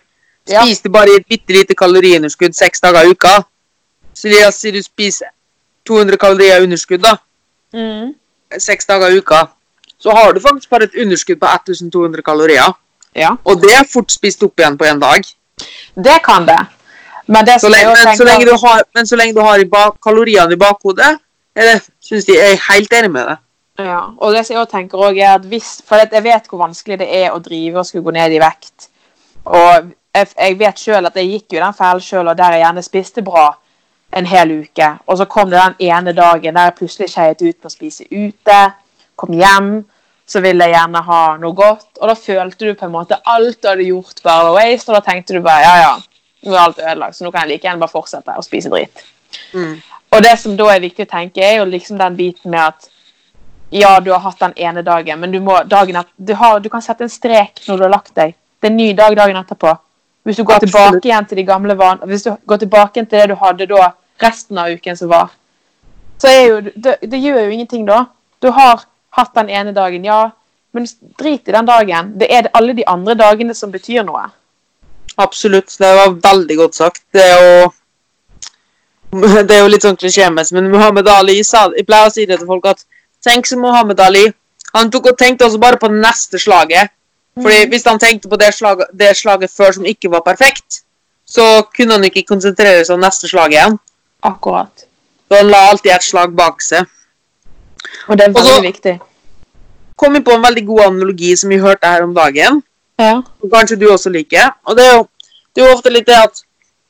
Ja. 0.49 0.63
Du 0.83 0.89
bare 0.89 1.15
et 1.15 1.27
bitte 1.29 1.53
lite 1.53 1.75
kaloriunderskudd 1.75 2.53
seks 2.53 2.81
dager 2.81 3.07
i 3.07 3.11
uka, 3.11 3.43
så 4.13 4.27
la 4.29 4.47
oss 4.47 4.55
si 4.59 4.71
du 4.71 4.81
spiser 4.83 5.27
200 5.87 6.17
kalorier 6.17 6.63
underskudd 6.63 7.01
da, 7.03 7.15
seks 8.59 8.85
dager 8.85 9.11
i 9.11 9.17
uka, 9.17 9.47
så 9.99 10.11
har 10.11 10.33
du 10.33 10.39
faktisk 10.39 10.69
bare 10.69 10.83
et 10.83 10.95
underskudd 10.99 11.39
på 11.39 11.47
1200 11.47 12.21
kalorier. 12.21 12.73
Ja. 13.15 13.35
Og 13.45 13.61
det 13.61 13.71
er 13.71 13.87
fort 13.93 14.11
spist 14.11 14.43
opp 14.43 14.59
igjen 14.59 14.77
på 14.77 14.85
en 14.85 14.99
dag. 14.99 15.23
Det 15.95 16.17
kan 16.25 16.45
det. 16.45 16.59
Men 17.27 17.45
det 17.45 17.61
Så 17.61 17.69
lenge, 17.69 17.93
men, 18.05 18.17
så 18.17 18.23
lenge 18.27 18.45
du 18.45 18.57
har, 18.65 18.83
men 18.95 19.07
så 19.07 19.15
lenge 19.15 19.35
du 19.35 19.41
har 19.41 19.59
i 19.59 19.65
bak, 19.65 19.95
kaloriene 20.03 20.53
i 20.53 20.59
bakhodet, 20.59 21.19
syns 22.03 22.25
de 22.25 22.35
er 22.35 22.57
helt 22.69 22.93
enig 22.93 23.11
med 23.11 23.27
det. 23.29 23.37
Ja, 23.79 24.13
og 24.17 24.35
det 24.35 24.43
som 24.45 24.59
jeg 24.59 24.69
tenker 24.69 25.01
også 25.01 25.17
er 25.17 25.31
at 25.33 25.45
hvis, 25.49 25.81
For 25.87 25.97
jeg 25.97 26.23
vet 26.23 26.49
hvor 26.49 26.61
vanskelig 26.61 26.99
det 27.01 27.07
er 27.09 27.33
å 27.33 27.41
drive 27.41 27.81
og 27.81 27.87
skulle 27.87 28.05
gå 28.05 28.13
ned 28.13 28.35
i 28.35 28.41
vekt. 28.41 28.89
Og 29.49 29.89
jeg, 30.13 30.27
jeg 30.37 30.59
vet 30.59 30.79
selv 30.79 31.09
at 31.09 31.17
jeg 31.17 31.31
gikk 31.31 31.55
jo 31.55 31.63
den 31.63 31.77
fellen 31.77 32.05
selv, 32.05 32.29
og 32.29 32.37
der 32.37 32.57
jeg 32.57 32.65
gjerne 32.65 32.85
spiste 32.85 33.23
bra 33.25 33.47
en 34.13 34.29
hel 34.29 34.53
uke. 34.61 34.91
Og 35.09 35.17
så 35.17 35.25
kom 35.25 35.49
det 35.49 35.57
den 35.57 35.89
ene 35.89 36.13
dagen 36.13 36.53
der 36.53 36.69
jeg 36.69 36.77
plutselig 36.77 37.09
skeiet 37.09 37.41
ut 37.41 37.57
på 37.57 37.71
å 37.71 37.73
spise 37.73 38.05
ute. 38.11 38.59
Kom 39.17 39.33
hjem, 39.33 39.73
så 40.29 40.41
ville 40.43 40.69
jeg 40.69 40.77
gjerne 40.77 41.01
ha 41.09 41.23
noe 41.41 41.57
godt. 41.57 41.89
Og 41.99 42.11
da 42.11 42.15
følte 42.17 42.69
du 42.69 42.77
på 42.77 42.85
en 42.85 42.93
måte 42.93 43.19
alt 43.25 43.57
du 43.61 43.71
hadde 43.71 43.89
gjort, 43.89 44.21
bare 44.23 44.51
var 44.51 44.59
waste. 44.59 44.91
Og 44.91 44.99
da 44.99 45.03
tenkte 45.09 45.33
du 45.33 45.41
bare 45.41 45.65
ja, 45.65 45.75
ja, 45.81 46.23
nå 46.45 46.53
er 46.53 46.61
alt 46.61 46.81
ødelagt, 46.83 47.17
så 47.17 47.25
nå 47.25 47.33
kan 47.33 47.47
jeg 47.47 47.55
like 47.55 47.69
gjerne 47.69 47.81
bare 47.81 47.95
fortsette 47.95 48.37
å 48.37 48.45
spise 48.45 48.71
dritt. 48.71 49.03
Mm. 49.57 49.77
Og 50.13 50.21
det 50.21 50.37
som 50.37 50.53
da 50.57 50.69
er 50.69 50.83
viktig 50.83 51.07
å 51.07 51.13
tenke, 51.15 51.41
er 51.41 51.57
jo 51.57 51.69
liksom 51.69 51.97
den 51.97 52.17
biten 52.19 52.53
med 52.53 52.61
at 52.69 52.89
ja, 53.73 53.99
du 53.99 54.11
har 54.11 54.21
hatt 54.21 54.39
den 54.39 54.53
ene 54.55 54.83
dagen, 54.85 55.19
men 55.19 55.31
du, 55.33 55.39
må, 55.41 55.57
dagen 55.69 55.97
at, 56.03 56.09
du, 56.15 56.33
har, 56.37 56.59
du 56.61 56.69
kan 56.69 56.83
sette 56.83 57.05
en 57.05 57.11
strek 57.11 57.63
når 57.67 57.79
du 57.79 57.85
har 57.87 57.93
lagt 57.93 58.13
deg. 58.15 58.35
Det 58.61 58.69
er 58.69 58.71
en 58.71 58.77
ny 58.77 58.91
dag 58.97 59.15
dagen 59.17 59.39
etterpå. 59.39 59.73
Hvis 60.23 60.37
du 60.39 60.43
går 60.43 60.61
Absolutt. 60.61 60.75
tilbake 60.75 61.09
igjen 61.09 61.25
til 61.27 61.39
de 61.41 61.43
gamle 61.43 61.75
van 61.75 61.99
Hvis 62.07 62.23
du 62.23 62.29
går 62.47 62.61
tilbake 62.61 62.95
igjen 62.95 63.09
til 63.11 63.19
det 63.19 63.25
du 63.33 63.35
hadde 63.41 63.65
da 63.67 63.89
resten 64.23 64.57
av 64.61 64.71
uken 64.71 64.95
som 64.95 65.09
var, 65.11 65.33
så 66.21 66.29
er 66.31 66.43
jo 66.47 66.59
det, 66.63 66.93
det 67.01 67.19
gjør 67.19 67.41
jo 67.41 67.55
ingenting 67.57 67.83
da. 67.89 68.05
Du 68.39 68.51
har 68.55 68.85
hatt 69.17 69.33
den 69.35 69.49
ene 69.49 69.73
dagen, 69.75 70.05
ja, 70.05 70.29
men 70.71 70.87
drit 71.19 71.49
i 71.49 71.55
den 71.55 71.67
dagen. 71.67 72.13
Det 72.19 72.29
er 72.31 72.51
alle 72.53 72.77
de 72.77 72.85
andre 72.87 73.17
dagene 73.19 73.55
som 73.57 73.73
betyr 73.73 74.05
noe. 74.07 74.29
Absolutt. 75.19 75.75
Det 75.79 75.89
var 75.97 76.15
veldig 76.23 76.57
godt 76.57 76.75
sagt. 76.75 77.03
Det 77.13 77.25
er 77.25 77.41
jo 77.41 77.71
Det 79.47 79.53
er 79.53 79.59
jo 79.61 79.69
litt 79.69 79.83
sånn 79.85 79.97
klisjémessig, 79.99 80.55
men 80.57 80.71
Muhammed 80.73 81.07
Ali 81.11 81.35
sa 81.45 81.67
Jeg 81.77 81.85
pleier 81.85 82.09
å 82.09 82.13
si 82.13 82.23
det 82.25 82.39
til 82.39 82.49
folk 82.49 82.65
at 82.71 82.85
Tenk 83.23 83.47
som 83.47 83.61
Mohammed 83.63 83.99
Ali. 83.99 84.25
Han 84.73 84.91
tok 84.91 85.11
og 85.13 85.17
tenkte 85.17 85.45
også 85.45 85.59
bare 85.61 85.79
på 85.81 85.89
det 85.91 86.01
neste 86.01 86.39
slaget. 86.39 86.91
Fordi 87.41 87.67
Hvis 87.69 87.85
han 87.87 87.99
tenkte 87.99 88.29
på 88.29 88.37
det 88.37 88.53
slaget, 88.53 88.87
det 88.93 89.15
slaget 89.17 89.51
før 89.51 89.71
som 89.71 89.85
ikke 89.85 90.11
var 90.11 90.21
perfekt, 90.25 90.83
så 91.25 91.63
kunne 91.77 91.97
han 91.97 92.03
ikke 92.03 92.25
konsentrere 92.29 92.83
seg 92.85 92.97
om 92.97 93.01
neste 93.01 93.29
slag 93.29 93.55
igjen. 93.55 93.79
Akkurat. 94.23 94.85
Så 95.27 95.39
han 95.39 95.49
la 95.49 95.63
alltid 95.69 95.91
et 95.95 96.05
slag 96.05 96.35
bak 96.37 96.61
seg. 96.61 96.85
Og 98.07 98.17
det 98.17 98.27
er 98.27 98.35
veldig 98.35 98.51
Også, 98.51 98.61
viktig. 98.61 98.99
Kom 99.97 100.13
vi 100.13 100.21
på 100.25 100.35
en 100.35 100.43
veldig 100.43 100.65
god 100.67 100.81
analogi 100.87 101.35
som 101.37 101.49
vi 101.49 101.61
hørte 101.61 101.89
her 101.89 102.03
om 102.03 102.13
dagen. 102.13 102.61
Ja. 102.99 103.15
Og 103.41 103.51
kanskje 103.51 103.79
du 103.79 103.87
også 103.91 104.11
liker. 104.13 104.53
Og 104.65 104.77
det 104.77 104.85
er 104.85 104.93
jo, 104.97 105.07
det 105.55 105.63
er 105.63 105.69
jo 105.69 105.77
ofte 105.77 105.93
litt 105.93 106.07
det 106.07 106.19
at 106.19 106.43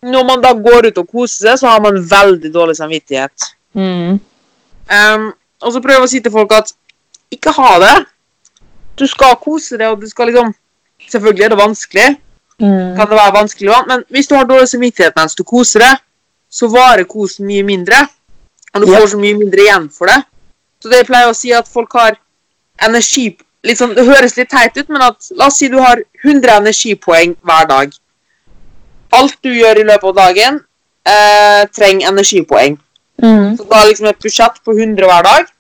når 0.04 0.26
man 0.28 0.44
da 0.44 0.52
går 0.54 0.90
ut 0.90 0.98
og 1.00 1.08
koser 1.08 1.48
seg, 1.48 1.60
så 1.62 1.72
har 1.72 1.82
man 1.84 2.02
veldig 2.10 2.52
dårlig 2.54 2.76
samvittighet. 2.78 3.48
Mm. 3.74 4.20
Ehm, 4.92 5.30
og 5.64 5.74
så 5.74 5.82
prøver 5.82 6.02
jeg 6.02 6.08
å 6.08 6.12
si 6.12 6.20
til 6.24 6.34
folk 6.34 6.54
at 6.54 6.74
ikke 7.34 7.54
ha 7.58 7.72
det. 7.82 7.96
Du 9.00 9.08
skal 9.10 9.40
kose 9.42 9.80
deg, 9.80 9.90
og 9.90 10.02
du 10.02 10.10
skal 10.10 10.32
liksom 10.32 10.54
Selvfølgelig 11.12 11.44
er 11.44 11.50
det 11.52 11.58
vanskelig, 11.60 12.06
Mm. 12.62 12.96
kan 12.96 13.10
det 13.10 13.18
være 13.18 13.34
vanskelig 13.36 13.72
men 13.88 14.04
hvis 14.10 14.28
du 14.28 14.36
har 14.36 14.46
dårlig 14.46 14.70
samvittighet 14.70 15.16
mens 15.16 15.36
du 15.36 15.44
koser 15.44 15.80
deg, 15.80 15.98
så 16.50 16.70
varer 16.70 17.04
kosen 17.04 17.48
mye 17.50 17.64
mindre. 17.64 18.08
Og 18.74 18.82
du 18.82 18.88
yep. 18.88 19.00
får 19.00 19.08
så 19.08 19.18
mye 19.18 19.38
mindre 19.38 19.62
igjen 19.62 19.90
for 19.90 20.06
det. 20.06 20.20
Så 20.82 20.90
det 20.90 21.02
jeg 21.02 21.10
pleier 21.10 21.32
å 21.32 21.38
si 21.38 21.52
at 21.54 21.68
folk 21.70 21.94
har 21.98 22.16
energi 22.82 23.38
sånn, 23.64 23.96
Det 23.96 24.06
høres 24.06 24.36
litt 24.38 24.50
teit 24.52 24.78
ut, 24.78 24.90
men 24.90 25.02
at 25.02 25.30
la 25.40 25.48
oss 25.48 25.58
si 25.62 25.70
du 25.72 25.80
har 25.80 26.02
100 26.24 26.58
energipoeng 26.60 27.36
hver 27.42 27.68
dag. 27.70 27.94
Alt 29.14 29.38
du 29.46 29.54
gjør 29.54 29.80
i 29.80 29.86
løpet 29.88 30.10
av 30.10 30.16
dagen, 30.16 30.60
eh, 31.06 31.66
trenger 31.72 32.10
energipoeng. 32.12 32.78
Mm. 33.24 33.58
Så 33.58 33.68
da 33.70 33.84
liksom 33.88 34.10
et 34.12 34.24
budsjett 34.24 34.64
på 34.66 34.76
100 34.76 35.10
hver 35.10 35.28
dag. 35.28 35.52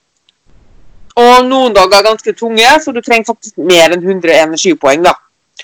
Og 1.24 1.46
noen 1.46 1.76
dager 1.76 2.00
er 2.00 2.10
ganske 2.10 2.34
tunge, 2.36 2.70
så 2.82 2.92
du 2.92 3.00
trenger 3.02 3.30
faktisk 3.30 3.62
mer 3.62 3.94
enn 3.94 4.02
100 4.02 4.34
energipoeng. 4.48 5.04
da. 5.06 5.14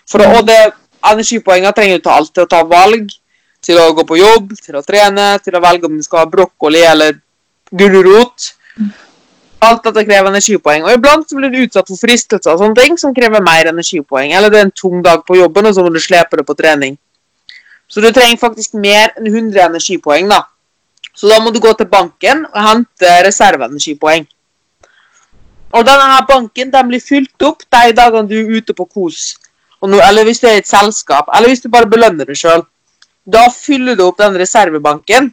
For 0.10 0.22
å, 0.22 0.40
og 0.40 0.46
det, 0.48 0.60
Energipoengene 1.00 1.72
trenger 1.76 2.00
du 2.00 2.04
til 2.04 2.14
alt. 2.14 2.32
Til 2.36 2.46
å 2.46 2.52
ta 2.52 2.62
valg, 2.68 3.12
til 3.64 3.80
å 3.80 3.92
gå 3.96 4.06
på 4.08 4.20
jobb, 4.20 4.54
til 4.60 4.80
å 4.80 4.86
trene, 4.86 5.32
til 5.44 5.56
å 5.56 5.64
velge 5.64 5.88
om 5.88 5.98
du 5.98 6.04
skal 6.04 6.24
ha 6.24 6.32
brokkoli 6.32 6.82
eller 6.86 7.20
gulrot. 7.72 8.50
Alt 9.64 9.88
dette 9.88 10.06
krever 10.08 10.32
energipoeng. 10.32 10.86
Og 10.88 10.96
iblant 10.96 11.28
så 11.28 11.40
blir 11.40 11.52
du 11.52 11.62
utsatt 11.64 11.88
for 11.88 12.00
fristelser 12.00 12.54
og 12.54 12.64
sånne 12.64 12.80
ting 12.80 13.00
som 13.00 13.16
krever 13.16 13.44
mer 13.44 13.72
energipoeng. 13.72 14.34
Eller 14.36 14.52
det 14.52 14.62
er 14.62 14.68
en 14.68 14.76
tung 14.76 15.04
dag 15.06 15.26
på 15.28 15.40
jobben, 15.40 15.68
og 15.68 15.76
så 15.76 15.84
må 15.84 15.92
du 15.94 16.00
slepe 16.04 16.40
det 16.40 16.48
på 16.48 16.56
trening. 16.60 16.96
Så 17.90 18.04
du 18.04 18.12
trenger 18.14 18.40
faktisk 18.40 18.76
mer 18.80 19.16
enn 19.18 19.28
100 19.28 19.66
energipoeng, 19.66 20.30
da. 20.32 20.44
Så 21.20 21.28
da 21.28 21.42
må 21.44 21.52
du 21.52 21.60
gå 21.60 21.72
til 21.76 21.90
banken 21.92 22.46
og 22.48 22.60
hente 22.64 23.16
reserveenergipoeng. 23.26 24.28
Og 25.76 25.86
denne 25.86 26.08
her 26.14 26.26
banken 26.30 26.72
den 26.72 26.90
blir 26.90 27.04
fylt 27.04 27.46
opp 27.46 27.66
de 27.68 27.92
dagene 27.98 28.30
du 28.30 28.38
er 28.40 28.54
ute 28.58 28.74
på 28.74 28.88
kos. 28.88 29.36
Nå, 29.84 30.00
eller 30.00 30.26
hvis 30.28 30.40
du 30.40 30.48
er 30.48 30.58
i 30.58 30.64
et 30.64 30.68
selskap, 30.68 31.28
eller 31.36 31.52
hvis 31.52 31.64
du 31.64 31.70
bare 31.72 31.90
belønner 31.92 32.28
deg 32.28 32.40
sjøl. 32.40 32.64
Da 33.28 33.46
fyller 33.54 34.00
du 34.00 34.06
opp 34.08 34.18
den 34.20 34.38
reservebanken. 34.40 35.30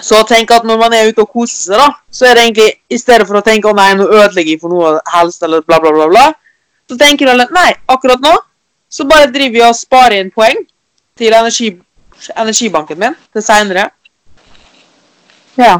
Så 0.00 0.22
tenk 0.28 0.54
at 0.54 0.64
når 0.64 0.78
man 0.80 0.94
er 0.96 1.10
ute 1.10 1.26
og 1.26 1.34
koser 1.34 1.74
seg, 1.74 1.82
da, 1.82 1.90
så 2.14 2.30
er 2.30 2.38
det 2.38 2.44
egentlig 2.46 2.68
i 2.88 2.98
stedet 2.98 3.26
for 3.28 3.40
å 3.40 3.44
tenke 3.44 3.68
å 3.68 3.76
nei, 3.76 3.90
nå 3.98 4.06
ødelegger 4.06 4.54
jeg 4.54 4.62
for 4.62 4.72
noe 4.72 4.94
helst, 5.12 5.42
eller 5.44 5.66
bla, 5.66 5.80
bla, 5.82 5.92
bla, 5.92 6.06
bla, 6.08 6.24
så 6.88 6.96
tenker 6.98 7.28
du 7.28 7.42
at 7.44 7.52
nei, 7.54 7.68
akkurat 7.90 8.22
nå 8.24 8.32
så 8.90 9.04
bare 9.06 9.28
driver 9.30 9.54
vi 9.54 9.62
og 9.66 9.76
sparer 9.78 10.18
inn 10.18 10.32
poeng 10.34 10.64
til 11.20 11.36
energi, 11.36 11.68
energibanken 12.36 12.98
min 13.00 13.16
til 13.32 13.42
seinere. 13.44 13.90
Ja. 15.58 15.78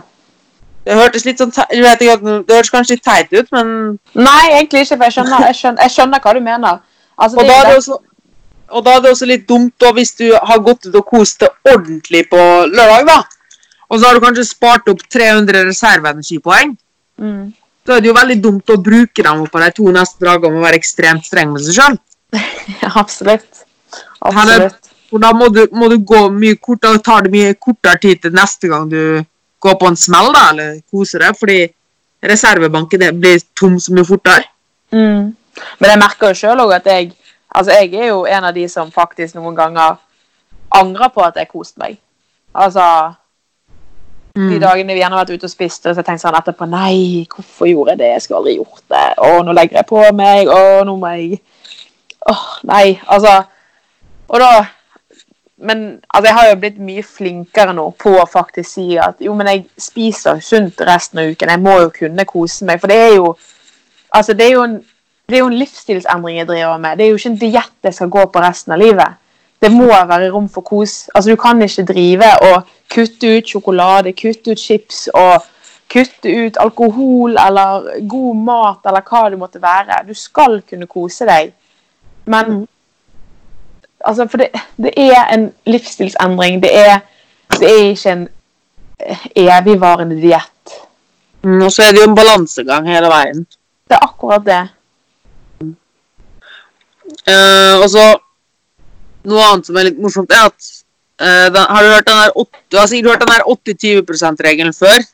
Det 0.84 0.96
hørtes 0.96 1.26
litt 1.28 1.40
sånn 1.40 1.52
jeg 1.70 1.82
vet 1.84 2.02
ikke, 2.04 2.36
Det 2.48 2.56
hørtes 2.56 2.72
kanskje 2.72 2.96
litt 2.96 3.04
teit 3.04 3.32
ut, 3.36 3.50
men 3.52 3.98
Nei, 4.16 4.44
egentlig 4.56 4.86
ikke, 4.86 4.96
for 4.96 5.08
jeg 5.08 5.16
skjønner, 5.18 5.44
jeg 5.50 5.58
skjønner, 5.58 5.82
jeg 5.84 5.94
skjønner 5.96 6.24
hva 6.24 6.32
du 6.34 6.40
mener. 6.44 6.80
Altså, 7.20 7.36
Og 7.36 7.44
det 7.44 7.50
da, 7.50 7.58
er 7.58 7.68
det 7.68 7.76
også, 7.82 7.98
og 8.70 8.84
da 8.86 8.94
er 8.96 9.04
det 9.04 9.12
også 9.12 9.28
litt 9.28 9.46
dumt 9.48 9.74
da, 9.82 9.92
hvis 9.96 10.14
du 10.18 10.26
har 10.32 10.64
gått 10.64 10.88
ut 10.88 10.98
og 11.02 11.06
kost 11.06 11.44
deg 11.44 11.72
ordentlig 11.74 12.24
på 12.32 12.40
lørdag, 12.70 13.06
da. 13.10 13.20
Og 13.90 13.98
så 13.98 14.06
har 14.06 14.16
du 14.16 14.22
kanskje 14.22 14.46
spart 14.46 14.88
opp 14.92 15.02
300 15.10 15.66
reserveenergipoeng. 15.68 16.76
Mm. 17.20 17.50
Da 17.86 17.96
er 17.96 18.04
det 18.04 18.10
jo 18.10 18.16
veldig 18.16 18.36
dumt 18.42 18.70
å 18.70 18.78
bruke 18.80 19.24
dem 19.26 19.42
opp 19.42 19.50
på 19.52 19.62
de 19.62 19.70
to 19.76 19.90
neste 19.94 20.24
dagene 20.24 20.60
og 20.60 20.64
være 20.64 20.78
ekstremt 20.78 21.26
streng 21.26 21.50
med 21.54 21.64
seg 21.66 21.80
sjøl. 21.80 21.98
Absolutt. 23.02 23.64
Absolutt. 24.20 24.89
For 25.10 25.18
da 25.22 25.32
må 25.34 25.48
du, 25.50 25.64
må 25.74 25.88
du 25.90 25.98
gå 26.06 26.22
mye 26.30 26.56
kortere, 26.62 27.00
tar 27.02 27.26
det 27.26 27.32
mye 27.34 27.54
kortere 27.58 27.98
tid 28.02 28.22
til 28.22 28.34
neste 28.36 28.68
gang 28.70 28.88
du 28.90 29.24
går 29.60 29.76
på 29.80 29.88
en 29.90 29.96
smell, 29.98 30.30
da, 30.32 30.46
eller 30.52 30.76
koser 30.90 31.24
deg, 31.24 31.36
fordi 31.36 31.58
reservebanken 32.22 33.00
det 33.02 33.10
blir 33.18 33.40
tom 33.58 33.78
så 33.80 33.92
mye 33.96 34.06
fortere. 34.06 34.46
Mm. 34.94 35.32
Men 35.80 35.90
jeg 35.90 36.00
merker 36.00 36.30
jo 36.30 36.38
sjøl 36.44 36.66
òg 36.66 36.76
at 36.80 36.86
jeg 36.86 37.12
Altså, 37.50 37.72
jeg 37.74 37.94
er 37.98 38.12
jo 38.12 38.20
en 38.30 38.44
av 38.46 38.54
de 38.54 38.62
som 38.70 38.92
faktisk 38.94 39.34
noen 39.34 39.56
ganger 39.58 39.96
angrer 40.78 41.08
på 41.10 41.22
at 41.24 41.34
jeg 41.40 41.48
koste 41.50 41.80
meg. 41.82 41.96
Altså 42.54 42.84
De 44.36 44.40
Mm. 44.40 44.60
dagene 44.62 44.94
vi 44.94 45.00
gjerne 45.00 45.16
har 45.16 45.24
vært 45.24 45.34
ute 45.34 45.48
og 45.48 45.50
spist, 45.50 45.86
og 45.86 45.96
så 45.96 46.04
tenkte 46.06 46.12
jeg 46.12 46.22
sånn 46.22 46.38
etterpå 46.38 46.68
Nei, 46.70 47.26
hvorfor 47.26 47.66
gjorde 47.66 47.90
jeg 47.96 47.98
det? 47.98 48.10
Jeg 48.12 48.22
skulle 48.22 48.38
aldri 48.38 48.54
gjort 48.54 48.84
det. 48.86 49.06
Å, 49.18 49.42
nå 49.42 49.52
legger 49.58 49.80
jeg 49.80 49.86
på 49.90 50.04
meg. 50.14 50.46
Å, 50.46 50.84
nå 50.86 50.94
må 50.96 51.10
jeg 51.16 51.40
Åh, 52.30 52.44
nei. 52.70 53.00
Altså 53.10 53.32
Og 54.28 54.38
da 54.38 54.52
Men 55.60 56.00
altså, 56.08 56.26
jeg 56.28 56.34
har 56.34 56.48
jo 56.48 56.60
blitt 56.62 56.78
mye 56.80 57.02
flinkere 57.04 57.74
nå 57.76 57.90
på 58.00 58.14
å 58.16 58.28
faktisk 58.28 58.70
si 58.70 58.86
at 59.00 59.20
jo, 59.20 59.34
men 59.36 59.50
jeg 59.50 59.64
spiser 59.80 60.40
sunt 60.44 60.80
resten 60.88 61.20
av 61.20 61.32
uken. 61.32 61.52
Jeg 61.52 61.60
må 61.60 61.74
jo 61.82 61.90
kunne 61.98 62.24
kose 62.28 62.64
meg. 62.68 62.80
For 62.80 62.92
det 62.92 63.00
er 63.08 63.16
jo 63.20 63.34
Altså, 64.10 64.34
det 64.34 64.42
er 64.42 64.56
jo 64.56 64.62
en, 64.66 64.72
det 65.30 65.36
er 65.36 65.44
jo 65.44 65.48
en 65.52 65.58
livsstilsendring 65.60 66.40
jeg 66.40 66.46
driver 66.48 66.78
med. 66.82 66.96
Det 66.98 67.04
er 67.04 67.10
jo 67.12 67.18
ikke 67.20 67.28
en 67.30 67.36
diett 67.38 67.86
jeg 67.86 67.94
skal 67.94 68.08
gå 68.10 68.24
på 68.26 68.40
resten 68.42 68.74
av 68.74 68.80
livet. 68.80 69.20
Det 69.62 69.70
må 69.70 69.86
være 69.86 70.32
rom 70.32 70.48
for 70.50 70.66
kos. 70.66 71.04
Altså, 71.14 71.30
Du 71.30 71.36
kan 71.38 71.62
ikke 71.62 71.84
drive 71.92 72.30
og 72.48 72.72
kutte 72.90 73.36
ut 73.36 73.52
sjokolade, 73.52 74.16
kutte 74.18 74.50
ut 74.50 74.58
chips 74.58 75.04
og 75.14 75.46
kutte 75.90 76.32
ut 76.46 76.58
alkohol 76.58 77.38
eller 77.38 77.86
god 78.08 78.42
mat 78.50 78.90
eller 78.90 79.06
hva 79.06 79.22
det 79.30 79.38
måtte 79.38 79.62
være. 79.62 80.02
Du 80.08 80.14
skal 80.14 80.60
kunne 80.66 80.90
kose 80.90 81.26
deg. 81.26 81.52
Men 82.26 82.66
altså, 84.04 84.26
For 84.30 84.42
det, 84.42 84.50
det 84.76 84.92
er 84.96 85.24
en 85.34 85.52
livsstilsendring. 85.66 86.62
Det 86.62 86.70
er, 86.78 87.00
det 87.58 87.70
er 87.70 87.84
ikke 87.90 88.12
en 88.12 88.28
eh, 89.00 89.26
evigvarende 89.36 90.18
diett. 90.20 90.76
Mm, 91.42 91.62
og 91.62 91.72
så 91.72 91.82
er 91.82 91.94
det 91.94 92.02
jo 92.02 92.10
en 92.10 92.18
balansegang 92.18 92.88
hele 92.88 93.08
veien. 93.12 93.46
Det 93.88 93.96
er 93.96 94.04
akkurat 94.06 94.44
det. 94.46 94.62
Eh, 97.26 97.76
og 97.82 97.88
så 97.90 98.10
Noe 99.28 99.40
annet 99.44 99.66
som 99.68 99.76
er 99.76 99.84
litt 99.90 99.98
morsomt, 100.00 100.30
er 100.32 100.46
at 100.48 100.68
eh, 101.20 101.48
den, 101.52 101.58
Har 101.60 101.84
du 101.84 101.90
hørt 101.92 102.06
den 102.08 102.20
der 102.22 102.30
du 102.72 102.78
har 102.78 102.86
sikkert 102.88 103.10
hørt 103.10 103.24
den 103.26 103.32
der 103.34 103.42
80-20 103.44 104.06
%-regelen 104.08 104.72
før? 104.72 105.04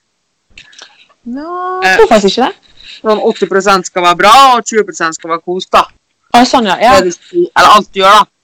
Nå, 1.26 1.48
jeg 1.82 1.98
tror 1.98 2.10
faktisk 2.12 2.36
ikke 2.36 2.46
det. 2.46 2.66
Sånn 3.00 3.22
80% 3.22 3.88
skal 3.90 4.04
være 4.04 4.18
bra, 4.20 4.34
og 4.54 4.62
20 4.66 4.94
skal 5.16 5.32
være 5.32 5.42
kos, 5.42 5.66
da. 5.74 5.82
Ah, 6.30 6.44
sånn, 6.46 6.68
ja. 6.70 6.76
ja. 6.80 6.94
Det 7.02 7.16
Eller 7.32 7.72
alt 7.72 7.90
du 7.90 8.00
gjør, 8.00 8.20
da. 8.20 8.35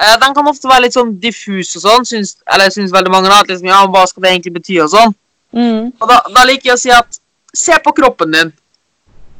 Eh, 0.00 0.16
den 0.20 0.34
kan 0.34 0.48
ofte 0.50 0.68
være 0.68 0.86
litt 0.86 0.96
sånn 0.96 1.14
diffus 1.22 1.74
og 1.78 1.84
sånn, 1.84 2.08
syns, 2.08 2.36
eller 2.50 2.72
syns 2.74 2.94
veldig 2.94 3.12
mange. 3.12 3.30
at 3.30 3.50
liksom, 3.50 3.68
ja, 3.70 3.84
Hva 3.86 4.06
skal 4.10 4.24
det 4.24 4.32
egentlig 4.32 4.54
bety 4.58 4.80
og 4.82 4.90
sånn. 4.90 5.14
Mm. 5.54 5.92
Og 6.00 6.08
da, 6.10 6.18
da 6.34 6.44
liker 6.48 6.72
jeg 6.72 6.78
å 6.78 6.82
si 6.82 6.94
at 6.94 7.20
se 7.54 7.78
på 7.84 7.94
kroppen 7.94 8.34
din. 8.34 8.52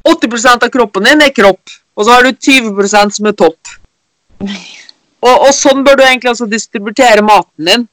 80% 0.07 0.67
av 0.67 0.71
kroppen 0.71 1.09
din 1.09 1.25
er 1.25 1.33
kropp, 1.35 1.73
og 1.97 2.05
så 2.05 2.15
har 2.15 2.27
du 2.27 2.33
20 2.33 3.11
som 3.17 3.27
er 3.31 3.37
topp. 3.39 3.75
Og, 5.25 5.47
og 5.47 5.53
sånn 5.57 5.79
bør 5.87 5.95
du 5.97 6.03
egentlig 6.05 6.29
altså 6.35 6.45
distributere 6.45 7.23
maten 7.25 7.65
din. 7.65 7.85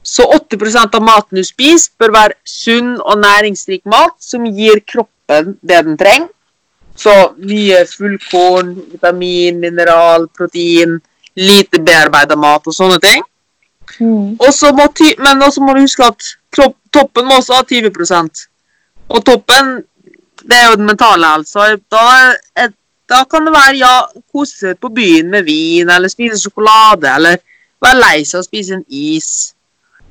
Så 0.00 0.24
80% 0.32 0.94
av 0.96 1.02
maten 1.04 1.36
du 1.36 1.44
spiser, 1.44 1.90
bør 2.00 2.14
være 2.14 2.38
sunn 2.48 2.94
og 3.02 3.18
næringsrik 3.20 3.82
mat 3.84 4.14
som 4.24 4.46
gir 4.48 4.80
kroppen 4.88 5.58
det 5.60 5.82
den 5.84 5.98
trenger. 6.00 6.30
Så 6.96 7.12
mye 7.36 7.82
fullkorn, 7.84 8.72
vitamin, 8.94 9.60
mineral, 9.60 10.24
protein, 10.36 10.96
lite 11.36 11.80
bearbeida 11.84 12.36
mat 12.36 12.66
og 12.66 12.74
sånne 12.74 12.98
ting. 13.02 13.22
Mm. 13.98 14.36
Også 14.38 14.72
må 14.72 14.86
men 15.18 15.42
også 15.42 15.62
må 15.62 15.74
du 15.74 15.82
huske 15.82 16.04
at 16.06 16.32
toppen 16.92 17.26
må 17.26 17.38
også 17.40 17.60
ha 17.60 17.62
20 17.62 17.90
Og 19.08 19.24
toppen, 19.24 19.84
det 20.48 20.56
er 20.56 20.70
jo 20.70 20.76
den 20.76 20.86
mentale 20.86 21.26
altså. 21.26 21.76
Da, 21.90 22.68
da 23.10 23.24
kan 23.24 23.46
det 23.46 23.52
være 23.52 23.76
ja, 23.76 23.94
kose 24.32 24.58
seg 24.58 24.78
på 24.80 24.88
byen 24.88 25.30
med 25.30 25.44
vin, 25.44 25.90
eller 25.90 26.08
spise 26.08 26.40
sjokolade, 26.40 27.10
eller 27.14 27.36
være 27.82 28.00
lei 28.00 28.24
seg 28.24 28.42
og 28.42 28.46
spise 28.46 28.74
en 28.74 28.84
is. 28.88 29.54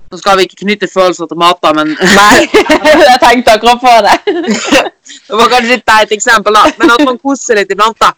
Nå 0.09 0.17
skal 0.17 0.39
vi 0.39 0.47
ikke 0.47 0.63
knytte 0.63 0.89
følelser 0.89 1.29
til 1.29 1.37
mat, 1.37 1.59
da, 1.63 1.71
men 1.77 1.93
Nei, 1.93 2.47
jeg 3.09 3.19
tenkte 3.21 3.55
akkurat 3.55 3.81
på 3.83 3.91
det. 4.05 4.15
det 5.29 5.37
var 5.37 5.51
kanskje 5.51 5.77
et 5.77 5.85
teit 5.85 6.15
eksempel, 6.17 6.57
da. 6.57 6.73
Men 6.81 6.95
at 6.95 7.05
man 7.05 7.19
koser 7.21 7.61
litt 7.61 7.71
iblant, 7.71 7.99
da. 8.01 8.11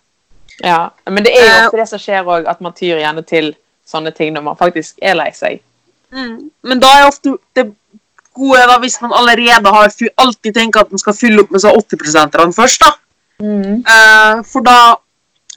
Ja, 0.64 0.90
Men 1.10 1.26
det 1.26 1.34
er 1.36 1.46
jo 1.46 1.52
Eh, 1.52 1.66
ofte 1.66 1.78
det 1.82 1.90
som 1.90 2.00
skjer 2.00 2.26
òg, 2.26 2.48
at 2.48 2.62
man 2.62 2.74
tyr 2.74 3.00
gjerne 3.02 3.24
til 3.28 3.54
sånne 3.88 4.14
ting 4.16 4.34
når 4.34 4.44
man 4.46 4.58
faktisk 4.60 4.98
er 5.02 5.16
lei 5.18 5.32
seg. 5.36 5.62
Mm. 6.12 6.52
Men 6.64 6.80
da 6.80 6.88
er 6.98 7.08
ofte 7.08 7.38
det 7.56 7.72
gode 8.34 8.66
da, 8.68 8.78
hvis 8.80 9.00
man 9.02 9.14
allerede 9.16 9.74
har 9.76 9.92
alltid 10.18 10.54
tenker 10.56 10.82
at 10.82 10.92
man 10.92 11.02
skal 11.02 11.16
fylle 11.16 11.44
opp 11.44 11.52
med 11.52 11.64
så 11.64 11.72
80 11.76 12.54
først, 12.56 12.84
da. 12.84 12.92
Mm. 13.42 13.82
Eh, 13.82 14.44
for 14.46 14.62
da 14.62 14.96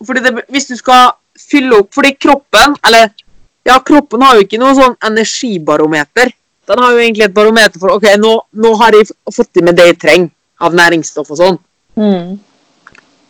fordi 0.07 0.21
det, 0.21 0.45
Hvis 0.49 0.67
du 0.67 0.77
skal 0.77 1.11
fylle 1.51 1.77
opp 1.77 1.91
Fordi 1.95 2.15
kroppen 2.17 2.77
Eller 2.87 3.11
ja, 3.65 3.79
kroppen 3.81 4.23
har 4.23 4.35
jo 4.35 4.45
ikke 4.45 4.59
noe 4.61 4.75
sånn 4.77 4.97
energibarometer. 5.09 6.33
Den 6.69 6.81
har 6.83 6.93
jo 6.93 7.01
egentlig 7.01 7.25
et 7.25 7.35
barometer 7.37 7.81
for 7.81 7.95
ok, 7.97 8.11
nå, 8.21 8.33
nå 8.61 8.73
har 8.81 8.97
jeg 8.97 9.09
fått 9.33 9.61
i 9.61 9.65
meg 9.65 9.79
det 9.79 9.87
jeg 9.87 10.01
trenger 10.03 10.29
av 10.61 10.77
næringsstoff 10.77 11.31
og 11.33 11.41
sånn. 11.41 11.57
Mm. 11.97 12.35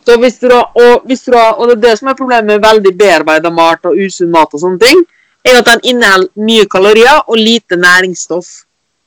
Så 0.05 0.17
hvis 0.21 0.39
du 0.43 0.51
og, 0.53 1.05
hvis 1.09 1.25
du 1.25 1.33
og 1.37 1.69
det 1.69 1.77
er 1.77 1.83
det 1.87 1.95
som 1.99 2.11
er 2.11 2.19
problemet 2.19 2.51
med 2.51 2.65
veldig 2.65 2.93
bearbeida 2.99 3.51
mat 3.51 3.87
og 3.89 3.97
usunn 3.97 4.33
mat, 4.33 4.53
og 4.53 4.61
sånne 4.61 4.81
ting, 4.83 5.05
er 5.45 5.61
at 5.61 5.71
den 5.71 5.85
inneholder 5.93 6.45
mye 6.49 6.67
kalorier 6.71 7.23
og 7.25 7.41
lite 7.41 7.77
næringsstoff. 7.81 8.51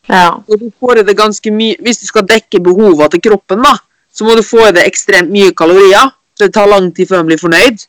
Ja. 0.10 0.40
Og 0.48 0.60
du 0.62 0.72
får 0.80 1.04
det 1.04 1.18
ganske 1.18 1.52
mye, 1.52 1.76
Hvis 1.84 1.98
du 1.98 2.06
skal 2.08 2.26
dekke 2.26 2.64
behovene 2.64 3.10
til 3.10 3.22
kroppen, 3.22 3.62
da, 3.62 3.76
så 4.14 4.26
må 4.26 4.36
du 4.36 4.44
få 4.46 4.70
i 4.70 4.74
deg 4.74 4.88
ekstremt 4.88 5.30
mye 5.30 5.54
kalorier. 5.54 6.14
Så 6.38 6.46
det 6.46 6.54
tar 6.54 6.70
lang 6.70 6.92
tid 6.96 7.10
før 7.10 7.24
den 7.24 7.32
blir 7.32 7.42
fornøyd. 7.42 7.88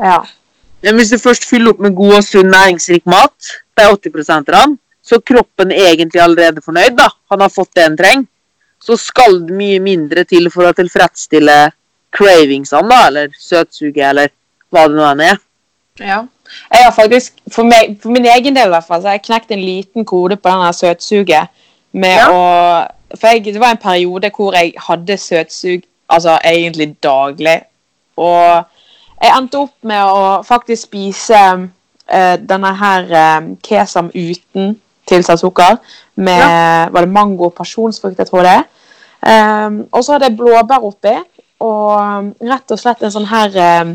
ja. 0.00 0.22
Men 0.82 0.96
hvis 0.98 1.12
du 1.14 1.18
først 1.18 1.44
fyller 1.46 1.70
opp 1.70 1.78
med 1.78 1.94
god 1.94 2.14
og 2.16 2.24
sunn 2.26 2.48
næringsrik 2.50 3.04
mat, 3.06 3.52
det 3.76 3.84
er 3.84 3.92
80% 3.94 4.48
av 4.50 4.72
så 5.02 5.18
kroppen 5.20 5.72
er 5.74 5.90
egentlig 5.92 6.22
allerede 6.22 6.62
fornøyd. 6.62 6.96
da. 6.96 7.08
Han 7.30 7.40
har 7.40 7.50
fått 7.50 7.74
det 7.74 7.82
han 7.88 7.96
trenger. 7.98 8.28
Så 8.82 8.96
skal 8.98 9.40
det 9.46 9.54
mye 9.54 9.78
mindre 9.82 10.24
til 10.26 10.48
for 10.50 10.66
å 10.66 10.74
tilfredsstille 10.74 11.56
cravingsene, 12.12 12.88
da, 12.90 13.06
eller 13.06 13.28
søtsuget, 13.40 14.04
eller 14.08 14.28
hva 14.72 14.86
det 14.88 14.96
nå 14.96 15.08
enn 15.10 15.26
er. 15.30 15.42
ja. 16.00 16.22
Jeg 16.72 16.84
har 16.84 16.92
faktisk, 16.92 17.38
for, 17.48 17.64
meg, 17.64 17.94
for 18.02 18.12
min 18.12 18.26
egen 18.28 18.52
del 18.56 18.68
i 18.68 18.72
hvert 18.74 18.84
fall, 18.84 19.00
så 19.00 19.08
har 19.08 19.14
jeg 19.16 19.22
knekt 19.24 19.50
en 19.54 19.60
liten 19.64 20.04
kode 20.04 20.36
på 20.36 20.50
denne 20.50 20.72
søtsuget. 20.76 21.48
Med 21.92 22.16
Ja. 22.18 22.26
å 22.28 22.86
For 23.16 23.28
jeg, 23.28 23.44
det 23.44 23.60
var 23.60 23.70
en 23.70 23.80
periode 23.80 24.30
hvor 24.36 24.52
jeg 24.56 24.72
hadde 24.88 25.16
søtsug 25.16 25.82
altså 26.08 26.38
egentlig 26.44 26.96
daglig. 27.02 27.62
Og 28.16 28.64
jeg 29.22 29.32
endte 29.36 29.58
opp 29.58 29.74
med 29.82 30.04
å 30.04 30.42
faktisk 30.44 30.82
spise 30.82 31.40
eh, 32.08 32.36
denne 32.36 32.74
her 32.76 33.12
eh, 33.12 33.40
kesam 33.64 34.10
uten 34.14 34.80
tilsatt 35.08 35.40
sukker. 35.40 35.76
Med 36.16 36.92
var 36.92 37.00
det 37.00 37.12
mango 37.12 37.44
og 37.50 37.54
pasjonsfrukt, 37.54 38.18
jeg 38.18 38.26
tror 38.28 38.42
det. 38.42 38.62
Um, 39.22 39.86
og 39.92 40.04
så 40.04 40.12
hadde 40.16 40.24
jeg 40.30 40.36
blåbær 40.36 40.82
oppi. 40.84 41.12
Og 41.62 42.32
rett 42.42 42.74
og 42.74 42.80
slett 42.80 43.02
en 43.02 43.14
sånn 43.14 43.28
her 43.30 43.56
um, 43.84 43.94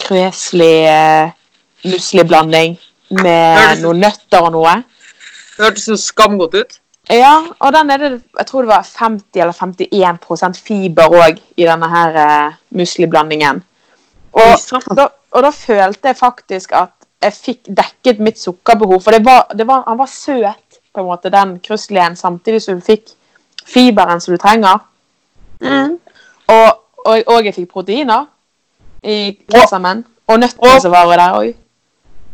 krøslig 0.00 0.74
uh, 0.88 1.30
musliblanding 1.84 2.76
med 3.18 3.58
Høres- 3.58 3.82
noen 3.84 4.04
nøtter 4.04 4.44
og 4.46 4.54
noe. 4.56 4.74
Det 5.56 5.66
hørtes 5.66 5.88
så 5.90 5.98
skamgodt 6.00 6.56
ut. 6.58 6.78
Ja, 7.08 7.34
og 7.64 7.72
den 7.72 7.90
er 7.90 8.02
det, 8.02 8.10
jeg 8.36 8.46
tror 8.50 8.66
det 8.66 8.70
var 8.70 8.84
50 8.84 9.40
eller 9.40 9.56
51 9.56 10.60
fiber 10.60 11.14
òg 11.16 11.38
i 11.56 11.64
denne 11.64 11.88
her 11.88 12.18
uh, 12.20 12.58
musliblandingen. 12.76 13.62
Og 14.36 14.94
da, 14.96 15.08
og 15.32 15.44
da 15.44 15.50
følte 15.54 16.10
jeg 16.10 16.18
faktisk 16.18 16.74
at 16.76 16.92
jeg 17.24 17.34
fikk 17.34 17.70
dekket 17.80 18.20
mitt 18.22 18.38
sukkerbehov. 18.38 19.00
For 19.02 19.16
det 19.16 19.24
var, 19.26 19.48
det 19.56 19.66
var, 19.66 19.86
han 19.88 19.98
var 19.98 20.10
søt, 20.12 20.80
på 20.94 21.02
en 21.02 21.08
måte, 21.08 21.32
den 21.32 21.56
krusslien, 21.64 22.16
samtidig 22.16 22.62
som 22.62 22.78
du 22.78 22.84
fikk 22.84 23.10
fiberen 23.68 24.20
som 24.20 24.34
du 24.34 24.40
trenger. 24.40 24.84
Mm. 25.60 25.98
Og, 26.48 26.68
og, 27.04 27.22
og 27.26 27.44
jeg 27.44 27.54
fikk 27.54 27.70
proteiner 27.72 28.26
i 29.04 29.38
kesamen. 29.52 30.04
Og 30.28 30.38
nøttene 30.40 30.74
Og- 30.74 30.82
som 30.82 30.90
var 30.92 31.06
der 31.16 31.32
òg. 31.38 31.54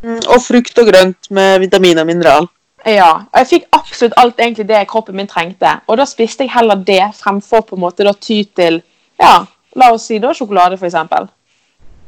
Mm, 0.02 0.20
Og 0.28 0.42
frukt 0.42 0.78
og 0.78 0.86
grønt 0.86 1.30
med 1.30 1.60
vitamin 1.60 1.98
og 1.98 2.06
mineral. 2.06 2.48
Ja. 2.86 3.10
Og 3.32 3.38
jeg 3.38 3.46
fikk 3.46 3.64
absolutt 3.72 4.12
alt 4.20 4.38
egentlig 4.38 4.66
det 4.68 4.86
kroppen 4.88 5.16
min 5.16 5.26
trengte. 5.26 5.80
Og 5.88 5.96
da 5.96 6.04
spiste 6.04 6.44
jeg 6.44 6.50
heller 6.52 6.74
det 6.76 7.00
fremfor 7.16 7.60
på 7.64 7.76
en 7.76 7.80
måte 7.80 8.04
da 8.04 8.12
ty 8.12 8.42
til 8.56 8.82
ja, 9.20 9.44
la 9.76 9.92
oss 9.92 10.06
si 10.06 10.18
da 10.18 10.32
sjokolade, 10.34 10.76
eksempel. 10.76 11.28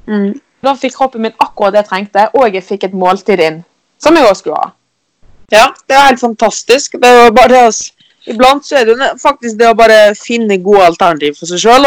Mm. 0.06 0.34
Da 0.62 0.74
fikk 0.74 0.94
kroppen 0.98 1.22
min 1.22 1.32
akkurat 1.40 1.72
det 1.72 1.84
jeg 1.84 1.88
trengte, 1.88 2.28
og 2.34 2.52
jeg 2.54 2.62
fikk 2.64 2.84
et 2.84 2.92
måltid 2.94 3.40
inn. 3.40 3.64
Som 3.98 4.16
jeg 4.16 4.24
også 4.28 4.40
skulle 4.42 4.56
ha. 4.60 4.70
Ja, 5.52 5.66
det 5.88 5.96
er 5.96 6.06
helt 6.10 6.20
fantastisk. 6.20 6.92
Det 7.00 7.10
jo 7.26 7.32
bare 7.32 7.48
det 7.48 7.62
å 7.68 7.72
Iblant 8.26 8.66
så 8.66 8.80
er 8.80 8.88
det 8.88 9.10
faktisk 9.22 9.58
det 9.58 9.68
å 9.70 9.76
bare 9.78 10.14
finne 10.18 10.58
gode 10.62 10.86
alternativ 10.88 11.36
for 11.38 11.50
seg 11.50 11.62
sjøl. 11.62 11.86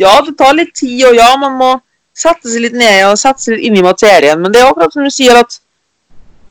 Ja, 0.00 0.14
det 0.24 0.36
tar 0.38 0.56
litt 0.56 0.72
tid, 0.74 1.02
og 1.10 1.18
ja, 1.18 1.28
man 1.40 1.58
må 1.60 1.74
sette 2.16 2.48
seg 2.50 2.64
litt 2.64 2.78
ned 2.78 3.04
og 3.08 3.18
sette 3.20 3.42
seg 3.42 3.56
litt 3.56 3.68
inn 3.68 3.78
i 3.78 3.84
materien. 3.84 4.40
Men 4.40 4.54
det 4.54 4.62
er 4.62 4.70
akkurat 4.70 4.94
som 4.94 5.04
du 5.04 5.12
sier 5.12 5.36
at 5.42 5.60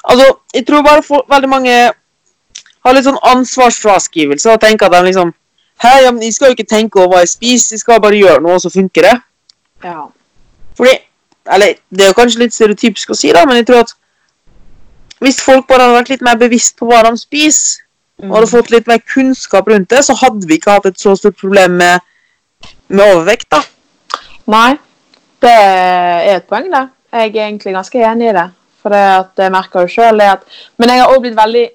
Altså, 0.04 0.26
jeg 0.52 0.66
tror 0.68 0.82
bare 0.84 1.00
for, 1.00 1.24
veldig 1.32 1.48
mange 1.48 1.74
har 2.84 2.96
litt 2.96 3.06
sånn 3.06 3.22
ansvarsfraskrivelse 3.24 4.52
og 4.52 4.60
tenker 4.60 4.90
at 4.90 4.98
de 4.98 5.08
liksom 5.08 5.32
Hei, 5.80 6.04
ja, 6.04 6.12
men 6.12 6.26
jeg 6.28 6.36
skal 6.36 6.52
jo 6.52 6.58
ikke 6.58 6.68
tenke 6.70 7.00
over 7.00 7.14
hva 7.14 7.22
jeg 7.24 7.32
spiser, 7.32 7.78
jeg 7.78 7.82
skal 7.82 8.02
bare 8.04 8.20
gjøre 8.20 8.44
noe, 8.44 8.58
og 8.60 8.62
så 8.62 8.70
funker 8.72 9.08
det. 9.08 9.14
Ja. 9.84 10.04
Fordi 10.78 10.94
Eller, 11.56 11.80
det 11.90 12.06
er 12.06 12.12
jo 12.12 12.16
kanskje 12.20 12.44
litt 12.44 12.56
stereotypisk 12.56 13.10
å 13.12 13.18
si, 13.20 13.32
da, 13.36 13.42
men 13.48 13.58
jeg 13.60 13.66
tror 13.68 13.82
at 13.84 13.96
hvis 15.24 15.42
folk 15.44 15.66
bare 15.68 15.88
hadde 15.88 15.98
vært 15.98 16.12
litt 16.14 16.24
mer 16.24 16.38
bevisst 16.40 16.78
på 16.80 16.88
hva 16.88 17.02
de 17.08 17.12
spiser, 17.20 17.83
og 18.22 18.36
hadde 18.36 18.50
fått 18.52 18.72
litt 18.74 18.90
mer 18.90 19.02
kunnskap 19.14 19.70
rundt 19.70 19.90
det, 19.90 20.04
så 20.06 20.16
hadde 20.20 20.48
vi 20.48 20.60
ikke 20.60 20.78
hatt 20.78 20.90
et 20.90 21.00
så 21.02 21.16
stort 21.18 21.40
problem 21.40 21.78
med, 21.82 22.04
med 22.88 23.06
overvekt, 23.06 23.50
da. 23.52 23.64
Nei, 24.54 24.76
det 25.44 25.54
er 25.54 26.36
et 26.38 26.50
poeng, 26.50 26.70
det. 26.72 26.84
Jeg 27.14 27.30
er 27.30 27.48
egentlig 27.48 27.74
ganske 27.76 28.06
enig 28.12 28.30
i 28.30 28.36
det. 28.36 28.48
For 28.84 28.94
det 28.94 29.02
at 29.16 29.40
jeg 29.40 29.54
merker 29.54 29.86
jo 29.86 30.10
det 30.18 30.26
at 30.28 30.42
Men 30.78 30.90
jeg 30.90 31.00
har 31.00 31.08
også 31.08 31.22
blitt 31.24 31.38
veldig 31.38 31.68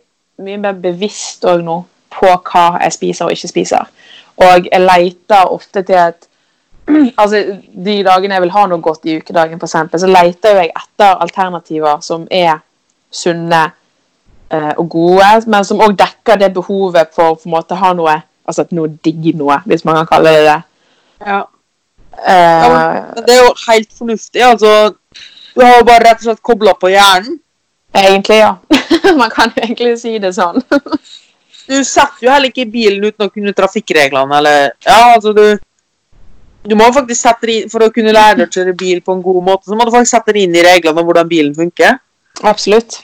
mye 0.45 0.59
mer 0.61 0.72
bevisst 0.72 1.45
òg 1.49 1.62
nå 1.64 1.78
på 2.12 2.28
hva 2.51 2.64
jeg 2.82 2.93
spiser 2.93 3.26
og 3.26 3.32
ikke 3.32 3.51
spiser. 3.51 3.86
Og 4.39 4.68
jeg 4.70 4.80
leter 4.80 5.53
ofte 5.55 5.82
til 5.82 5.99
at 5.99 6.28
Altså, 7.20 7.61
de 7.84 8.03
dagene 8.05 8.34
jeg 8.34 8.43
vil 8.43 8.55
ha 8.55 8.66
noe 8.66 8.80
godt 8.80 9.05
i 9.05 9.18
ukedagen, 9.18 9.61
f.eks., 9.61 10.01
så 10.01 10.09
leter 10.09 10.62
jeg 10.62 10.70
etter 10.72 11.18
alternativer 11.20 12.01
som 12.01 12.24
er 12.30 12.62
sunne 13.12 13.66
og 14.78 14.88
gode, 14.90 15.28
men 15.46 15.64
som 15.64 15.80
òg 15.84 15.96
dekker 15.99 16.38
det 16.40 16.55
behovet 16.55 17.11
for 17.14 17.36
på 17.36 17.49
en 17.49 17.57
måte 17.59 17.74
ha 17.78 17.92
noe 17.92 18.22
Altså 18.49 18.62
at 18.64 18.70
noe 18.72 18.88
digger 19.05 19.34
noe, 19.36 19.59
hvis 19.68 19.82
man 19.84 19.99
kan 19.99 20.07
kalle 20.09 20.30
det 20.32 20.44
det. 20.46 20.61
Ja. 21.20 21.42
Eh, 22.16 22.68
Men 23.14 23.26
det 23.26 23.34
er 23.34 23.42
jo 23.44 23.51
helt 23.68 23.90
fornuftig. 23.99 24.40
altså 24.42 24.94
Du 25.55 25.61
har 25.61 25.74
jo 25.78 25.84
bare 25.84 26.07
rett 26.07 26.22
og 26.22 26.22
slett 26.30 26.42
kobla 26.42 26.72
på 26.80 26.88
hjernen. 26.88 27.36
egentlig, 27.94 28.38
ja. 28.38 28.55
man 29.20 29.30
kan 29.30 29.53
jo 29.55 29.62
egentlig 29.62 29.99
si 30.01 30.18
det 30.18 30.32
sånn. 30.34 30.62
Du 31.68 31.76
setter 31.84 32.24
jo 32.24 32.30
heller 32.32 32.49
ikke 32.49 32.64
bilen 32.72 33.05
uten 33.05 33.26
å 33.26 33.32
kunne 33.32 33.53
trafikkreglene, 33.53 34.38
eller 34.38 34.70
Ja, 34.86 35.14
altså, 35.14 35.32
du 35.36 35.59
Du 36.68 36.74
må 36.74 36.88
faktisk 36.92 37.20
sette 37.20 37.46
det 37.46 37.55
inn 37.59 37.68
For 37.70 37.84
å 37.84 37.90
kunne 37.92 38.12
lære 38.16 38.38
deg 38.40 38.49
å 38.49 38.55
kjøre 38.57 38.74
bil 38.80 39.01
på 39.05 39.12
en 39.12 39.22
god 39.22 39.44
måte, 39.44 39.68
så 39.68 39.76
må 39.76 39.84
du 39.84 39.92
faktisk 39.92 40.16
sette 40.16 40.32
deg 40.32 40.49
inn 40.49 40.57
i 40.57 40.64
reglene 40.64 41.01
om 41.01 41.07
hvordan 41.11 41.28
bilen 41.28 41.55
funker. 41.55 41.99
Absolutt. 42.42 43.03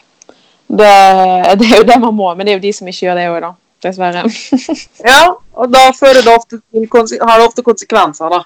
Det, 0.68 0.90
det 1.60 1.68
er 1.70 1.76
jo 1.76 1.86
det 1.88 2.00
man 2.00 2.16
må, 2.16 2.32
men 2.34 2.46
det 2.46 2.54
er 2.54 2.58
jo 2.58 2.66
de 2.66 2.72
som 2.72 2.88
ikke 2.88 3.06
gjør 3.06 3.20
det 3.20 3.28
òg, 3.30 3.38
da. 3.44 3.52
Dessverre. 3.84 4.24
Ja, 5.10 5.22
og 5.52 5.72
da 5.72 5.86
fører 5.92 6.24
det 6.24 6.32
ofte 6.32 6.58
til 6.58 6.86
har 7.20 7.40
det 7.40 7.46
ofte 7.46 7.62
konsekvenser, 7.62 8.32
da. 8.32 8.42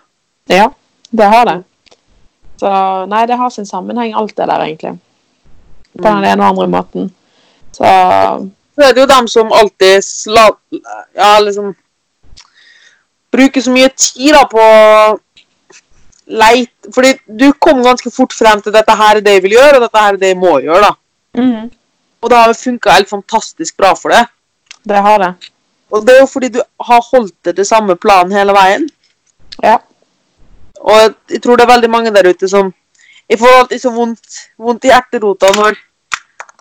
ja, 0.50 0.68
det 1.10 1.28
har 1.30 1.44
det. 1.46 1.58
Så 2.58 2.70
nei, 3.06 3.26
det 3.30 3.38
har 3.38 3.50
sin 3.54 3.66
sammenheng, 3.66 4.16
alt 4.18 4.34
det 4.36 4.48
der, 4.50 4.64
egentlig. 4.66 4.96
På 5.94 6.08
den 6.08 6.24
ene 6.26 6.42
og 6.42 6.48
andre 6.48 6.66
måten. 6.68 7.12
Så 7.72 7.86
Så 8.78 8.84
er 8.86 8.92
det 8.94 9.00
jo 9.00 9.10
dem 9.10 9.28
som 9.28 9.52
alltid 9.52 10.04
sla... 10.04 10.48
Ja, 11.14 11.38
liksom 11.42 11.74
Bruker 13.32 13.60
så 13.60 13.72
mye 13.74 13.88
tid 13.96 14.30
da 14.32 14.44
på 14.48 14.66
leit 16.28 16.70
Fordi 16.94 17.10
du 17.26 17.50
kom 17.58 17.82
ganske 17.82 18.10
fort 18.14 18.32
frem 18.32 18.62
til 18.62 18.72
dette 18.72 18.94
her 19.00 19.18
er 19.18 19.24
det 19.24 19.34
jeg 19.34 19.42
vil 19.42 19.56
gjøre, 19.56 19.76
og 19.76 19.82
dette 19.82 20.04
her 20.04 20.14
er 20.14 20.20
det 20.20 20.30
jeg 20.30 20.38
må 20.38 20.58
gjøre. 20.62 20.86
da. 20.86 20.92
mhm, 21.42 21.70
Og 22.22 22.30
det 22.30 22.38
har 22.38 22.54
funka 22.54 22.90
helt 22.96 23.10
fantastisk 23.10 23.76
bra 23.76 23.94
for 23.94 24.14
deg. 24.14 24.26
det 24.88 25.02
har 25.04 25.18
det. 25.18 25.34
Og 25.90 26.04
det 26.06 26.14
er 26.14 26.20
jo 26.20 26.26
fordi 26.26 26.48
du 26.48 26.60
har 26.80 27.02
holdt 27.12 27.34
deg 27.44 27.56
til 27.56 27.64
samme 27.66 27.96
plan 27.96 28.32
hele 28.32 28.52
veien. 28.52 28.88
Ja. 29.62 29.78
Og 30.80 31.14
jeg 31.30 31.42
tror 31.42 31.56
det 31.56 31.64
er 31.64 31.74
veldig 31.74 31.90
mange 31.90 32.12
der 32.14 32.28
ute 32.30 32.48
som 32.48 32.72
Jeg 33.28 33.38
får 33.38 33.58
alltid 33.58 33.80
så 33.82 33.90
vondt, 33.92 34.36
vondt 34.56 34.84
i 34.84 34.88
hjerterota 34.88 35.50
når, 35.52 35.74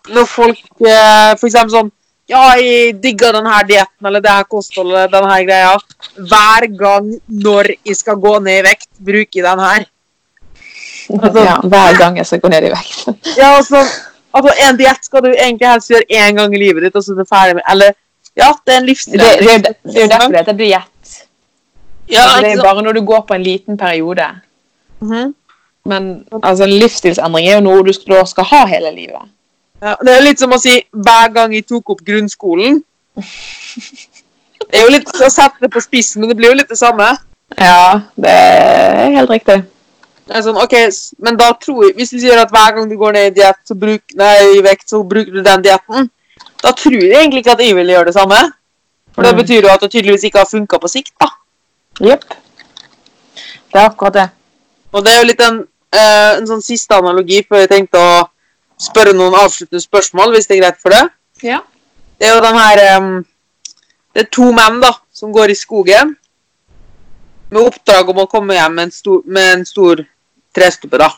når 0.10 0.26
folk 0.28 0.58
eh, 0.84 1.36
eksempel 1.38 1.70
sånn 1.72 1.92
Ja, 2.28 2.42
jeg 2.60 2.98
digger 3.00 3.38
denne 3.38 3.60
dietten 3.70 4.10
eller 4.10 4.20
det 4.20 4.34
her 4.34 4.48
kostholdet 4.52 5.14
denne 5.14 5.30
her 5.32 5.46
greia. 5.48 5.78
Hver 6.18 6.68
gang 6.80 7.14
når 7.28 7.70
jeg 7.88 7.96
skal 7.96 8.18
gå 8.20 8.34
ned 8.44 8.60
i 8.60 8.66
vekt, 8.66 8.90
bruker 9.00 9.40
jeg 9.40 9.46
den 9.46 9.64
her. 9.64 9.86
Altså- 11.22 11.46
ja. 11.46 11.56
Hver 11.64 11.98
gang 12.02 12.18
jeg 12.20 12.28
skal 12.28 12.42
gå 12.44 12.52
ned 12.52 12.68
i 12.68 12.74
vekt. 12.74 13.08
Ja, 13.38 13.54
altså, 13.56 13.86
altså 14.38 14.54
En 14.68 14.78
diett 14.80 15.06
skal 15.06 15.24
du 15.26 15.30
egentlig 15.32 15.68
helst 15.68 15.92
gjøre 15.92 16.08
én 16.10 16.38
gang 16.40 16.54
i 16.54 16.62
livet 16.62 16.88
ditt, 16.88 16.96
og 16.96 17.04
så 17.04 17.14
er 17.14 17.24
du 17.24 17.30
ferdig 17.30 17.58
med 17.60 17.66
Eller 17.72 17.96
ja, 18.38 18.52
det 18.66 18.74
er 18.74 18.78
en 18.78 18.86
livsstil. 18.86 19.20
Det, 19.20 19.30
det, 19.42 19.54
det, 19.66 19.74
det 19.84 19.96
er 19.98 20.04
jo 20.04 20.10
derfor 20.12 20.34
det 20.34 20.42
heter 20.44 20.58
diett. 20.60 21.14
Ja, 22.08 22.24
Altså, 22.24 22.42
det 22.44 22.52
er 22.52 22.64
bare 22.64 22.84
når 22.86 23.00
du 23.00 23.06
går 23.06 23.24
på 23.28 23.34
en 23.34 23.44
liten 23.44 23.78
periode. 23.78 24.28
Mhm. 25.00 25.34
Men 25.88 26.28
altså, 26.44 26.64
en 26.64 26.70
livsstilsendring 26.70 27.48
er 27.48 27.56
jo 27.56 27.64
noe 27.64 27.86
du 27.88 27.94
skal, 27.96 28.28
skal 28.28 28.46
ha 28.52 28.66
hele 28.68 28.92
livet. 28.92 29.30
Ja, 29.82 29.96
det 30.02 30.12
er 30.12 30.20
jo 30.20 30.26
litt 30.26 30.42
som 30.42 30.54
å 30.54 30.60
si 30.60 30.74
hver 30.92 31.32
gang 31.34 31.54
jeg 31.56 31.66
tok 31.70 31.94
opp 31.94 32.04
grunnskolen. 32.06 32.82
Det 33.16 34.76
er 34.76 34.84
jo 34.84 34.92
litt 34.92 35.10
å 35.24 35.30
sette 35.32 35.64
det 35.64 35.70
på 35.72 35.82
spissen, 35.82 36.22
men 36.22 36.32
det 36.32 36.38
blir 36.40 36.52
jo 36.52 36.58
litt 36.60 36.70
det 36.70 36.80
samme. 36.80 37.08
Ja, 37.56 38.02
det 38.20 38.34
er 38.34 39.14
helt 39.16 39.32
riktig. 39.32 39.62
Det 40.28 40.36
er 40.36 40.44
sånn, 40.44 40.58
ok, 40.60 40.74
men 41.24 41.38
da 41.40 41.54
tror 41.56 41.86
jeg, 41.86 41.96
Hvis 41.96 42.10
du 42.12 42.20
sier 42.20 42.40
at 42.42 42.52
hver 42.52 42.74
gang 42.76 42.90
du 42.90 42.98
går 43.00 43.14
ned 43.16 43.28
i, 43.32 43.36
diet, 43.40 43.60
så 43.68 43.76
bruk, 43.80 44.04
nei, 44.20 44.58
i 44.58 44.62
vekt, 44.66 44.90
så 44.90 45.00
bruker 45.08 45.32
du 45.32 45.42
den 45.44 45.62
dietten, 45.64 46.10
da 46.62 46.72
tror 46.76 46.98
jeg 47.00 47.14
egentlig 47.16 47.44
ikke 47.46 47.54
at 47.56 47.60
jeg 47.64 47.76
vil 47.78 47.88
gjøre 47.94 48.06
det 48.10 48.14
samme. 48.18 48.40
For 49.16 49.24
det 49.24 49.32
Mm. 49.34 49.38
betyr 49.42 49.62
jo 49.64 49.70
at 49.74 49.82
det 49.82 49.92
tydeligvis 49.92 50.24
ikke 50.28 50.38
har 50.40 50.46
funka 50.46 50.80
på 50.80 50.90
sikt. 50.90 51.14
da. 51.20 51.28
Jepp. 52.02 52.26
Det 53.72 53.76
er 53.82 53.90
akkurat 53.90 54.14
det. 54.14 54.30
Og 54.94 55.04
det 55.06 55.14
er 55.14 55.18
jo 55.22 55.28
litt 55.28 55.42
en, 55.42 55.68
eh, 55.94 56.38
en 56.38 56.46
sånn 56.48 56.62
siste 56.62 56.92
analogi 56.96 57.42
før 57.48 57.60
jeg 57.66 57.70
tenkte 57.70 57.98
å 57.98 58.28
spørre 58.80 59.14
noen 59.14 59.34
avsluttende 59.34 59.82
spørsmål, 59.82 60.34
hvis 60.36 60.48
det 60.48 60.58
er 60.58 60.62
greit 60.62 60.82
for 60.82 60.90
det. 60.90 61.10
Ja. 61.44 61.62
Det 62.20 62.28
er 62.28 62.36
jo 62.36 62.42
den 62.42 62.56
her 62.58 62.78
em, 62.98 63.26
Det 64.14 64.26
er 64.26 64.30
to 64.32 64.52
menn 64.52 64.80
da, 64.82 64.92
som 65.14 65.32
går 65.32 65.50
i 65.50 65.54
skogen 65.56 66.16
med 67.52 67.62
oppdrag 67.64 68.10
om 68.10 68.18
å 68.18 68.30
komme 68.30 68.54
hjem 68.56 68.74
med 68.76 68.84
en 68.86 68.92
stor, 68.92 69.22
med 69.26 69.58
en 69.60 69.66
stor 69.66 70.06
trestubbe. 70.58 71.00
da. 71.02 71.12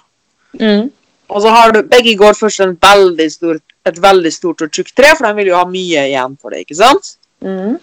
Mm. 0.60 0.90
Og 1.30 1.42
så 1.42 1.52
har 1.54 1.74
du, 1.74 1.84
Begge 1.86 2.16
går 2.18 2.38
først 2.38 2.64
en 2.66 2.78
veldig 2.82 3.28
stor, 3.32 3.60
et 3.86 4.02
veldig 4.02 4.32
stort 4.34 4.64
og 4.66 4.72
tjukt 4.74 4.96
tre, 4.98 5.14
for 5.16 5.28
de 5.28 5.36
vil 5.38 5.52
jo 5.52 5.60
ha 5.60 5.66
mye 5.70 6.08
igjen 6.10 6.36
for 6.42 6.54
det. 6.54 6.66
ikke 6.66 6.80
sant? 6.80 7.16
Mm. 7.46 7.78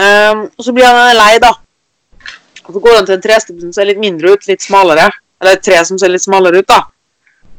Um, 0.00 0.46
og 0.56 0.64
Så 0.64 0.72
blir 0.72 0.86
han 0.86 1.16
lei, 1.16 1.34
da. 1.42 1.52
Og 2.66 2.72
Så 2.74 2.80
går 2.80 2.96
han 2.96 3.06
til 3.06 3.18
en 3.18 3.26
trestubbe 3.26 3.60
som 3.60 3.74
ser 3.74 3.90
litt 3.90 4.00
mindre 4.00 4.32
ut, 4.32 4.48
litt 4.48 4.62
smalere. 4.62 5.10
Eller 5.40 5.56
et 5.56 5.64
tre 5.64 5.82
som 5.84 5.98
ser 5.98 6.12
litt 6.12 6.22
smalere 6.22 6.62
ut, 6.62 6.68
da. 6.68 6.84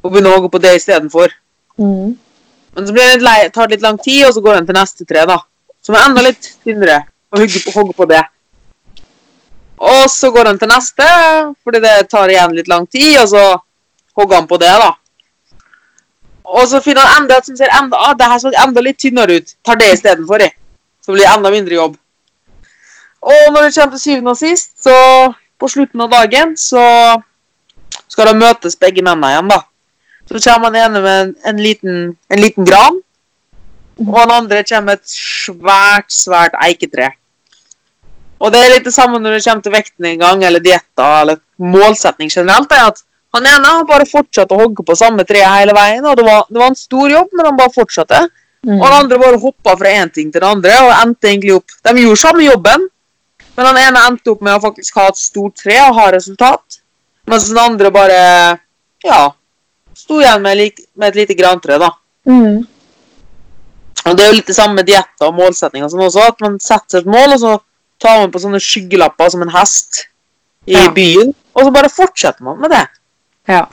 Og 0.01 0.11
begynner 0.11 0.31
å 0.31 0.39
hogge 0.39 0.51
på 0.53 0.61
det 0.63 0.75
istedenfor. 0.79 1.33
Mm. 1.81 2.17
Men 2.75 2.87
så 2.87 2.93
blir 2.95 3.03
han 3.03 3.17
litt 3.17 3.25
lei, 3.25 3.37
tar 3.49 3.67
det 3.67 3.77
litt 3.77 3.85
lang 3.85 3.97
tid, 3.99 4.25
og 4.27 4.35
så 4.35 4.43
går 4.45 4.59
han 4.59 4.67
til 4.69 4.77
neste 4.77 5.07
tre, 5.07 5.25
da. 5.27 5.41
Som 5.83 5.97
er 5.97 6.05
enda 6.05 6.23
litt 6.23 6.53
tynnere, 6.63 7.01
og 7.33 7.41
hogger 7.41 7.65
på, 7.65 7.73
hogger 7.75 7.97
på 7.97 8.07
det. 8.13 8.21
Og 9.81 10.09
så 10.13 10.29
går 10.31 10.51
han 10.51 10.59
til 10.61 10.69
neste, 10.69 11.05
fordi 11.65 11.81
det 11.81 11.95
tar 12.11 12.29
igjen 12.29 12.53
litt 12.53 12.69
lang 12.69 12.85
tid, 12.85 13.17
og 13.23 13.29
så 13.31 13.45
hogger 14.17 14.41
han 14.41 14.49
på 14.49 14.59
det, 14.61 14.73
da. 14.77 14.91
Og 16.51 16.67
så 16.67 16.81
finner 16.83 17.07
han 17.07 17.23
enda 17.23 17.39
et 17.39 17.47
som 17.47 17.57
ser 17.57 17.71
enda, 17.73 17.97
ah, 17.97 18.13
det 18.17 18.27
her 18.29 18.41
så 18.43 18.51
enda 18.63 18.83
litt 18.83 18.99
tynnere 19.01 19.39
ut. 19.39 19.53
Tar 19.65 19.79
det 19.79 19.93
istedenfor, 19.95 20.43
jeg. 20.43 20.53
Så 21.01 21.15
blir 21.15 21.25
det 21.25 21.31
enda 21.31 21.51
mindre 21.53 21.77
jobb. 21.77 21.95
Og 23.21 23.53
når 23.53 23.67
det 23.67 23.75
kommer 23.75 23.97
til 23.97 24.03
syvende 24.03 24.33
og 24.33 24.37
sist, 24.37 24.73
så 24.83 24.95
på 25.61 25.69
slutten 25.69 26.01
av 26.01 26.11
dagen, 26.13 26.55
så 26.57 26.83
skal 28.09 28.31
de 28.31 28.41
møtes 28.41 28.77
begge 28.81 29.03
mennene 29.05 29.31
igjen, 29.33 29.49
da. 29.53 29.61
Så 30.29 30.41
kommer 30.45 30.69
han 30.69 30.79
ene 30.81 31.01
med 31.03 31.21
en, 31.23 31.33
en, 31.49 31.61
liten, 31.61 31.97
en 32.29 32.41
liten 32.41 32.67
gran, 32.67 32.99
og 34.01 34.13
han 34.19 34.33
andre 34.41 34.63
kommer 34.67 34.91
med 34.91 35.01
et 35.01 35.13
svært, 35.13 36.09
svært 36.13 36.57
eiketre. 36.65 37.11
Og 38.41 38.49
det 38.53 38.59
er 38.59 38.73
litt 38.73 38.87
det 38.87 38.93
samme 38.95 39.19
når 39.21 39.37
det 39.37 39.45
kommer 39.45 39.65
til 39.65 39.73
vekten 39.75 40.07
en 40.09 40.21
gang, 40.21 40.43
eller 40.47 40.63
dietter, 40.63 41.17
eller 41.21 41.41
målsetning 41.61 42.31
generelt, 42.33 42.71
er 42.73 42.89
at 42.89 43.03
han 43.35 43.47
ene 43.47 43.73
har 43.77 43.83
bare 43.87 44.07
fortsatt 44.09 44.51
å 44.51 44.59
hogge 44.59 44.83
på 44.83 44.95
samme 44.97 45.23
tre 45.27 45.43
hele 45.45 45.75
veien, 45.77 46.03
og 46.03 46.17
det 46.19 46.25
var, 46.27 46.47
det 46.49 46.59
var 46.59 46.71
en 46.73 46.79
stor 46.79 47.11
jobb, 47.11 47.29
men 47.37 47.47
han 47.47 47.59
bare 47.59 47.73
fortsatte. 47.75 48.25
Mm. 48.65 48.75
Og 48.75 48.83
den 48.83 48.97
andre 48.97 49.19
bare 49.21 49.39
hoppa 49.41 49.75
fra 49.77 49.93
én 50.01 50.11
ting 50.13 50.33
til 50.33 50.41
den 50.41 50.49
andre, 50.49 50.73
og 50.83 50.91
endte 50.93 51.31
egentlig 51.31 51.55
opp 51.55 51.77
De 51.87 52.03
gjorde 52.03 52.21
samme 52.21 52.43
jobben, 52.45 52.83
men 53.55 53.69
den 53.69 53.79
ene 53.81 54.03
endte 54.09 54.33
opp 54.33 54.43
med 54.45 54.57
å 54.57 54.63
faktisk 54.63 54.99
ha 54.99 55.07
et 55.09 55.21
stort 55.21 55.55
tre 55.63 55.79
og 55.85 55.95
ha 55.97 56.09
resultat, 56.13 56.81
mens 57.29 57.47
den 57.49 57.61
andre 57.61 57.93
bare 57.93 58.19
ja, 59.05 59.23
sto 59.97 60.19
igjen 60.21 60.43
med, 60.43 60.59
lik, 60.59 60.83
med 60.99 61.11
et 61.11 61.23
lite 61.23 61.37
grantre, 61.39 61.79
da. 61.81 61.89
Mm. 62.29 62.61
Og 64.01 64.17
det 64.17 64.23
er 64.23 64.31
jo 64.31 64.37
litt 64.39 64.49
det 64.49 64.57
samme 64.57 64.81
med 64.81 64.89
dietter 64.89 65.29
og 65.29 65.37
målsetninger 65.37 65.87
og 65.87 65.93
sånn 65.93 66.07
også, 66.07 66.27
at 66.33 66.43
man 66.43 66.61
setter 66.61 67.01
et 67.01 67.09
mål, 67.09 67.37
og 67.37 67.41
så 67.41 67.57
tar 68.01 68.19
man 68.23 68.31
på 68.33 68.41
sånne 68.41 68.59
skyggelapper 68.61 69.29
som 69.33 69.41
en 69.45 69.53
hest 69.53 70.05
i 70.67 70.73
Ja. 70.73 70.89
byen, 70.93 71.33
og 71.55 71.65
så 71.65 71.71
bare 71.73 71.89
fortsetter 71.89 72.43
man 72.43 72.59
med 72.61 72.69
det. 72.73 72.87
Ja. 73.49 73.65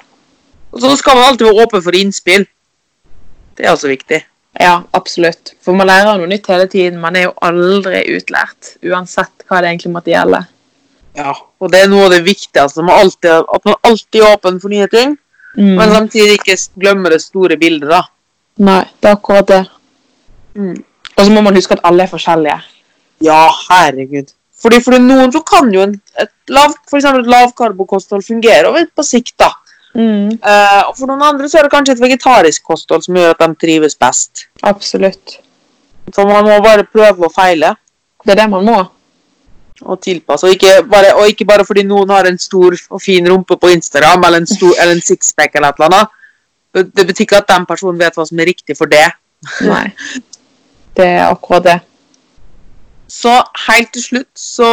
Og 0.72 0.80
så 0.80 0.96
skal 0.96 1.14
man 1.16 1.24
alltid 1.30 1.46
være 1.46 1.64
åpen 1.66 1.82
for 1.82 1.96
innspill. 1.96 2.46
Det 3.56 3.66
er 3.66 3.72
også 3.72 3.88
viktig. 3.88 4.24
ja, 4.60 4.82
absolutt. 4.94 5.52
For 5.62 5.72
man 5.72 5.86
lærer 5.86 6.18
noe 6.18 6.26
nytt 6.26 6.46
hele 6.50 6.66
tiden. 6.66 6.98
Man 7.00 7.14
er 7.16 7.22
jo 7.28 7.32
aldri 7.42 8.00
utlært, 8.16 8.76
uansett 8.82 9.44
hva 9.48 9.60
det 9.62 9.68
egentlig 9.70 9.92
måtte 9.92 10.10
gjelde. 10.10 10.40
Ja, 11.16 11.32
og 11.60 11.70
det 11.72 11.80
er 11.84 11.88
noe 11.88 12.04
av 12.06 12.10
det 12.10 12.24
viktigste, 12.24 12.82
man 12.82 12.98
alltid, 13.00 13.30
at 13.54 13.64
man 13.64 13.74
alltid 13.84 14.20
er 14.22 14.32
åpen 14.36 14.60
for 14.60 14.68
nye 14.68 14.86
ting, 14.88 15.16
Mm. 15.56 15.74
men 15.76 15.90
samtidig 15.90 16.38
ikke 16.38 16.56
glemmer 16.78 17.10
det 17.10 17.20
store 17.22 17.56
bildet, 17.56 17.88
da. 17.88 18.02
Nei, 18.58 18.84
det 19.02 19.08
er 19.10 19.16
akkurat 19.16 19.46
det. 19.46 19.66
Mm. 20.54 20.84
Og 21.16 21.24
så 21.24 21.30
må 21.32 21.40
man 21.42 21.54
huske 21.54 21.72
at 21.72 21.80
alle 21.84 22.02
er 22.02 22.06
forskjellige. 22.12 22.62
Ja, 23.24 23.46
herregud. 23.68 24.34
Fordi 24.58 24.80
for 24.82 24.98
noen 24.98 25.32
så 25.34 25.42
kan 25.46 25.70
jo 25.74 25.84
en, 25.84 25.94
et 26.18 26.32
lav, 26.50 26.74
for 26.90 26.98
eksempel 26.98 27.22
et 27.22 27.30
lavkarbokosthold 27.30 28.24
fungere 28.26 28.70
over 28.70 28.86
på 28.94 29.06
sikt, 29.06 29.36
da. 29.38 29.52
Mm. 29.94 30.38
Uh, 30.42 30.82
og 30.90 30.94
for 30.98 31.10
noen 31.10 31.24
andre 31.26 31.48
så 31.48 31.58
er 31.58 31.66
det 31.66 31.72
kanskje 31.72 31.96
et 31.96 32.02
vegetarisk 32.02 32.66
kosthold 32.66 33.06
som 33.06 33.16
gjør 33.18 33.34
at 33.34 33.42
de 33.44 33.48
trives 33.62 33.96
best. 33.98 34.46
Absolutt. 34.66 35.38
Så 36.14 36.26
man 36.26 36.46
må 36.46 36.58
bare 36.64 36.86
prøve 36.88 37.26
og 37.26 37.34
feile 37.34 37.74
Det 38.24 38.32
er 38.32 38.38
det 38.42 38.50
man 38.50 38.64
må. 38.64 38.78
og 39.82 40.00
tilpasse. 40.02 40.46
Og 40.46 40.52
ikke 40.56 40.82
bare, 40.90 41.14
og 41.14 41.28
ikke 41.30 41.44
bare 41.46 41.64
fordi 41.64 41.84
noen 41.86 42.10
har 42.10 42.26
en 42.26 42.38
stor 42.38 42.74
og 42.90 43.02
fin 43.02 43.28
rumpe 43.30 43.56
på 43.56 43.70
Instagram 43.70 44.24
eller 44.26 44.42
en, 44.42 44.48
stor, 44.50 44.72
eller 44.80 44.96
en 44.96 45.04
sixpack 45.04 45.54
eller 45.54 45.68
et 45.68 45.78
eller 45.78 45.94
annet. 45.94 46.16
Det 46.96 47.06
betyr 47.06 47.24
ikke 47.24 47.38
at 47.38 47.48
den 47.48 47.66
personen 47.66 48.00
vet 48.00 48.16
hva 48.18 48.26
som 48.26 48.40
er 48.42 48.50
riktig 48.50 48.76
for 48.76 48.90
det. 48.90 49.06
Nei. 49.62 49.86
Det 50.98 51.06
er 51.06 51.28
akkurat 51.28 51.64
det. 51.64 51.76
Så 53.08 53.42
helt 53.68 53.92
til 53.92 54.02
slutt 54.02 54.32
så 54.36 54.68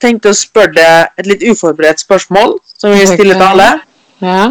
tenkte 0.00 0.28
jeg 0.28 0.36
å 0.36 0.38
spørre 0.38 0.72
deg 0.76 1.08
et 1.18 1.26
litt 1.26 1.42
uforberedt 1.48 2.00
spørsmål, 2.00 2.58
som 2.78 2.92
vi 2.92 3.06
stiller 3.08 3.34
til 3.40 3.46
alle. 3.48 3.68
Ja. 4.20 4.50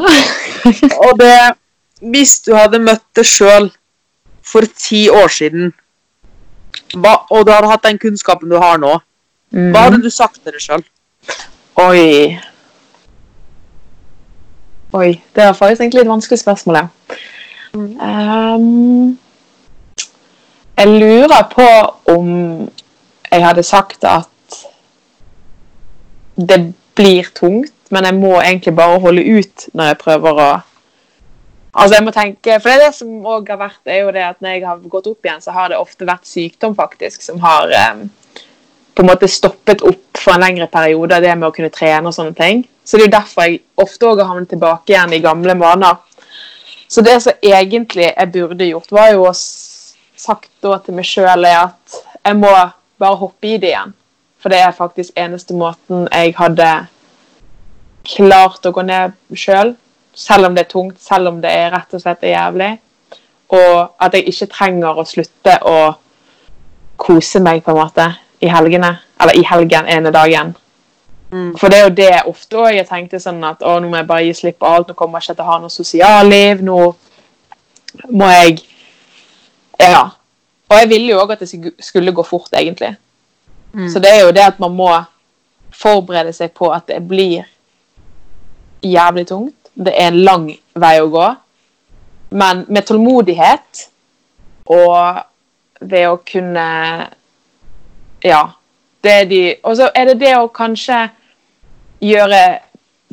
Og 1.05 1.19
det 1.19 1.37
Hvis 2.01 2.39
du 2.45 2.51
hadde 2.55 2.77
møtt 2.79 3.01
deg 3.17 3.25
sjøl 3.25 3.71
for 4.45 4.61
ti 4.77 5.07
år 5.09 5.27
siden, 5.33 5.73
og 7.03 7.45
du 7.45 7.51
hadde 7.51 7.69
hatt 7.71 7.83
den 7.83 7.97
kunnskapen 7.97 8.49
du 8.49 8.57
har 8.61 8.77
nå, 8.77 8.99
Mm. 9.47 9.71
hva 9.71 9.85
hadde 9.85 10.01
du 10.03 10.09
sagt 10.11 10.41
til 10.43 10.51
deg 10.51 10.59
sjøl? 10.61 10.81
Oi. 11.79 12.37
Oi. 14.93 15.21
Det 15.35 15.43
er 15.43 15.53
faktisk 15.53 15.81
egentlig 15.81 16.01
et 16.01 16.09
vanskelig 16.09 16.39
spørsmål, 16.39 16.75
ja. 16.75 16.87
Um, 17.73 19.17
jeg 20.77 20.87
lurer 20.87 21.47
på 21.55 21.67
om 22.13 22.69
jeg 23.31 23.43
hadde 23.43 23.63
sagt 23.63 24.05
at 24.07 24.57
det 26.37 26.59
blir 26.97 27.29
tungt, 27.35 27.73
men 27.89 28.05
jeg 28.05 28.15
må 28.17 28.35
egentlig 28.41 28.75
bare 28.77 28.99
holde 29.01 29.23
ut 29.23 29.67
når 29.73 29.93
jeg 29.93 30.01
prøver 30.05 30.43
å 30.45 30.49
Altså 31.77 31.93
jeg 31.93 32.05
må 32.07 32.11
tenke, 32.15 32.55
For 32.57 32.71
det 32.71 32.75
er 32.77 32.87
det 32.87 32.95
som 32.97 33.09
også 33.21 33.51
har 33.51 33.59
vært, 33.59 33.81
er 33.85 33.99
jo 33.99 34.13
det 34.15 34.23
at 34.25 34.39
når 34.41 34.55
jeg 34.55 34.63
har 34.65 34.79
gått 34.89 35.09
opp 35.11 35.27
igjen, 35.27 35.43
så 35.43 35.53
har 35.53 35.69
det 35.69 35.77
ofte 35.77 36.07
vært 36.09 36.25
sykdom 36.25 36.73
faktisk 36.73 37.21
som 37.21 37.37
har 37.43 37.69
eh, 37.69 37.99
på 38.97 39.03
en 39.03 39.09
måte 39.11 39.29
stoppet 39.29 39.83
opp 39.85 40.17
for 40.17 40.33
en 40.33 40.41
lengre 40.41 40.65
periode, 40.73 41.19
det 41.21 41.35
med 41.37 41.51
å 41.51 41.53
kunne 41.53 41.69
trene 41.69 42.09
og 42.09 42.15
sånne 42.15 42.33
ting. 42.39 42.63
Så 42.81 42.97
det 42.97 43.05
er 43.05 43.11
jo 43.11 43.15
derfor 43.19 43.45
jeg 43.45 43.59
ofte 43.77 44.09
også 44.09 44.23
har 44.23 44.31
havnet 44.31 44.49
tilbake 44.55 44.95
igjen 44.95 45.13
i 45.13 45.21
gamle 45.21 45.53
vaner. 45.59 45.99
Så 46.89 47.03
det 47.05 47.19
som 47.21 47.45
egentlig 47.45 48.07
jeg 48.07 48.31
burde 48.33 48.71
gjort, 48.71 48.91
var 48.97 49.11
jo 49.13 49.27
å 49.29 49.35
sagt 49.37 50.49
da 50.65 50.79
til 50.81 50.97
meg 50.97 51.05
sjøl 51.05 51.45
at 51.51 51.99
jeg 52.23 52.39
må 52.39 52.53
bare 52.99 53.19
hoppe 53.21 53.53
i 53.53 53.57
det 53.61 53.71
igjen. 53.73 53.93
For 54.41 54.53
det 54.53 54.59
er 54.61 54.75
faktisk 54.75 55.17
eneste 55.17 55.55
måten 55.57 56.07
jeg 56.11 56.35
hadde 56.37 56.69
klart 58.07 58.65
å 58.65 58.73
gå 58.73 58.83
ned 58.85 59.15
sjøl. 59.35 59.73
Selv 60.17 60.47
om 60.47 60.55
det 60.55 60.65
er 60.65 60.71
tungt, 60.71 61.01
selv 61.01 61.31
om 61.31 61.41
det 61.41 61.51
er 61.53 61.71
rett 61.73 61.93
og 61.93 62.01
slett 62.01 62.23
er 62.25 62.35
jævlig. 62.35 62.69
Og 63.53 64.03
at 64.03 64.13
jeg 64.13 64.27
ikke 64.31 64.49
trenger 64.53 64.97
å 64.97 65.05
slutte 65.07 65.57
å 65.65 65.79
kose 66.97 67.41
meg 67.43 67.63
på 67.63 67.73
en 67.73 67.81
måte 67.81 68.07
i 68.41 68.49
helgene. 68.51 68.95
Eller 69.21 69.37
i 69.37 69.45
helgen 69.45 69.89
ene 69.89 70.13
dagen. 70.13 70.55
Mm. 71.31 71.51
For 71.59 71.67
det 71.69 71.79
er 71.79 71.83
jo 71.83 71.95
det 71.95 72.11
ofte 72.29 72.57
også 72.57 72.75
jeg 72.75 72.87
tenkte 72.87 73.19
sånn 73.19 73.41
at 73.43 73.63
å, 73.65 73.77
nå 73.83 73.89
må 73.91 73.99
jeg 73.99 74.07
bare 74.09 74.27
gi 74.27 74.35
slipp 74.41 74.61
på 74.61 74.69
alt. 74.69 74.89
Nå 74.89 74.97
kommer 74.97 75.19
jeg 75.19 75.27
ikke 75.27 75.39
til 75.41 75.47
å 75.47 75.51
ha 75.51 75.57
noe 75.63 75.73
sosialliv. 75.73 76.63
Nå 76.63 76.79
må 78.09 78.31
jeg 78.31 78.63
Ja. 79.79 80.16
Og 80.69 80.79
jeg 80.79 80.89
ville 80.89 81.11
jo 81.11 81.19
òg 81.21 81.35
at 81.35 81.43
det 81.43 81.73
skulle 81.79 82.13
gå 82.13 82.23
fort, 82.23 82.49
egentlig. 82.53 82.95
Mm. 83.73 83.89
Så 83.89 83.99
det 83.99 84.11
er 84.13 84.25
jo 84.25 84.33
det 84.35 84.43
at 84.43 84.59
man 84.59 84.75
må 84.75 84.89
forberede 85.71 86.33
seg 86.33 86.51
på 86.57 86.69
at 86.73 86.87
det 86.87 87.01
blir 87.07 87.45
jævlig 88.83 89.27
tungt. 89.27 89.55
Det 89.73 89.93
er 89.93 90.11
en 90.11 90.23
lang 90.23 90.47
vei 90.75 90.95
å 91.01 91.09
gå. 91.11 91.27
Men 92.29 92.65
med 92.67 92.87
tålmodighet 92.87 93.87
og 94.65 95.23
ved 95.79 96.07
å 96.09 96.17
kunne 96.25 96.67
Ja. 98.25 98.43
Det 99.03 99.11
er 99.11 99.25
de 99.25 99.55
Og 99.63 99.77
så 99.77 99.89
er 99.95 100.05
det 100.05 100.19
det 100.19 100.35
å 100.37 100.47
kanskje 100.47 101.09
gjøre 102.01 102.59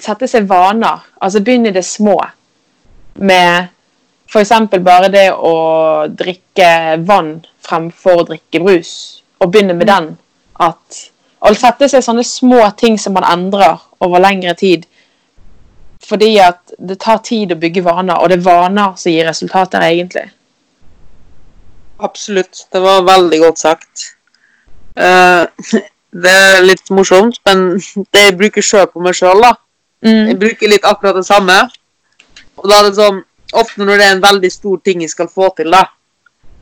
Sette 0.00 0.26
seg 0.26 0.48
vaner. 0.48 1.05
Altså 1.22 1.40
begynne 1.40 1.68
i 1.68 1.72
det 1.72 1.84
små. 1.84 2.16
Med 3.14 3.68
f.eks. 4.35 4.51
bare 4.82 5.09
det 5.14 5.28
å 5.32 5.55
drikke 6.11 6.70
vann 7.07 7.37
fremfor 7.64 8.22
å 8.22 8.26
drikke 8.32 8.61
brus. 8.64 8.91
Og 9.41 9.53
begynne 9.53 9.74
med 9.78 9.87
den. 9.87 10.16
At 10.61 11.03
Å 11.45 11.51
sette 11.53 11.89
seg 11.93 12.01
sånne 12.01 12.22
små 12.24 12.62
ting 12.80 12.95
som 12.99 13.12
man 13.12 13.26
endrer 13.28 13.76
over 14.01 14.22
lengre 14.24 14.55
tid. 14.57 14.87
Fordi 16.09 16.30
at 16.41 16.72
det 16.78 16.97
tar 17.03 17.18
tid 17.24 17.53
å 17.53 17.59
bygge 17.61 17.82
vaner, 17.85 18.16
og 18.16 18.30
det 18.32 18.39
er 18.39 18.47
vaner 18.47 18.95
som 18.97 19.12
gir 19.12 19.26
resultater, 19.28 19.85
egentlig. 19.85 20.24
Absolutt. 22.01 22.66
Det 22.72 22.80
var 22.80 23.05
veldig 23.07 23.41
godt 23.45 23.61
sagt. 23.61 24.07
Uh, 24.97 25.45
det 26.24 26.32
er 26.32 26.64
litt 26.64 26.91
morsomt, 26.95 27.41
men 27.45 27.76
det 28.12 28.24
jeg 28.28 28.39
bruker 28.41 28.64
sjøl 28.64 28.89
på 28.93 29.05
meg 29.05 29.16
sjøl, 29.18 29.45
da. 29.45 29.55
Jeg 30.05 30.35
Mm. 30.35 30.39
bruker 30.39 30.68
litt 30.68 30.85
akkurat 30.85 31.16
det 31.16 31.24
samme. 31.24 31.55
Og 32.61 32.66
da 32.68 32.76
er 32.76 32.89
det 32.91 32.97
sånn 32.99 33.22
Ofte 33.55 33.84
når 33.86 33.98
det 34.00 34.07
er 34.07 34.14
en 34.16 34.22
veldig 34.24 34.50
stor 34.52 34.78
ting 34.84 35.02
jeg 35.05 35.11
skal 35.12 35.28
få 35.30 35.48
til, 35.57 35.70
da, 35.70 35.84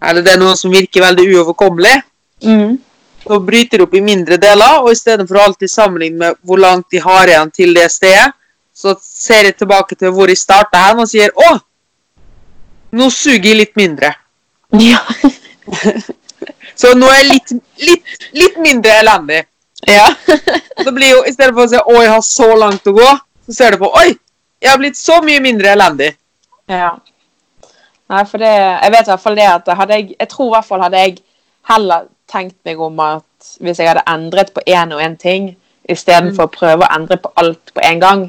eller 0.03 0.23
det 0.23 0.33
er 0.35 0.41
noe 0.43 0.57
som 0.59 0.71
virker 0.75 1.05
veldig 1.09 1.29
uoverkommelig, 1.35 2.03
Mm. 2.43 2.79
så 3.23 3.37
bryter 3.39 3.79
det 3.79 3.85
opp 3.87 3.93
i 3.95 4.01
mindre 4.03 4.37
deler, 4.37 4.81
og 4.83 4.91
i 4.91 4.97
stedet 4.99 5.29
for 5.29 5.39
å 5.39 5.45
alltid 5.47 5.71
sammenligne 5.71 6.19
med 6.19 6.35
hvor 6.43 6.59
langt 6.59 6.89
de 6.91 6.99
har 6.99 7.31
igjen 7.31 7.51
til 7.55 7.71
det 7.75 7.85
stedet, 7.93 8.33
så 8.75 8.97
ser 9.01 9.45
jeg 9.45 9.57
tilbake 9.61 9.95
til 9.95 10.11
hvor 10.11 10.27
jeg 10.29 10.37
starta 10.41 10.81
hen, 10.89 10.99
og 10.99 11.07
sier 11.09 11.31
'Å, 11.31 11.61
nå 12.93 13.09
suger 13.11 13.47
jeg 13.53 13.57
litt 13.57 13.75
mindre'. 13.77 14.13
Ja. 14.81 14.99
Så 16.75 16.95
nå 16.99 17.07
er 17.13 17.19
jeg 17.21 17.29
litt, 17.29 17.53
litt, 17.87 18.15
litt 18.33 18.57
mindre 18.59 18.91
elendig. 19.03 19.43
ja. 19.87 20.07
så 20.85 20.93
blir 20.95 21.11
jo, 21.11 21.23
I 21.27 21.33
stedet 21.33 21.55
for 21.55 21.65
å 21.67 21.69
si 21.71 21.77
'Å, 21.77 22.03
jeg 22.03 22.11
har 22.11 22.23
så 22.27 22.49
langt 22.59 22.87
å 22.87 22.93
gå', 22.97 23.19
så 23.47 23.55
ser 23.55 23.71
du 23.73 23.79
på 23.85 23.91
'Oi, 23.95 24.17
jeg 24.63 24.71
har 24.71 24.79
blitt 24.79 24.97
så 24.97 25.21
mye 25.23 25.41
mindre 25.41 25.69
elendig'. 25.77 26.17
Ja. 26.71 26.91
Nei, 28.13 28.25
for 28.29 28.39
det 28.39 28.53
Jeg 28.53 28.93
vet 28.93 29.07
i 29.07 29.11
hvert 29.11 29.23
fall 29.23 29.37
det 29.37 29.49
at 29.49 29.69
hadde 29.79 29.99
jeg 29.99 30.15
Jeg 30.19 30.29
tror 30.29 30.51
i 30.51 30.55
hvert 30.57 30.69
fall 30.69 30.83
hadde 30.85 31.01
jeg 31.01 31.19
heller 31.69 32.07
tenkt 32.31 32.57
meg 32.65 32.81
om 32.81 33.01
at 33.01 33.57
hvis 33.61 33.79
jeg 33.79 33.91
hadde 33.91 34.07
endret 34.09 34.53
på 34.55 34.63
én 34.67 34.95
og 34.95 35.03
én 35.03 35.17
ting 35.19 35.53
istedenfor 35.91 36.47
å 36.47 36.53
prøve 36.53 36.87
å 36.87 36.95
endre 36.95 37.19
på 37.21 37.31
alt 37.37 37.73
på 37.75 37.83
en 37.85 38.01
gang, 38.01 38.23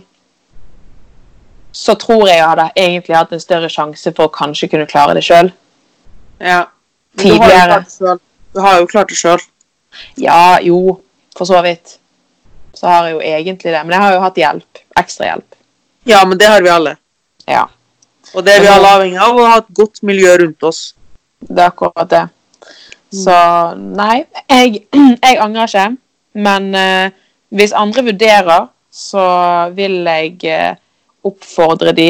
så 1.72 1.96
tror 2.02 2.28
jeg 2.28 2.40
jeg 2.40 2.50
hadde 2.50 2.68
egentlig 2.76 3.18
hatt 3.18 3.34
en 3.34 3.42
større 3.42 3.70
sjanse 3.72 4.14
for 4.14 4.28
å 4.28 4.34
kanskje 4.34 4.70
kunne 4.72 4.90
klare 4.90 5.16
det 5.18 5.24
sjøl. 5.26 5.52
Ja. 6.40 6.66
Men 7.18 7.26
du 7.26 7.42
har 7.42 7.86
Tidligere. 7.86 8.18
Du 8.54 8.62
har 8.62 8.80
jo 8.80 8.90
klart 8.90 9.10
det 9.10 9.18
sjøl. 9.18 9.42
Ja, 10.22 10.60
jo, 10.62 11.00
for 11.38 11.50
så 11.50 11.62
vidt. 11.66 11.98
Så 12.74 12.90
har 12.90 13.08
jeg 13.08 13.16
jo 13.16 13.22
egentlig 13.22 13.72
det. 13.72 13.82
Men 13.86 13.96
jeg 13.96 14.06
har 14.06 14.16
jo 14.16 14.22
hatt 14.26 14.42
hjelp. 14.42 14.84
Ekstra 15.00 15.30
hjelp. 15.30 15.58
Ja, 16.10 16.24
men 16.26 16.38
det 16.42 16.50
har 16.50 16.62
vi 16.62 16.74
alle. 16.74 16.98
Ja. 17.50 17.68
Og 18.34 18.46
det 18.46 18.56
er 18.56 18.64
vi 18.64 18.72
alle 18.72 18.94
avhengig 18.98 19.20
av, 19.22 19.38
å 19.38 19.50
ha 19.50 19.58
et 19.62 19.74
godt 19.78 20.02
miljø 20.06 20.34
rundt 20.42 20.66
oss. 20.66 20.82
Det 21.44 21.60
er 21.60 21.70
akkurat 21.70 22.10
det. 22.10 22.24
Så 23.14 23.36
nei, 23.78 24.24
jeg, 24.50 24.86
jeg 24.94 25.42
angrer 25.42 25.70
ikke. 25.70 25.90
Men 26.34 26.72
eh, 26.76 27.12
hvis 27.54 27.76
andre 27.78 28.06
vurderer, 28.08 28.70
så 28.94 29.26
vil 29.78 30.02
jeg 30.02 30.40
eh, 30.50 30.80
oppfordre 31.26 31.94
de 31.94 32.10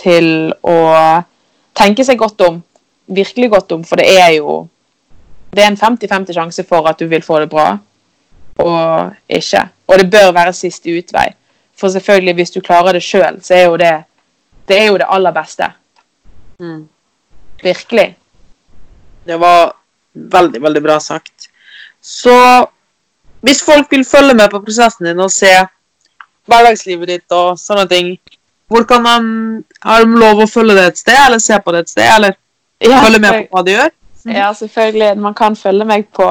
til 0.00 0.50
å 0.66 0.78
tenke 1.76 2.04
seg 2.06 2.18
godt 2.18 2.42
om. 2.46 2.58
Virkelig 3.10 3.50
godt 3.54 3.72
om, 3.74 3.86
for 3.86 3.98
det 3.98 4.10
er 4.20 4.36
jo 4.38 4.68
Det 5.50 5.64
er 5.64 5.72
en 5.72 5.76
50-50 5.76 6.34
sjanse 6.36 6.62
for 6.62 6.86
at 6.86 7.00
du 7.00 7.08
vil 7.10 7.24
få 7.26 7.40
det 7.42 7.48
bra, 7.50 7.72
og 8.62 9.16
ikke. 9.26 9.64
Og 9.90 9.98
det 9.98 10.04
bør 10.06 10.28
være 10.30 10.52
siste 10.54 10.92
utvei. 10.94 11.24
For 11.74 11.90
selvfølgelig, 11.90 12.34
hvis 12.38 12.54
du 12.54 12.60
klarer 12.60 12.94
det 12.94 13.02
sjøl, 13.02 13.40
så 13.42 13.56
er 13.56 13.64
jo 13.64 13.74
det 13.80 13.96
Det 14.70 14.78
er 14.78 14.90
jo 14.92 14.98
det 15.02 15.08
aller 15.10 15.34
beste. 15.34 15.66
Mm. 16.62 16.88
Virkelig. 17.62 18.08
Det 19.26 19.38
var 19.40 19.72
veldig, 20.12 20.62
veldig 20.62 20.82
bra 20.82 20.98
sagt. 21.00 21.50
Så 22.00 22.66
hvis 23.40 23.62
folk 23.64 23.90
vil 23.92 24.04
følge 24.04 24.34
med 24.34 24.50
på 24.50 24.60
prosessen 24.64 25.06
din 25.06 25.20
og 25.20 25.32
se 25.32 25.52
hverdagslivet 26.50 27.08
ditt 27.08 27.36
og 27.36 27.58
sånne 27.60 27.86
ting, 27.90 28.14
hvor 28.70 28.84
kan 28.86 29.04
de 29.04 29.64
Har 29.82 30.04
de 30.04 30.18
lov 30.20 30.42
å 30.44 30.46
følge 30.46 30.74
det 30.76 30.86
et 30.86 30.98
sted, 30.98 31.16
eller 31.26 31.38
se 31.38 31.58
på 31.58 31.72
det 31.72 31.80
et 31.80 31.88
sted, 31.88 32.06
eller 32.14 32.36
Ja, 32.80 33.00
følge 33.04 33.18
med 33.18 33.32
på 33.32 33.56
hva 33.56 33.64
de 33.64 33.72
gjør? 33.72 33.90
Ja, 34.24 34.52
selvfølgelig. 34.52 35.16
Man 35.18 35.34
kan 35.34 35.56
følge 35.56 35.84
meg 35.84 36.06
på, 36.12 36.26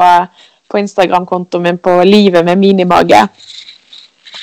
på 0.69 0.77
Instagram-kontoen 0.77 1.63
min 1.63 1.77
på 1.77 2.03
Livet 2.03 2.45
med 2.45 2.57
minimage. 2.57 3.27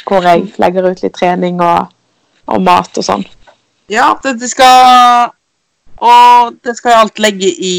Hvor 0.07 0.23
jeg 0.23 0.53
legger 0.59 0.91
ut 0.91 1.03
litt 1.03 1.15
trening 1.15 1.61
og, 1.63 1.89
og 2.47 2.63
mat 2.63 2.99
og 2.99 3.07
sånn. 3.07 3.25
Ja, 3.91 4.15
det, 4.23 4.51
skal 4.51 5.31
Og 5.97 6.57
det 6.65 6.77
skal 6.77 6.91
jeg 6.91 7.01
alt 7.01 7.19
legge 7.23 7.51
i 7.51 7.77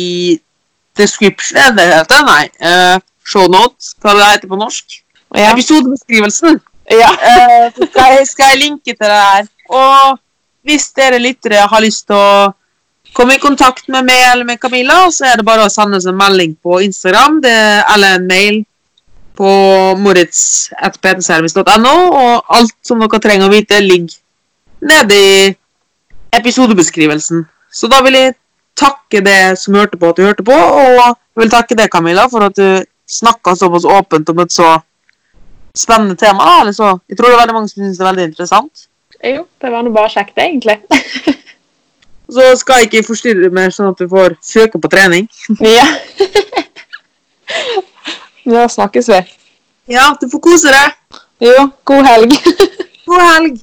description 0.97 1.59
Er 1.59 1.73
det 1.75 1.87
heter? 1.91 2.23
Nei. 2.25 2.45
Uh, 2.61 2.99
shownotes, 3.27 3.91
hva 4.01 4.15
det 4.15 4.29
heter 4.31 4.51
på 4.51 4.59
norsk. 4.59 5.01
Ja. 5.35 5.51
Episodebeskrivelsen. 5.51 6.61
ja. 6.91 7.11
uh, 7.11 7.67
så 7.75 7.89
skal 7.91 8.15
jeg, 8.15 8.27
skal 8.27 8.53
jeg 8.53 8.61
linke 8.63 8.95
til 8.95 9.03
det 9.03 9.19
her. 9.31 9.49
Og 9.69 10.17
hvis 10.67 10.89
dere 10.95 11.19
lyttere 11.19 11.67
har 11.67 11.83
lyst 11.83 12.07
til 12.07 12.15
å 12.15 12.53
komme 13.17 13.35
i 13.35 13.41
kontakt 13.43 13.87
med 13.91 14.07
meg 14.07 14.23
eller 14.31 14.47
med 14.47 14.59
Camilla, 14.61 15.11
så 15.11 15.25
er 15.29 15.39
det 15.39 15.45
bare 15.47 15.65
å 15.65 15.71
sende 15.73 15.99
oss 15.99 16.07
en 16.09 16.17
melding 16.17 16.55
på 16.63 16.79
Instagram 16.85 17.41
det, 17.43 17.55
eller 17.93 18.17
en 18.17 18.27
mail 18.29 18.59
på 19.37 19.51
moritz.ptservice.no, 20.01 21.95
og 22.21 22.57
alt 22.57 22.75
som 22.85 23.01
dere 23.03 23.21
trenger 23.21 23.47
å 23.47 23.53
vite, 23.53 23.79
ligger 23.83 24.17
nede 24.87 25.17
i 25.17 25.55
episodebeskrivelsen. 26.33 27.45
Så 27.71 27.87
da 27.91 28.01
vil 28.05 28.17
jeg 28.17 28.35
takke 28.77 29.21
det 29.25 29.57
som 29.59 29.75
hørte 29.77 29.97
på, 29.97 30.09
at 30.09 30.17
du 30.17 30.25
hørte 30.25 30.45
på, 30.45 30.53
og 30.53 30.99
jeg 30.99 31.15
vil 31.41 31.53
takke 31.53 31.77
deg, 31.77 31.89
Camilla, 31.93 32.27
for 32.31 32.45
at 32.47 32.57
du 32.57 32.85
snakka 33.07 33.55
såpass 33.55 33.85
åpent 33.85 34.29
om 34.29 34.39
et 34.43 34.53
så 34.53 34.77
spennende 35.77 36.15
tema. 36.15 36.43
da, 36.43 36.61
Eller 36.61 36.71
så, 36.71 36.97
jeg 37.09 37.17
tror 37.17 37.29
det 37.29 37.35
er 37.37 37.41
veldig 37.41 37.57
mange 37.57 37.69
som 37.69 37.83
syns 37.83 37.97
det 37.97 38.05
er 38.05 38.11
veldig 38.11 38.29
interessant. 38.31 38.87
Jo, 39.23 39.45
det 39.61 39.71
var 39.71 39.83
nå 39.83 39.93
bare 39.95 40.09
kjekt, 40.13 40.37
egentlig. 40.37 40.79
Så 42.35 42.43
skal 42.59 42.81
jeg 42.81 42.89
ikke 42.89 43.07
forstyrre 43.07 43.49
mer, 43.55 43.71
sånn 43.71 43.93
at 43.93 44.01
du 44.01 44.09
får 44.11 44.35
søke 44.43 44.81
på 44.83 44.89
trening. 44.91 45.29
ja. 45.77 45.85
Da 48.43 48.65
snakkes 48.67 49.07
vi. 49.13 49.21
Ja, 49.95 50.09
du 50.19 50.27
får 50.31 50.41
kose 50.43 50.73
deg. 50.73 51.21
Jo, 51.47 51.69
god 51.87 52.09
helg. 52.09 52.35
God 53.07 53.23
helg. 53.23 53.61